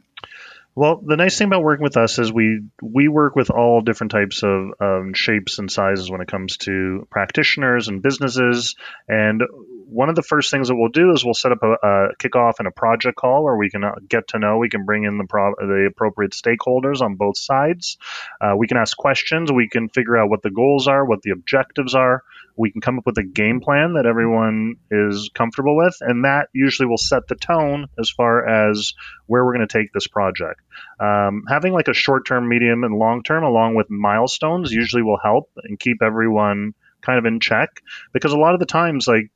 Well, 0.75 1.03
the 1.05 1.17
nice 1.17 1.37
thing 1.37 1.49
about 1.49 1.63
working 1.63 1.83
with 1.83 1.97
us 1.97 2.19
is 2.19 2.33
we 2.33 2.63
we 2.83 3.07
work 3.07 3.37
with 3.37 3.51
all 3.51 3.81
different 3.81 4.13
types 4.13 4.43
of 4.43 4.71
um, 4.81 5.15
shapes 5.15 5.59
and 5.59 5.71
sizes 5.71 6.11
when 6.11 6.21
it 6.21 6.29
comes 6.29 6.57
to 6.59 7.07
practitioners 7.11 7.89
and 7.89 8.03
businesses. 8.03 8.77
And 9.09 9.43
one 9.91 10.09
of 10.09 10.14
the 10.14 10.22
first 10.22 10.51
things 10.51 10.68
that 10.68 10.76
we'll 10.76 10.88
do 10.88 11.12
is 11.12 11.24
we'll 11.24 11.34
set 11.34 11.53
up 11.53 11.62
a, 11.62 11.72
a 11.72 12.09
kickoff 12.16 12.55
and 12.59 12.68
a 12.68 12.70
project 12.70 13.16
call 13.16 13.45
where 13.45 13.57
we 13.57 13.70
can 13.70 13.84
uh, 13.84 13.95
get 14.09 14.28
to 14.28 14.38
know. 14.38 14.59
We 14.59 14.68
can 14.68 14.84
bring 14.84 15.05
in 15.05 15.18
the 15.18 15.24
pro- 15.24 15.55
the 15.59 15.88
appropriate 15.91 16.32
stakeholders 16.32 17.01
on 17.01 17.16
both 17.16 17.36
sides. 17.36 17.99
Uh, 18.41 18.55
we 18.57 18.68
can 18.68 18.76
ask 18.76 18.97
questions. 18.97 19.51
We 19.51 19.68
can 19.68 19.88
figure 19.88 20.16
out 20.16 20.30
what 20.30 20.43
the 20.43 20.51
goals 20.51 20.86
are, 20.86 21.05
what 21.05 21.22
the 21.22 21.30
objectives 21.30 21.95
are. 21.95 22.22
We 22.57 22.70
can 22.70 22.80
come 22.80 22.99
up 22.99 23.07
with 23.07 23.18
a 23.18 23.22
game 23.22 23.61
plan 23.61 23.95
that 23.95 24.07
everyone 24.07 24.76
is 24.91 25.30
comfortable 25.34 25.76
with, 25.76 25.97
and 26.01 26.24
that 26.24 26.49
usually 26.53 26.86
will 26.86 26.99
set 26.99 27.26
the 27.26 27.34
tone 27.34 27.86
as 27.99 28.11
far 28.11 28.47
as 28.47 28.93
where 29.26 29.45
we're 29.45 29.55
going 29.55 29.66
to 29.66 29.78
take 29.78 29.93
this 29.93 30.07
project. 30.07 30.61
Um, 30.99 31.45
having 31.49 31.72
like 31.72 31.88
a 31.88 31.95
short 31.95 32.26
term, 32.26 32.49
medium, 32.49 32.84
and 32.84 32.95
long 32.95 33.22
term, 33.22 33.45
along 33.45 33.74
with 33.76 33.91
milestones, 33.91 34.72
usually 34.72 35.03
will 35.03 35.18
help 35.22 35.51
and 35.64 35.78
keep 35.78 36.03
everyone 36.03 36.74
kind 37.01 37.18
of 37.18 37.24
in 37.24 37.41
check 37.41 37.82
because 38.12 38.32
a 38.32 38.38
lot 38.38 38.55
of 38.55 38.61
the 38.61 38.66
times, 38.66 39.09
like 39.09 39.30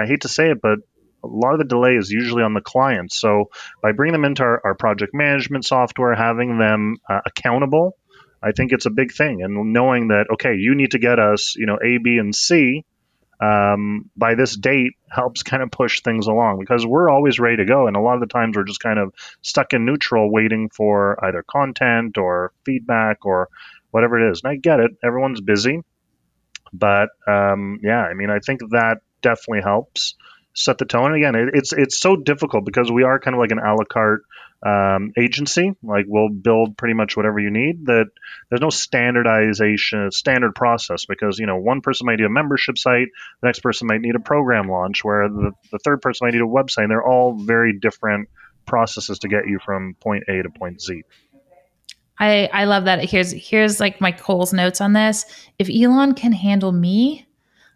I 0.00 0.06
hate 0.06 0.22
to 0.22 0.28
say 0.28 0.50
it, 0.50 0.60
but 0.62 0.78
a 1.24 1.26
lot 1.26 1.52
of 1.52 1.58
the 1.58 1.64
delay 1.64 1.94
is 1.94 2.10
usually 2.10 2.42
on 2.42 2.54
the 2.54 2.60
client. 2.60 3.12
So 3.12 3.50
by 3.80 3.92
bringing 3.92 4.12
them 4.12 4.24
into 4.24 4.42
our, 4.42 4.60
our 4.64 4.74
project 4.74 5.14
management 5.14 5.64
software, 5.64 6.14
having 6.14 6.58
them 6.58 6.96
uh, 7.08 7.20
accountable, 7.24 7.96
I 8.42 8.52
think 8.52 8.72
it's 8.72 8.86
a 8.86 8.90
big 8.90 9.12
thing. 9.12 9.42
And 9.42 9.72
knowing 9.72 10.08
that, 10.08 10.26
okay, 10.34 10.56
you 10.56 10.74
need 10.74 10.92
to 10.92 10.98
get 10.98 11.18
us, 11.18 11.54
you 11.56 11.66
know, 11.66 11.78
A, 11.82 11.98
B, 11.98 12.18
and 12.18 12.34
C 12.34 12.84
um, 13.40 14.10
by 14.16 14.34
this 14.34 14.56
date 14.56 14.92
helps 15.10 15.42
kind 15.44 15.62
of 15.62 15.70
push 15.70 16.00
things 16.00 16.26
along 16.26 16.58
because 16.60 16.86
we're 16.86 17.10
always 17.10 17.38
ready 17.38 17.58
to 17.58 17.64
go. 17.64 17.86
And 17.86 17.96
a 17.96 18.00
lot 18.00 18.14
of 18.14 18.20
the 18.20 18.26
times 18.26 18.56
we're 18.56 18.64
just 18.64 18.80
kind 18.80 18.98
of 18.98 19.14
stuck 19.42 19.72
in 19.72 19.84
neutral 19.84 20.30
waiting 20.30 20.70
for 20.70 21.22
either 21.24 21.44
content 21.48 22.18
or 22.18 22.52
feedback 22.64 23.24
or 23.24 23.48
whatever 23.90 24.18
it 24.18 24.32
is. 24.32 24.42
And 24.42 24.52
I 24.52 24.56
get 24.56 24.80
it, 24.80 24.92
everyone's 25.04 25.40
busy. 25.40 25.82
But 26.72 27.10
um, 27.28 27.80
yeah, 27.82 28.00
I 28.00 28.14
mean, 28.14 28.30
I 28.30 28.38
think 28.38 28.60
that 28.70 28.98
definitely 29.22 29.62
helps 29.62 30.14
set 30.54 30.78
the 30.78 30.84
tone. 30.84 31.12
And 31.12 31.16
again, 31.16 31.34
it, 31.34 31.54
it's 31.54 31.72
it's 31.72 31.98
so 31.98 32.16
difficult 32.16 32.64
because 32.64 32.90
we 32.90 33.04
are 33.04 33.18
kind 33.18 33.34
of 33.34 33.40
like 33.40 33.52
an 33.52 33.58
a 33.58 33.74
la 33.74 33.84
carte 33.84 34.24
um, 34.64 35.12
agency. 35.16 35.72
Like 35.82 36.06
we'll 36.08 36.28
build 36.28 36.76
pretty 36.76 36.94
much 36.94 37.16
whatever 37.16 37.38
you 37.38 37.50
need. 37.50 37.86
That 37.86 38.06
there's 38.48 38.60
no 38.60 38.70
standardization, 38.70 40.10
standard 40.10 40.54
process 40.54 41.06
because 41.06 41.38
you 41.38 41.46
know 41.46 41.56
one 41.56 41.80
person 41.80 42.06
might 42.06 42.18
need 42.18 42.26
a 42.26 42.30
membership 42.30 42.78
site, 42.78 43.08
the 43.40 43.48
next 43.48 43.60
person 43.60 43.86
might 43.86 44.00
need 44.00 44.14
a 44.14 44.20
program 44.20 44.68
launch, 44.68 45.04
where 45.04 45.28
the, 45.28 45.52
the 45.70 45.78
third 45.78 46.02
person 46.02 46.26
might 46.26 46.34
need 46.34 46.42
a 46.42 46.46
website. 46.46 46.82
And 46.82 46.90
they're 46.90 47.06
all 47.06 47.34
very 47.34 47.78
different 47.78 48.28
processes 48.66 49.20
to 49.20 49.28
get 49.28 49.48
you 49.48 49.58
from 49.64 49.94
point 50.00 50.24
A 50.28 50.42
to 50.42 50.50
point 50.50 50.80
Z. 50.80 51.02
I, 52.18 52.48
I 52.52 52.64
love 52.66 52.84
that. 52.84 53.04
Here's 53.08 53.32
here's 53.32 53.80
like 53.80 54.00
my 54.00 54.12
Cole's 54.12 54.52
notes 54.52 54.80
on 54.80 54.92
this. 54.92 55.24
If 55.58 55.68
Elan 55.68 56.14
can 56.14 56.32
handle 56.32 56.70
me, 56.70 57.26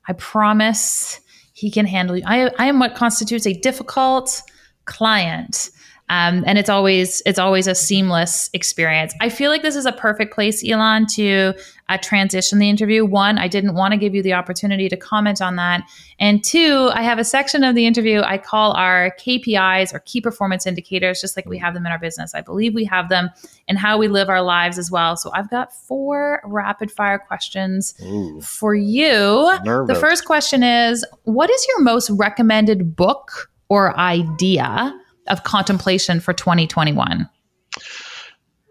I 0.07 0.13
promise 0.13 1.21
he 1.57 1.71
can 1.71 1.87
handle 1.87 2.15
you. 2.19 2.23
I, 2.27 2.51
I 2.59 2.67
am 2.67 2.79
what 2.79 2.95
constitutes 2.95 3.47
a 3.47 3.55
difficult 3.55 4.43
client. 4.85 5.71
Um, 6.09 6.45
and 6.47 6.57
it's 6.57 6.71
always 6.71 7.21
it's 7.27 7.39
always 7.39 7.67
a 7.67 7.75
seamless 7.75 8.49
experience. 8.53 9.13
I 9.21 9.29
feel 9.29 9.51
like 9.51 9.63
this 9.63 9.75
is 9.75 9.87
a 9.87 9.93
perfect 9.93 10.33
place, 10.33 10.63
Elan, 10.65 11.07
to 11.15 11.53
uh, 11.89 11.99
transition 12.01 12.61
the 12.61 12.69
interview. 12.69 13.05
One, 13.05 13.39
I 13.39 13.49
didn't 13.49 13.75
want 13.75 13.93
to 13.93 13.99
give 13.99 14.15
you 14.15 14.23
the 14.23 14.33
opportunity 14.33 14.89
to 14.89 14.97
comment 14.97 15.43
on 15.43 15.57
that, 15.57 15.83
and 16.21 16.45
two, 16.45 16.91
I 16.95 17.03
have 17.03 17.19
a 17.19 17.25
section 17.25 17.65
of 17.65 17.75
the 17.75 17.87
interview 17.87 18.21
I 18.23 18.39
call 18.39 18.73
our 18.73 19.15
KPIs 19.19 19.93
or 19.93 19.99
key 20.01 20.21
performance 20.21 20.65
indicators, 20.65 21.21
just 21.21 21.37
like 21.37 21.47
we 21.47 21.59
have 21.59 21.75
them 21.75 21.85
in 21.85 21.91
our 21.91 21.99
business. 21.99 22.35
I 22.35 22.41
believe 22.41 22.75
we 22.75 22.85
have 22.85 23.09
them 23.09 23.31
in 23.67 23.75
how 23.77 23.99
we 23.99 24.07
live 24.07 24.29
our 24.29 24.43
lives 24.43 24.79
as 24.79 24.91
well. 24.91 25.17
So 25.17 25.31
I've 25.35 25.51
got 25.51 25.73
four 25.73 26.41
rapid 26.45 26.93
fire 26.93 27.19
questions 27.19 27.95
Ooh. 28.03 28.41
for 28.41 28.77
you. 28.77 29.53
Nervous. 29.65 29.93
The 29.93 30.01
first 30.01 30.25
question 30.25 30.63
is, 30.63 31.05
what 31.25 31.51
is 31.51 31.67
your 31.69 31.81
most 31.81 32.11
recommended 32.11 32.95
book 32.95 33.51
or 33.69 33.97
idea? 33.99 34.95
Of 35.29 35.45
contemplation 35.45 36.21
for 36.21 36.33
2021? 36.33 37.29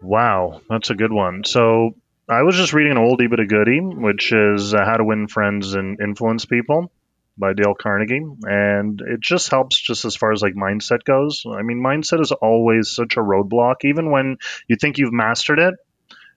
Wow, 0.02 0.60
that's 0.68 0.90
a 0.90 0.94
good 0.94 1.12
one. 1.12 1.44
So 1.44 1.94
I 2.28 2.42
was 2.42 2.56
just 2.56 2.72
reading 2.72 2.92
an 2.92 2.98
oldie 2.98 3.30
but 3.30 3.40
a 3.40 3.46
goodie, 3.46 3.80
which 3.80 4.32
is 4.32 4.74
uh, 4.74 4.84
How 4.84 4.96
to 4.96 5.04
Win 5.04 5.28
Friends 5.28 5.74
and 5.74 6.00
Influence 6.00 6.44
People 6.44 6.90
by 7.38 7.52
Dale 7.52 7.74
Carnegie. 7.74 8.24
And 8.42 9.00
it 9.00 9.20
just 9.20 9.50
helps 9.50 9.80
just 9.80 10.04
as 10.04 10.16
far 10.16 10.32
as 10.32 10.42
like 10.42 10.54
mindset 10.54 11.04
goes. 11.04 11.44
I 11.46 11.62
mean, 11.62 11.80
mindset 11.80 12.20
is 12.20 12.32
always 12.32 12.90
such 12.90 13.16
a 13.16 13.20
roadblock, 13.20 13.84
even 13.84 14.10
when 14.10 14.38
you 14.68 14.76
think 14.76 14.98
you've 14.98 15.12
mastered 15.12 15.58
it. 15.58 15.74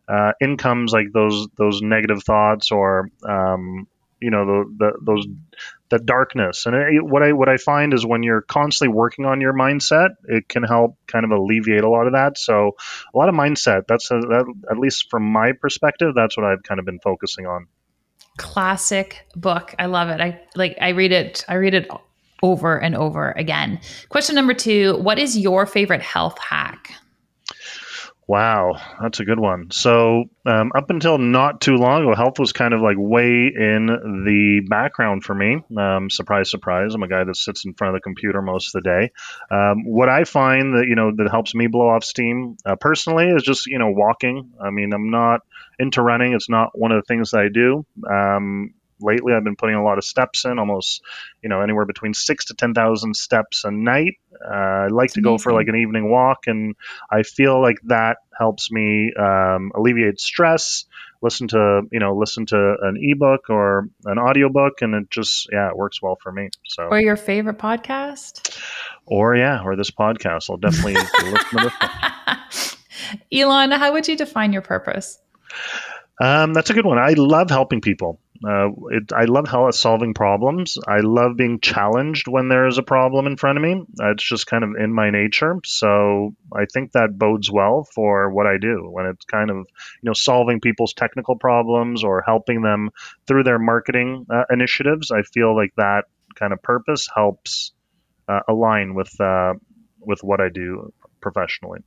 Uh, 0.08 0.32
in 0.40 0.58
comes 0.58 0.92
like 0.92 1.12
those 1.14 1.48
those 1.56 1.84
negative 1.84 2.24
thoughts 2.24 2.72
or 2.72 3.12
um, 3.24 3.88
you 4.20 4.32
know 4.32 4.46
the, 4.46 4.76
the 4.78 4.92
those 5.04 5.28
the 5.90 6.00
darkness. 6.00 6.66
And 6.66 6.76
it, 6.76 7.04
what 7.04 7.24
i 7.24 7.34
what 7.34 7.50
i 7.50 7.58
find 7.58 7.94
is 7.94 8.06
when 8.06 8.24
you're 8.24 8.42
constantly 8.42 8.94
working 8.94 9.26
on 9.26 9.42
your 9.42 9.54
mindset 9.54 10.10
it 10.26 10.48
can 10.48 10.64
help 10.64 10.98
kind 11.08 11.26
of 11.26 11.32
alleviate 11.32 11.84
a 11.84 11.90
lot 11.90 12.08
of 12.08 12.14
that. 12.14 12.38
So 12.38 12.76
a 13.14 13.18
lot 13.18 13.30
of 13.30 13.36
mindset 13.36 13.84
that's 13.88 14.12
a, 14.12 14.20
that, 14.20 14.54
at 14.70 14.78
least 14.78 15.10
from 15.10 15.24
my 15.24 15.52
perspective 15.54 16.14
that's 16.16 16.38
what 16.38 16.46
i've 16.46 16.64
kind 16.64 16.80
of 16.80 16.86
been 16.86 17.00
focusing 17.00 17.46
on. 17.46 17.68
Classic 18.38 19.26
book. 19.36 19.76
I 19.78 19.88
love 19.88 20.10
it. 20.10 20.22
I 20.22 20.42
like 20.56 20.78
i 20.82 20.90
read 20.90 21.12
it 21.12 21.44
i 21.48 21.56
read 21.56 21.74
it 21.74 21.90
over 22.42 22.78
and 22.78 22.96
over 22.96 23.32
again. 23.32 23.80
Question 24.10 24.36
number 24.36 24.54
two 24.54 24.98
what 24.98 25.20
is 25.20 25.38
your 25.38 25.66
favorite 25.66 26.02
health 26.02 26.38
hack 26.40 26.94
Wow, 28.30 28.80
that's 29.02 29.20
a 29.20 29.26
good 29.26 29.40
one. 29.40 29.72
So, 29.72 30.26
um, 30.46 30.72
up 30.76 30.92
until 30.92 31.18
not 31.18 31.62
too 31.62 31.78
long 31.78 32.04
ago, 32.04 32.14
health 32.14 32.38
was 32.38 32.54
kind 32.54 32.76
of 32.76 32.80
like 32.80 32.96
way 32.96 33.48
in 33.48 33.88
the 33.88 34.62
background 34.70 35.24
for 35.24 35.34
me. 35.34 35.64
Um, 35.76 36.12
surprise, 36.12 36.52
surprise. 36.52 36.94
I'm 36.94 37.02
a 37.02 37.08
guy 37.08 37.24
that 37.24 37.36
sits 37.36 37.66
in 37.66 37.74
front 37.74 37.96
of 37.96 38.00
the 38.00 38.04
computer 38.04 38.44
most 38.44 38.76
of 38.76 38.84
the 38.84 38.88
day. 38.88 39.12
Um, 39.50 39.84
what 39.84 40.10
I 40.10 40.26
find 40.26 40.76
that, 40.76 40.86
you 40.88 40.94
know, 40.94 41.12
that 41.16 41.32
helps 41.32 41.56
me 41.56 41.66
blow 41.66 41.90
off 41.90 42.04
steam 42.04 42.56
uh, 42.68 42.76
personally 42.76 43.30
is 43.30 43.42
just, 43.42 43.66
you 43.66 43.80
know, 43.80 43.90
walking. 43.90 44.52
I 44.62 44.70
mean, 44.70 44.94
I'm 44.94 45.10
not 45.10 45.42
into 45.80 46.04
running, 46.04 46.34
it's 46.34 46.50
not 46.50 46.78
one 46.78 46.92
of 46.92 47.02
the 47.02 47.08
things 47.08 47.32
that 47.32 47.40
I 47.40 47.50
do. 47.50 47.84
Lately 49.02 49.34
I've 49.34 49.44
been 49.44 49.56
putting 49.56 49.76
a 49.76 49.84
lot 49.84 49.98
of 49.98 50.04
steps 50.04 50.46
in, 50.46 50.60
almost 50.60 51.02
you 51.42 51.50
know 51.50 51.62
anywhere 51.62 51.86
between 51.86 52.14
six 52.14 52.46
to 52.46 52.54
ten 52.54 52.74
thousand 52.74 53.16
steps 53.16 53.64
a 53.64 53.72
night. 53.72 54.16
Uh, 54.34 54.54
I 54.54 54.88
like 54.88 55.12
to 55.14 55.22
go 55.22 55.38
for 55.38 55.54
like 55.54 55.68
an 55.68 55.76
evening 55.76 56.10
walk, 56.10 56.48
and 56.48 56.76
I 57.12 57.24
feel 57.24 57.62
like 57.62 57.78
that 57.86 58.18
helps 58.38 58.72
me 58.72 59.12
um, 59.14 59.72
alleviate 59.76 60.20
stress. 60.20 60.86
Listen 61.22 61.48
to 61.50 61.82
you 61.92 62.00
know 62.00 62.16
listen 62.16 62.46
to 62.48 62.76
an 62.82 62.98
ebook 63.00 63.50
or 63.50 63.90
an 64.06 64.18
audiobook, 64.18 64.82
and 64.82 64.96
it 64.96 65.10
just 65.10 65.50
yeah 65.52 65.70
it 65.70 65.78
works 65.78 66.02
well 66.02 66.18
for 66.22 66.32
me. 66.32 66.50
So 66.66 66.84
or 66.84 67.00
your 67.00 67.18
favorite 67.18 67.58
podcast, 67.58 68.58
or 69.06 69.36
yeah, 69.36 69.62
or 69.64 69.76
this 69.76 69.92
podcast. 69.92 70.50
I'll 70.50 70.58
definitely 70.58 70.94
listen 70.96 71.26
to 71.26 71.32
this 71.32 71.54
one. 71.54 72.78
Elan, 73.32 73.72
how 73.72 73.92
would 73.92 74.08
you 74.08 74.16
define 74.16 74.54
your 74.54 74.62
purpose? 74.62 75.20
Um, 76.22 76.54
that's 76.54 76.70
a 76.70 76.74
good 76.74 76.86
one. 76.86 76.98
I 76.98 77.14
love 77.14 77.50
helping 77.50 77.82
people. 77.82 78.20
Uh, 78.46 78.70
it, 78.90 79.12
I 79.14 79.26
love 79.26 79.48
how 79.48 79.70
solving 79.72 80.14
problems. 80.14 80.78
I 80.88 81.00
love 81.00 81.36
being 81.36 81.60
challenged 81.60 82.28
when 82.28 82.48
there 82.48 82.68
is 82.68 82.78
a 82.78 82.84
problem 82.84 83.28
in 83.28 83.36
front 83.36 83.58
of 83.58 83.64
me. 83.64 83.84
It's 84.00 84.24
just 84.24 84.48
kind 84.48 84.64
of 84.64 84.72
in 84.80 84.94
my 84.94 85.10
nature. 85.10 85.58
So 85.66 86.36
I 86.54 86.66
think 86.72 86.94
that 86.94 87.18
bodes 87.18 87.52
well 87.52 87.84
for 87.84 88.32
what 88.32 88.48
I 88.48 88.58
do 88.58 88.90
when 88.90 89.08
it's 89.08 89.26
kind 89.26 89.50
of 89.50 89.58
you 89.58 90.04
know 90.04 90.14
solving 90.14 90.62
people's 90.62 90.94
technical 90.94 91.36
problems 91.36 92.04
or 92.04 92.22
helping 92.22 92.62
them 92.62 92.92
through 93.28 93.44
their 93.44 93.60
marketing 93.60 94.26
uh, 94.30 94.44
initiatives. 94.50 95.12
I 95.12 95.24
feel 95.24 95.56
like 95.56 95.74
that 95.76 96.06
kind 96.36 96.54
of 96.54 96.62
purpose 96.62 97.10
helps 97.14 97.74
uh, 98.30 98.40
align 98.48 98.94
with 98.94 99.20
uh, 99.20 99.54
with 100.00 100.24
what 100.24 100.40
I 100.40 100.50
do 100.50 100.94
professionally. 101.20 101.80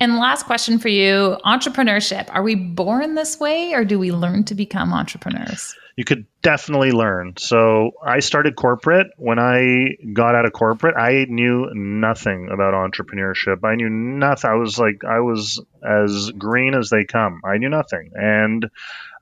And 0.00 0.18
last 0.18 0.46
question 0.46 0.78
for 0.78 0.88
you 0.88 1.38
entrepreneurship. 1.44 2.26
Are 2.30 2.42
we 2.42 2.54
born 2.54 3.14
this 3.14 3.38
way 3.38 3.72
or 3.74 3.84
do 3.84 3.98
we 3.98 4.12
learn 4.12 4.44
to 4.44 4.54
become 4.54 4.92
entrepreneurs? 4.92 5.74
You 5.96 6.04
could 6.04 6.26
definitely 6.42 6.90
learn. 6.90 7.34
So 7.38 7.92
I 8.04 8.18
started 8.18 8.56
corporate. 8.56 9.06
When 9.16 9.38
I 9.38 9.96
got 10.12 10.34
out 10.34 10.44
of 10.44 10.52
corporate, 10.52 10.96
I 10.96 11.26
knew 11.28 11.70
nothing 11.72 12.48
about 12.52 12.74
entrepreneurship. 12.74 13.62
I 13.62 13.76
knew 13.76 13.88
nothing. 13.88 14.50
I 14.50 14.54
was 14.54 14.76
like, 14.76 15.04
I 15.04 15.20
was 15.20 15.62
as 15.84 16.32
green 16.36 16.74
as 16.74 16.90
they 16.90 17.04
come. 17.04 17.40
I 17.44 17.58
knew 17.58 17.68
nothing. 17.68 18.10
And, 18.14 18.68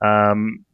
um, 0.01 0.65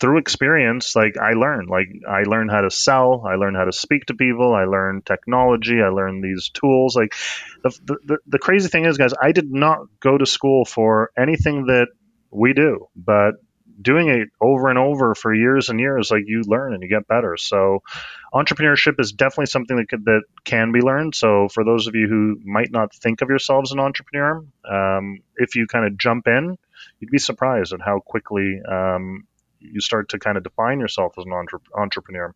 through 0.00 0.18
experience, 0.18 0.96
like 0.96 1.18
I 1.18 1.32
learned, 1.34 1.68
like 1.68 1.88
I 2.08 2.22
learned 2.22 2.50
how 2.50 2.62
to 2.62 2.70
sell, 2.70 3.24
I 3.26 3.34
learned 3.34 3.56
how 3.56 3.66
to 3.66 3.72
speak 3.72 4.06
to 4.06 4.14
people, 4.14 4.54
I 4.54 4.64
learned 4.64 5.04
technology, 5.04 5.82
I 5.82 5.88
learned 5.88 6.24
these 6.24 6.48
tools. 6.48 6.96
Like 6.96 7.14
the, 7.62 7.98
the, 8.06 8.18
the 8.26 8.38
crazy 8.38 8.68
thing 8.68 8.86
is, 8.86 8.96
guys, 8.96 9.12
I 9.20 9.32
did 9.32 9.52
not 9.52 9.80
go 10.00 10.16
to 10.16 10.24
school 10.24 10.64
for 10.64 11.10
anything 11.18 11.66
that 11.66 11.88
we 12.30 12.54
do, 12.54 12.88
but 12.96 13.32
doing 13.80 14.08
it 14.08 14.28
over 14.40 14.68
and 14.68 14.78
over 14.78 15.14
for 15.14 15.34
years 15.34 15.68
and 15.68 15.80
years, 15.80 16.10
like 16.10 16.24
you 16.26 16.42
learn 16.46 16.74
and 16.74 16.82
you 16.82 16.88
get 16.88 17.06
better. 17.06 17.36
So 17.36 17.82
entrepreneurship 18.32 19.00
is 19.00 19.12
definitely 19.12 19.46
something 19.46 19.76
that 19.76 19.88
could, 19.88 20.04
that 20.06 20.22
can 20.44 20.72
be 20.72 20.80
learned. 20.80 21.14
So 21.14 21.48
for 21.48 21.64
those 21.64 21.86
of 21.86 21.94
you 21.94 22.06
who 22.08 22.40
might 22.44 22.70
not 22.70 22.94
think 22.94 23.20
of 23.20 23.28
yourselves 23.28 23.72
an 23.72 23.80
entrepreneur, 23.80 24.44
um, 24.70 25.18
if 25.36 25.56
you 25.56 25.66
kind 25.66 25.86
of 25.86 25.98
jump 25.98 26.26
in, 26.26 26.56
you'd 26.98 27.10
be 27.10 27.18
surprised 27.18 27.72
at 27.72 27.80
how 27.80 28.00
quickly 28.00 28.60
um, 28.66 29.26
you 29.60 29.80
start 29.80 30.08
to 30.10 30.18
kind 30.18 30.36
of 30.36 30.42
define 30.42 30.80
yourself 30.80 31.14
as 31.18 31.24
an 31.24 31.32
entre- 31.32 31.60
entrepreneur. 31.76 32.34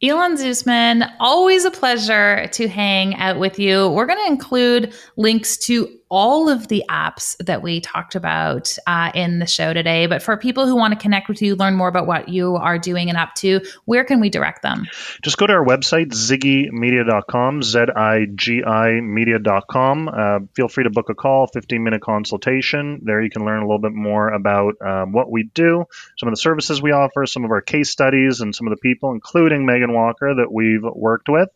Elan 0.00 0.36
Zusman, 0.36 1.12
always 1.18 1.64
a 1.64 1.72
pleasure 1.72 2.46
to 2.52 2.68
hang 2.68 3.16
out 3.16 3.40
with 3.40 3.58
you. 3.58 3.88
We're 3.88 4.06
going 4.06 4.24
to 4.24 4.32
include 4.32 4.94
links 5.16 5.56
to 5.66 5.88
all 6.08 6.48
of 6.48 6.68
the 6.68 6.84
apps 6.88 7.36
that 7.44 7.62
we 7.62 7.80
talked 7.80 8.14
about 8.14 8.76
uh, 8.86 9.10
in 9.14 9.38
the 9.38 9.46
show 9.46 9.74
today. 9.74 10.06
But 10.06 10.22
for 10.22 10.36
people 10.36 10.66
who 10.66 10.76
want 10.76 10.94
to 10.94 10.98
connect 10.98 11.28
with 11.28 11.42
you, 11.42 11.56
learn 11.56 11.74
more 11.74 11.88
about 11.88 12.06
what 12.06 12.28
you 12.28 12.56
are 12.56 12.78
doing 12.78 13.08
and 13.08 13.18
up 13.18 13.34
to, 13.36 13.60
where 13.84 14.04
can 14.04 14.20
we 14.20 14.30
direct 14.30 14.62
them? 14.62 14.86
Just 15.22 15.36
go 15.36 15.46
to 15.46 15.52
our 15.52 15.64
website, 15.64 16.10
zigimedia.com, 16.12 17.62
Z 17.62 17.78
I 17.94 18.26
G 18.34 18.62
I 18.64 19.00
media.com. 19.00 20.08
Uh, 20.08 20.38
feel 20.54 20.68
free 20.68 20.84
to 20.84 20.90
book 20.90 21.10
a 21.10 21.14
call, 21.14 21.46
15 21.46 21.82
minute 21.82 22.02
consultation. 22.02 23.00
There 23.02 23.22
you 23.22 23.30
can 23.30 23.44
learn 23.44 23.62
a 23.62 23.66
little 23.66 23.80
bit 23.80 23.92
more 23.92 24.28
about 24.28 24.74
um, 24.80 25.12
what 25.12 25.30
we 25.30 25.44
do, 25.54 25.84
some 26.18 26.28
of 26.28 26.32
the 26.32 26.40
services 26.40 26.80
we 26.80 26.92
offer, 26.92 27.26
some 27.26 27.44
of 27.44 27.50
our 27.50 27.60
case 27.60 27.90
studies, 27.90 28.40
and 28.40 28.54
some 28.54 28.66
of 28.66 28.70
the 28.70 28.80
people, 28.80 29.12
including 29.12 29.66
Megan 29.66 29.92
Walker, 29.92 30.34
that 30.36 30.52
we've 30.52 30.82
worked 30.82 31.28
with. 31.28 31.48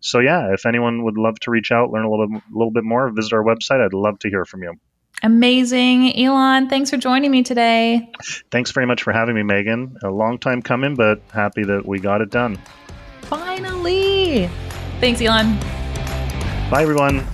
So, 0.00 0.20
yeah, 0.20 0.52
if 0.52 0.66
anyone 0.66 1.04
would 1.04 1.18
love 1.18 1.38
to 1.40 1.50
reach 1.50 1.72
out, 1.72 1.90
learn 1.90 2.04
a 2.04 2.10
little 2.10 2.28
bit, 2.28 2.42
little 2.50 2.70
bit 2.70 2.84
more, 2.84 3.10
visit 3.10 3.32
our 3.32 3.44
website. 3.44 3.84
I'd 3.84 3.94
love 4.00 4.18
to 4.20 4.28
hear 4.28 4.44
from 4.44 4.62
you. 4.62 4.74
Amazing. 5.22 6.16
Elan, 6.16 6.68
thanks 6.68 6.90
for 6.90 6.96
joining 6.96 7.30
me 7.30 7.42
today. 7.42 8.10
Thanks 8.50 8.70
very 8.70 8.86
much 8.86 9.02
for 9.02 9.12
having 9.12 9.34
me, 9.34 9.42
Megan. 9.42 9.96
A 10.04 10.10
long 10.10 10.38
time 10.38 10.62
coming, 10.62 10.94
but 10.94 11.20
happy 11.32 11.64
that 11.64 11.86
we 11.86 11.98
got 11.98 12.20
it 12.20 12.30
done. 12.30 12.58
Finally. 13.22 14.48
Thanks, 15.00 15.20
Elan. 15.20 15.58
Bye, 16.70 16.82
everyone. 16.82 17.26